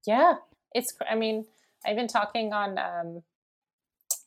[0.06, 0.36] Yeah,
[0.74, 0.94] it's.
[1.10, 1.46] I mean,
[1.86, 3.24] I've been talking on um,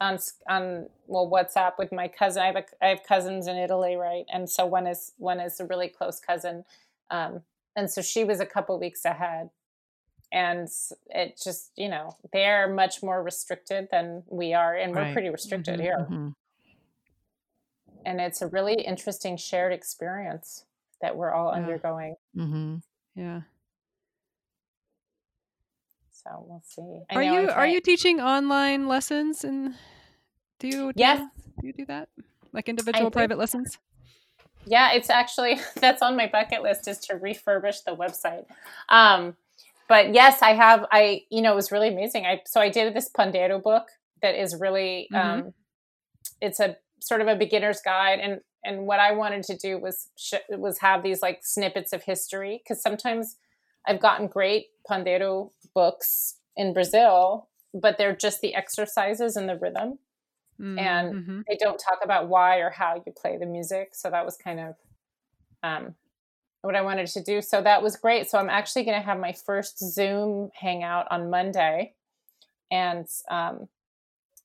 [0.01, 2.43] on s- on well WhatsApp with my cousin.
[2.43, 4.25] I have a, I have cousins in Italy, right?
[4.33, 6.65] And so one is one is a really close cousin,
[7.11, 7.43] um,
[7.77, 9.51] and so she was a couple weeks ahead,
[10.35, 10.69] and
[11.11, 15.79] it just you know they're much more restricted than we are, and we're pretty restricted
[15.79, 16.35] Mhm, here, Mhm.
[18.05, 20.67] and it's a really interesting shared experience
[21.01, 21.63] that we're all Yeah.
[21.63, 22.17] undergoing.
[22.37, 22.83] Mhm.
[23.15, 23.43] yeah.
[26.11, 27.03] So we'll see.
[27.11, 29.75] I Are you are you teaching online lessons and
[30.59, 31.21] do you do Yes.
[31.21, 32.09] you, do you do that?
[32.53, 33.15] Like individual do.
[33.15, 33.79] private lessons?
[34.67, 38.47] Yeah, it's actually that's on my bucket list is to refurbish the website.
[38.89, 39.37] Um,
[39.89, 40.87] but yes, I have.
[40.91, 42.27] I you know it was really amazing.
[42.27, 43.89] I so I did this Pandeiro book
[44.23, 45.19] that is really Mhm.
[45.25, 45.55] um,
[46.41, 50.09] it's a sort of a beginner's guide and and what I wanted to do was
[50.17, 53.37] sh- was have these like snippets of history because sometimes
[53.87, 59.99] I've gotten great Pandeiro books in Brazil, but they're just the exercises and the rhythm
[60.59, 61.45] And- Mhm.
[61.49, 63.95] they don't talk about why or how you play the music.
[63.95, 64.77] So that was kind of
[65.65, 65.95] um,
[66.65, 67.43] what I wanted to do.
[67.43, 68.31] So that was great.
[68.31, 71.95] So I'm actually going to have my first Zoom hangout on Monday,
[72.71, 73.69] and um,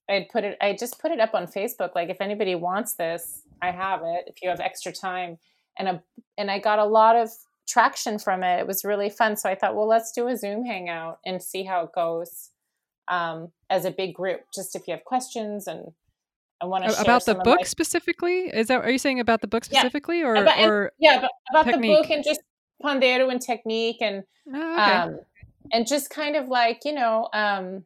[0.09, 0.57] I put it.
[0.61, 1.95] I just put it up on Facebook.
[1.95, 4.25] Like if anybody wants this, I have it.
[4.27, 5.37] If you have extra time,
[5.77, 6.03] and a
[6.37, 7.29] and I got a lot of
[7.67, 8.59] traction from it.
[8.59, 9.37] It was really fun.
[9.37, 12.49] So I thought, well, let's do a Zoom hangout and see how it goes
[13.07, 14.41] um, as a big group.
[14.53, 15.93] Just if you have questions and
[16.61, 18.47] I want to about the book my- specifically?
[18.53, 19.79] Is that are you saying about the book Yeah.
[19.79, 22.41] specifically or About- and- yeah, but about the book and just
[22.83, 24.23] Pandeiro and technique and
[24.53, 24.91] Oh, okay.
[24.91, 25.19] um,
[25.71, 27.85] and just kind of like you know, um,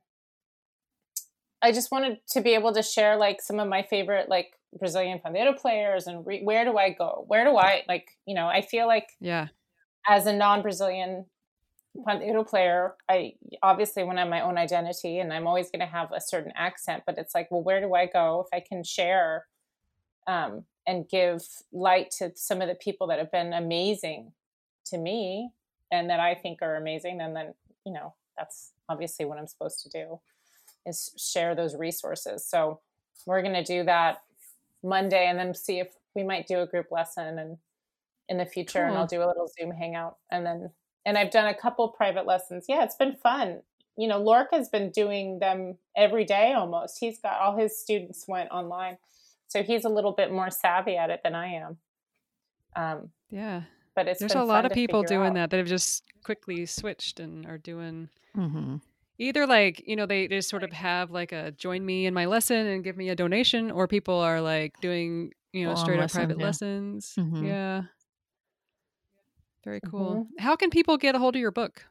[1.61, 5.19] I just wanted to be able to share like some of my favorite like Brazilian
[5.23, 7.23] Pandeiro players and re- where do I go?
[7.27, 8.47] Where do I like you know?
[8.47, 9.47] I feel like yeah.
[10.07, 11.25] as a non-Brazilian
[11.97, 15.85] Pandeiro player, I obviously want to have my own identity and I'm always going to
[15.85, 18.83] have a certain accent, but it's like, well, where do I go if I can
[18.83, 19.45] share
[20.25, 24.31] um, and give light to some of the people that have been amazing
[24.85, 25.51] to me
[25.91, 27.53] and that I think are amazing, and then,
[27.85, 30.19] you know, that's obviously what I'm supposed to do
[30.87, 32.45] is share those resources.
[32.45, 32.79] So
[33.27, 34.23] we're going to do that
[34.83, 37.57] Monday and then see if we might do a group lesson and
[38.29, 40.71] in the future and I'll do a little Zoom hangout and then
[41.05, 42.65] and I've done a couple private lessons.
[42.67, 43.61] Yeah, it's been fun.
[43.97, 46.99] You know, Lorca's been doing them every day almost.
[46.99, 48.97] He's got all his students went online.
[49.47, 51.77] So he's a little bit more savvy at it than I am.
[52.75, 53.63] Um, Yeah.
[53.95, 55.33] but it's There's been a lot of people doing out.
[55.35, 58.77] that that have just quickly switched and are doing Mm-hmm.
[59.19, 62.25] either like you know they just sort of have like a join me in my
[62.25, 65.99] lesson and give me a donation or people are like doing you know Full-on straight
[65.99, 66.45] up private yeah.
[66.45, 67.45] lessons Mhm.
[67.45, 67.81] yeah
[69.63, 70.43] very cool Mm-hmm.
[70.43, 71.85] how can people get a hold of your book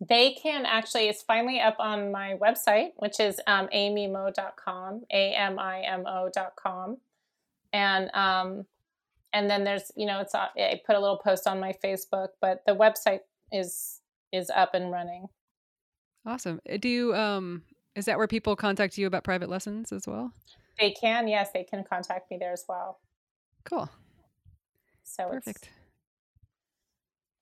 [0.00, 6.98] They can actually, it's finally up on my website, which is um, amimo.com, A-M-I-M-O.com.
[7.72, 8.64] And, um,
[9.32, 12.28] and then there's, you know, it's, uh, I put a little post on my Facebook,
[12.40, 14.00] but the website is,
[14.32, 15.26] is up and running.
[16.26, 17.62] awesome Uh, do you um
[17.96, 20.30] is that where people contact you about private lessons as well
[20.78, 23.00] They can, yes, they can contact me there as well.
[23.64, 23.88] cool
[25.08, 25.70] So it's, perfect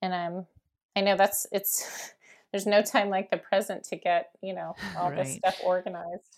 [0.01, 0.45] and I'm,
[0.95, 2.13] I know that's, it's,
[2.51, 6.37] there's no time like the present to get, you know, all this stuff organized.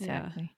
[0.00, 0.26] Yeah.
[0.26, 0.54] Exactly.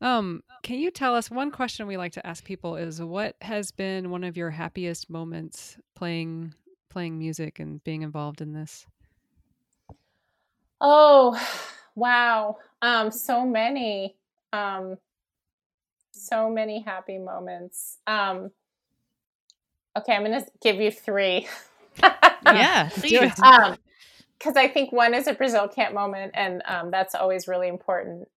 [0.00, 3.72] Um, can you tell us one question we like to ask people is what has
[3.72, 6.54] been one of your happiest moments playing
[6.88, 8.86] playing music and being involved in this?
[10.80, 11.36] Oh,
[11.96, 12.58] wow.
[12.80, 14.16] Um, so many.
[14.52, 14.98] Um,
[16.12, 17.98] so many happy moments.
[18.06, 18.52] Um,
[19.98, 21.46] okay, I'm going to give you three.
[22.02, 22.88] Yeah.
[22.94, 23.14] do please.
[23.14, 23.40] it.
[23.40, 23.76] um,
[24.38, 28.28] because I think one is a Brazil camp moment, and um, that's always really important.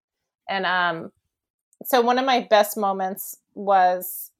[0.48, 1.12] And um,
[1.84, 4.30] so one of my best moments was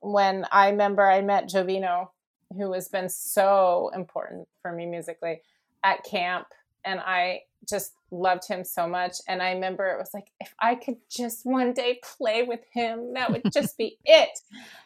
[0.00, 2.08] when I remember I met Jovino,
[2.56, 5.42] who has been so important for me musically
[5.84, 6.48] at camp,
[6.84, 9.16] and I just loved him so much.
[9.28, 13.14] And I remember it was like, if I could just one day play with him,
[13.14, 14.38] that would just be it.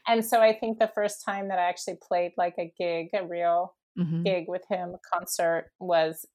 [0.07, 3.27] And so I think the first time that I actually played like a gig, a
[3.27, 4.23] real mm-hmm.
[4.23, 6.27] gig with him, a concert was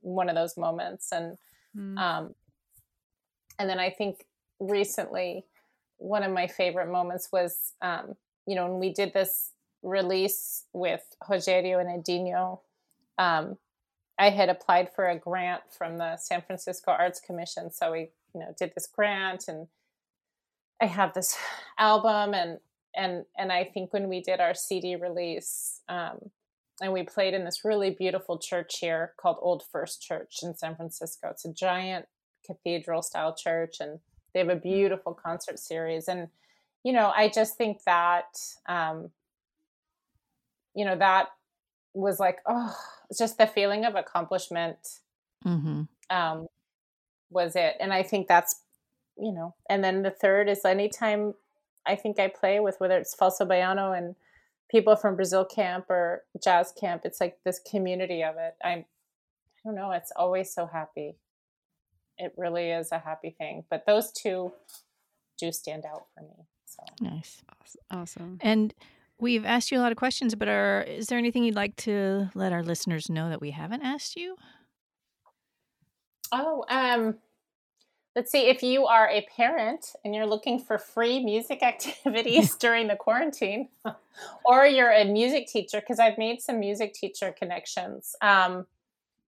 [0.00, 1.12] one of those moments.
[1.12, 1.36] And
[1.76, 1.98] mm.
[1.98, 2.34] um,
[3.58, 4.24] and then I think
[4.58, 5.44] recently,
[5.98, 8.14] one of my favorite moments was, um,
[8.46, 9.52] you know, when we did this
[9.82, 12.60] release with Rogerio and Edinho.
[13.18, 13.56] Um,
[14.18, 18.40] I had applied for a grant from the San Francisco Arts Commission, so we, you
[18.40, 19.68] know, did this grant, and
[20.80, 21.36] I have this
[21.78, 22.58] album, and
[22.94, 26.30] and and I think when we did our CD release, um,
[26.80, 30.76] and we played in this really beautiful church here called Old First Church in San
[30.76, 31.28] Francisco.
[31.30, 32.06] It's a giant
[32.44, 34.00] cathedral style church, and
[34.32, 34.62] they have a mm.
[34.62, 36.08] beautiful concert series.
[36.08, 36.28] And
[36.84, 38.36] you know, I just think that
[38.68, 39.10] um,
[40.74, 41.28] you know that
[41.94, 42.76] was like oh,
[43.16, 44.78] just the feeling of accomplishment.
[45.44, 45.82] Mm-hmm.
[46.10, 46.46] Um,
[47.30, 47.76] was it?
[47.80, 48.60] And I think that's
[49.18, 49.54] you know.
[49.68, 51.34] And then the third is anytime
[51.86, 54.14] I think I play with whether it's falso baiano and
[54.72, 57.02] people from Brazil camp or jazz camp.
[57.04, 58.54] It's like this community of it.
[58.64, 58.84] I'm, I
[59.64, 59.92] don't know.
[59.92, 61.16] It's always so happy.
[62.18, 63.64] It really is a happy thing.
[63.70, 64.52] But those two
[65.38, 66.46] do stand out for me.
[66.64, 67.42] So nice,
[67.90, 68.38] awesome.
[68.40, 68.72] And
[69.22, 72.30] we've asked you a lot of questions, but are is there anything you'd like to
[72.34, 74.36] let our listeners know that we haven't asked you?
[76.32, 77.16] Oh, um,
[78.14, 82.88] Let's see if you are a parent and you're looking for free music activities during
[82.88, 83.68] the quarantine,
[84.44, 88.14] or you're a music teacher, because I've made some music teacher connections.
[88.20, 88.66] Um,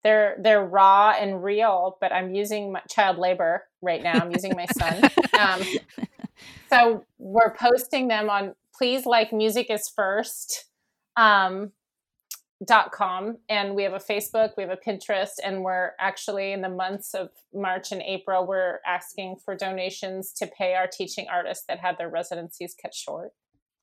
[0.04, 4.12] they're they're raw and real, but I'm using my child labor right now.
[4.12, 5.10] I'm using my son.
[5.36, 5.62] Um,
[6.70, 10.66] so we're posting them on please like music is first.
[11.16, 11.72] Um,
[12.64, 16.62] dot com and we have a facebook we have a pinterest and we're actually in
[16.62, 21.66] the months of march and april we're asking for donations to pay our teaching artists
[21.68, 23.32] that had their residencies cut short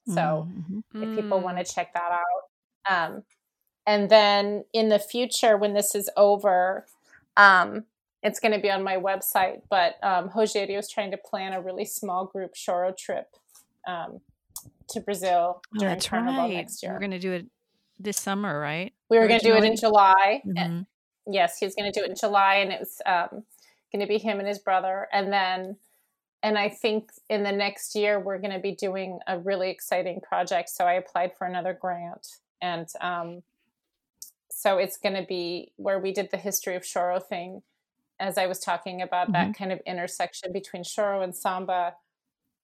[0.08, 1.04] so mm-hmm.
[1.04, 1.76] if people want to mm.
[1.76, 3.24] check that out um,
[3.86, 6.88] and then in the future when this is over
[7.38, 7.84] um,
[8.24, 11.62] it's going to be on my website but um, Rogerio is trying to plan a
[11.62, 13.28] really small group choro trip
[13.88, 14.20] um,
[14.90, 16.54] to brazil during oh, carnival right.
[16.54, 17.48] next year we're going to do it
[18.00, 18.94] this summer, right?
[19.10, 20.42] We were going to do it in July.
[20.46, 20.82] Mm-hmm.
[21.32, 23.44] Yes, he's going to do it in July, and it was um,
[23.92, 25.08] going to be him and his brother.
[25.14, 25.78] And then,
[26.42, 30.20] and I think in the next year we're going to be doing a really exciting
[30.22, 30.70] project.
[30.70, 32.28] So I applied for another grant,
[32.62, 33.44] and um,
[34.52, 37.62] so it's going to be where we did the history of choro thing,
[38.20, 39.52] as I was talking about mm-hmm.
[39.52, 41.94] that kind of intersection between choro and samba.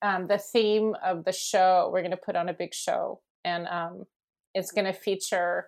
[0.02, 3.68] Um, the theme of the show, we're going to put on a big show, and
[3.68, 4.06] um,
[4.54, 5.68] it's going to feature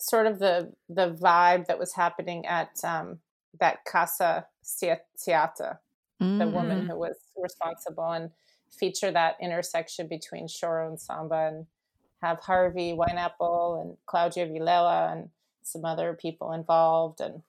[0.00, 3.18] sort of the the vibe that was happening at um,
[3.60, 5.78] that Casa Ciata,
[6.20, 6.38] mm-hmm.
[6.38, 6.90] the woman mm-hmm.
[6.90, 8.30] who was responsible, and
[8.70, 11.66] feature that intersection between choro and samba, and
[12.22, 15.28] have Harvey Wainapel and Claudia Vilela and
[15.62, 17.42] some other people involved, and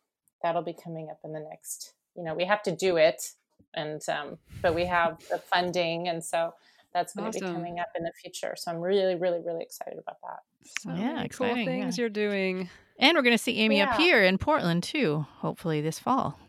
[0.43, 1.93] that'll be coming up in the next.
[2.15, 3.31] You know, we have to do it,
[3.75, 6.53] and um, but we have the funding, and so
[6.93, 7.41] that's going awesome.
[7.41, 8.55] to be coming up in the future.
[8.57, 10.39] So I'm really, really, really excited about that.
[10.81, 12.01] So yeah, cool things yeah.
[12.01, 12.69] you're doing.
[12.97, 13.91] And we're going to see Ami yeah.
[13.91, 16.39] up here in Portland too, hopefully this fall.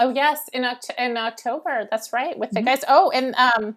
[0.00, 1.86] Oh yes, in Oct- in October.
[1.90, 2.66] That's right, with the mm-hmm.
[2.66, 2.84] guys.
[2.88, 3.76] Oh, and um,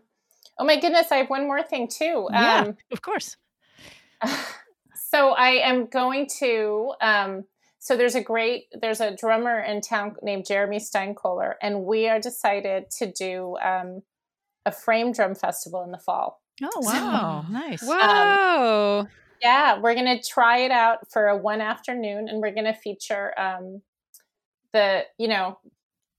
[0.57, 2.27] oh my goodness, I have one more thing too.
[2.31, 3.37] Yeah, um, of course.
[5.11, 6.93] So I am going to.
[7.01, 7.43] Um,
[7.83, 12.19] so there's a great there's a drummer in town named Jeremy Steinkoler, and we are
[12.19, 14.03] decided to do um,
[14.67, 16.43] a frame drum festival in the fall.
[16.61, 17.81] Oh wow, so, nice!
[17.81, 18.99] Wow.
[18.99, 19.07] Um,
[19.41, 23.81] yeah, we're gonna try it out for a one afternoon, and we're gonna feature um,
[24.73, 25.57] the you know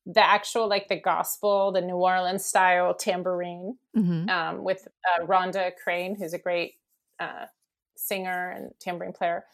[0.05, 4.29] the actual like the gospel, the New Orleans style tambourine mm-hmm.
[4.29, 6.75] um, with uh, Rhonda Crane, who's a great
[7.21, 7.47] uh,
[7.95, 9.45] singer and tambourine player.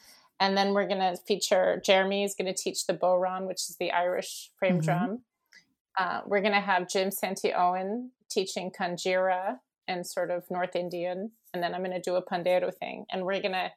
[0.40, 3.76] And then we're going to feature Jeremy is going to teach the bodhrán, which is
[3.80, 4.84] the Irish frame mm-hmm.
[4.84, 5.22] drum.
[5.98, 9.58] Uh, we're going to have Jim Santi Owen teaching Kanjira
[9.88, 13.24] and sort of North Indian, and then I'm going to do a pandeiro thing, and
[13.24, 13.72] we're going to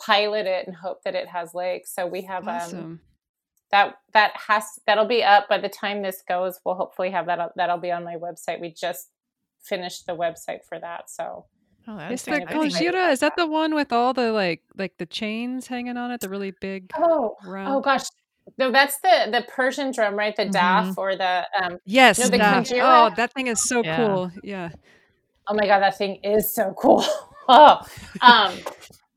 [0.00, 1.90] pilot it and hope that it has legs.
[1.90, 2.78] So we have um, awesome.
[2.78, 3.00] um,
[3.70, 6.60] that that has that'll be up by the time this goes.
[6.64, 8.60] We'll hopefully have that that'll be on my website.
[8.60, 9.08] We just
[9.60, 11.46] finished the website for that, so.
[11.86, 13.12] Oh, that's the Kanjira.
[13.12, 16.20] Is that the one with all the like like the chains hanging on it?
[16.20, 16.90] The really big.
[16.96, 17.74] Oh, round?
[17.74, 18.04] oh gosh,
[18.58, 20.34] no, that's the the Persian drum, right?
[20.34, 20.90] The mm-hmm.
[20.90, 23.96] daf or the um yes, no, the oh, that thing is so yeah.
[23.96, 24.30] cool.
[24.42, 24.70] Yeah.
[25.46, 27.04] Oh my god, that thing is so cool.
[27.48, 27.80] oh,
[28.22, 28.54] um,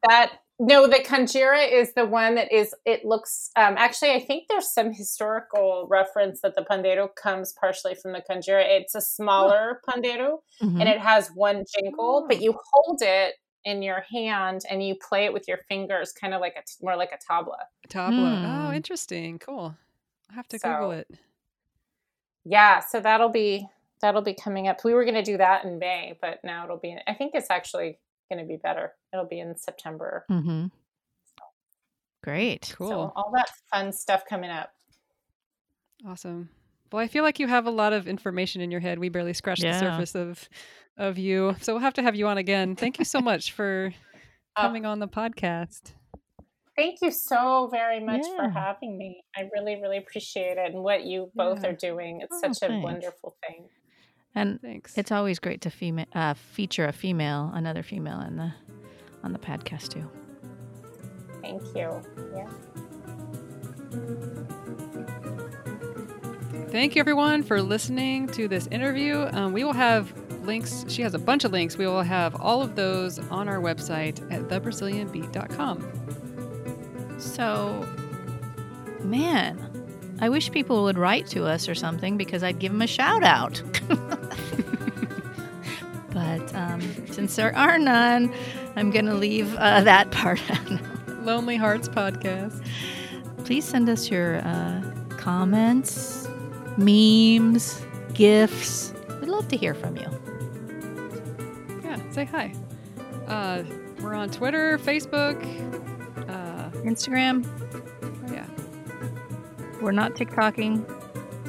[0.07, 2.73] that no, the kanjira is the one that is.
[2.85, 4.11] It looks um, actually.
[4.11, 8.63] I think there's some historical reference that the pandeiro comes partially from the kanjira.
[8.65, 9.91] It's a smaller oh.
[9.91, 10.81] pandeiro, mm-hmm.
[10.81, 13.35] and it has one jingle, but you hold it
[13.65, 16.95] in your hand and you play it with your fingers, kind of like a more
[16.95, 17.57] like a tabla.
[17.89, 18.09] Tabla.
[18.09, 18.73] Oh, Hmm.
[18.73, 19.39] interesting.
[19.39, 19.75] Cool.
[20.29, 21.07] I'll have to So- Google it.
[22.45, 23.67] Yeah, so that'll be
[24.01, 24.84] that'll be coming up.
[24.84, 26.97] We were going to do that in May, but now it'll be.
[27.07, 27.99] I think it's actually
[28.30, 28.94] going to be better.
[29.14, 30.26] It'll be in September.
[30.30, 30.68] Mm-hmm.
[32.24, 32.74] Great.
[32.78, 32.90] Cool.
[32.90, 34.72] So all that fun stuff coming up.
[36.06, 36.49] Awesome.
[36.91, 38.99] Well, I feel like you have a lot of information in your head.
[38.99, 39.74] We barely scratched Yeah.
[39.74, 40.49] the surface of
[40.98, 41.56] of you.
[41.62, 42.76] So we'll have to have you on again.
[42.76, 43.94] Thank you so much for
[44.58, 44.62] Oh.
[44.64, 45.91] coming on the podcast.
[46.76, 49.22] Thank you so very much for having me.
[49.36, 51.70] I really, really appreciate it and what you both Yeah.
[51.70, 52.22] are doing.
[52.22, 52.84] It's Oh, such a thanks.
[52.84, 53.70] wonderful thing.
[54.36, 54.98] And Thanks.
[54.98, 58.54] it's always great to fema- uh, feature a female, another female, in the
[59.24, 60.10] on the podcast too.
[61.41, 62.02] Thank you.
[62.36, 62.48] Yeah.
[66.70, 69.28] Thank you, everyone, for listening to this interview.
[69.32, 70.14] Um, we will have
[70.45, 70.86] links.
[70.88, 71.78] She has a bunch of links.
[71.78, 77.20] We will have all of those on our website at thebrazilianbeat.com.
[77.20, 77.88] So,
[79.02, 79.66] man,
[80.19, 83.23] I wish people would write to us or something because I'd give them a shout
[83.23, 83.61] out.
[86.11, 86.81] but um,
[87.11, 88.34] since there are none,
[88.76, 91.23] I'm going to leave uh, that part out.
[91.23, 92.65] Lonely Hearts Podcast.
[93.45, 94.81] Please send us your uh,
[95.18, 96.27] comments,
[96.77, 98.94] memes, gifts.
[99.19, 100.07] We'd love to hear from you.
[101.84, 102.53] Yeah, say hi.
[103.27, 103.64] Uh,
[104.02, 105.38] we're on Twitter, Facebook.
[106.27, 107.45] Uh, Instagram,
[109.82, 110.86] we're not TikToking.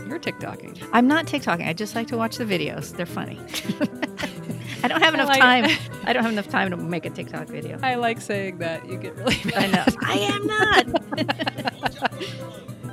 [0.08, 0.88] you're TikToking.
[0.92, 1.66] I'm not TikToking.
[1.66, 2.96] I just like to watch the videos.
[2.96, 3.38] They're funny.
[4.82, 5.64] I don't have I enough like- time.
[6.04, 7.78] I don't have enough time to make a TikTok video.
[7.82, 8.88] I like saying that.
[8.88, 9.84] You get really I know.
[10.04, 10.86] I am not.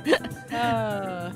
[0.52, 1.30] Uh,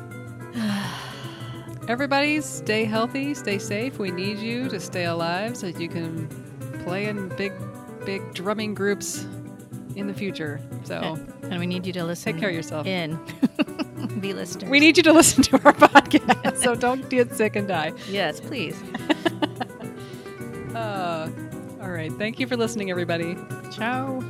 [1.89, 3.99] everybody, stay healthy, stay safe.
[3.99, 6.27] We need you to stay alive so that you can
[6.85, 7.53] play in big,
[8.07, 9.27] big drumming groups
[9.97, 10.59] in the future.
[10.85, 12.33] So and we need you to listen.
[12.33, 12.87] take care of yourself.
[12.87, 13.19] In.
[14.21, 14.71] Be listeners.
[14.71, 17.93] We need you to listen to our podcast, so don't get sick and die.
[18.09, 18.81] Yes, please.
[20.75, 21.29] Uh,
[21.81, 22.13] all right.
[22.13, 23.37] Thank you for listening, everybody.
[23.73, 24.23] Ciao.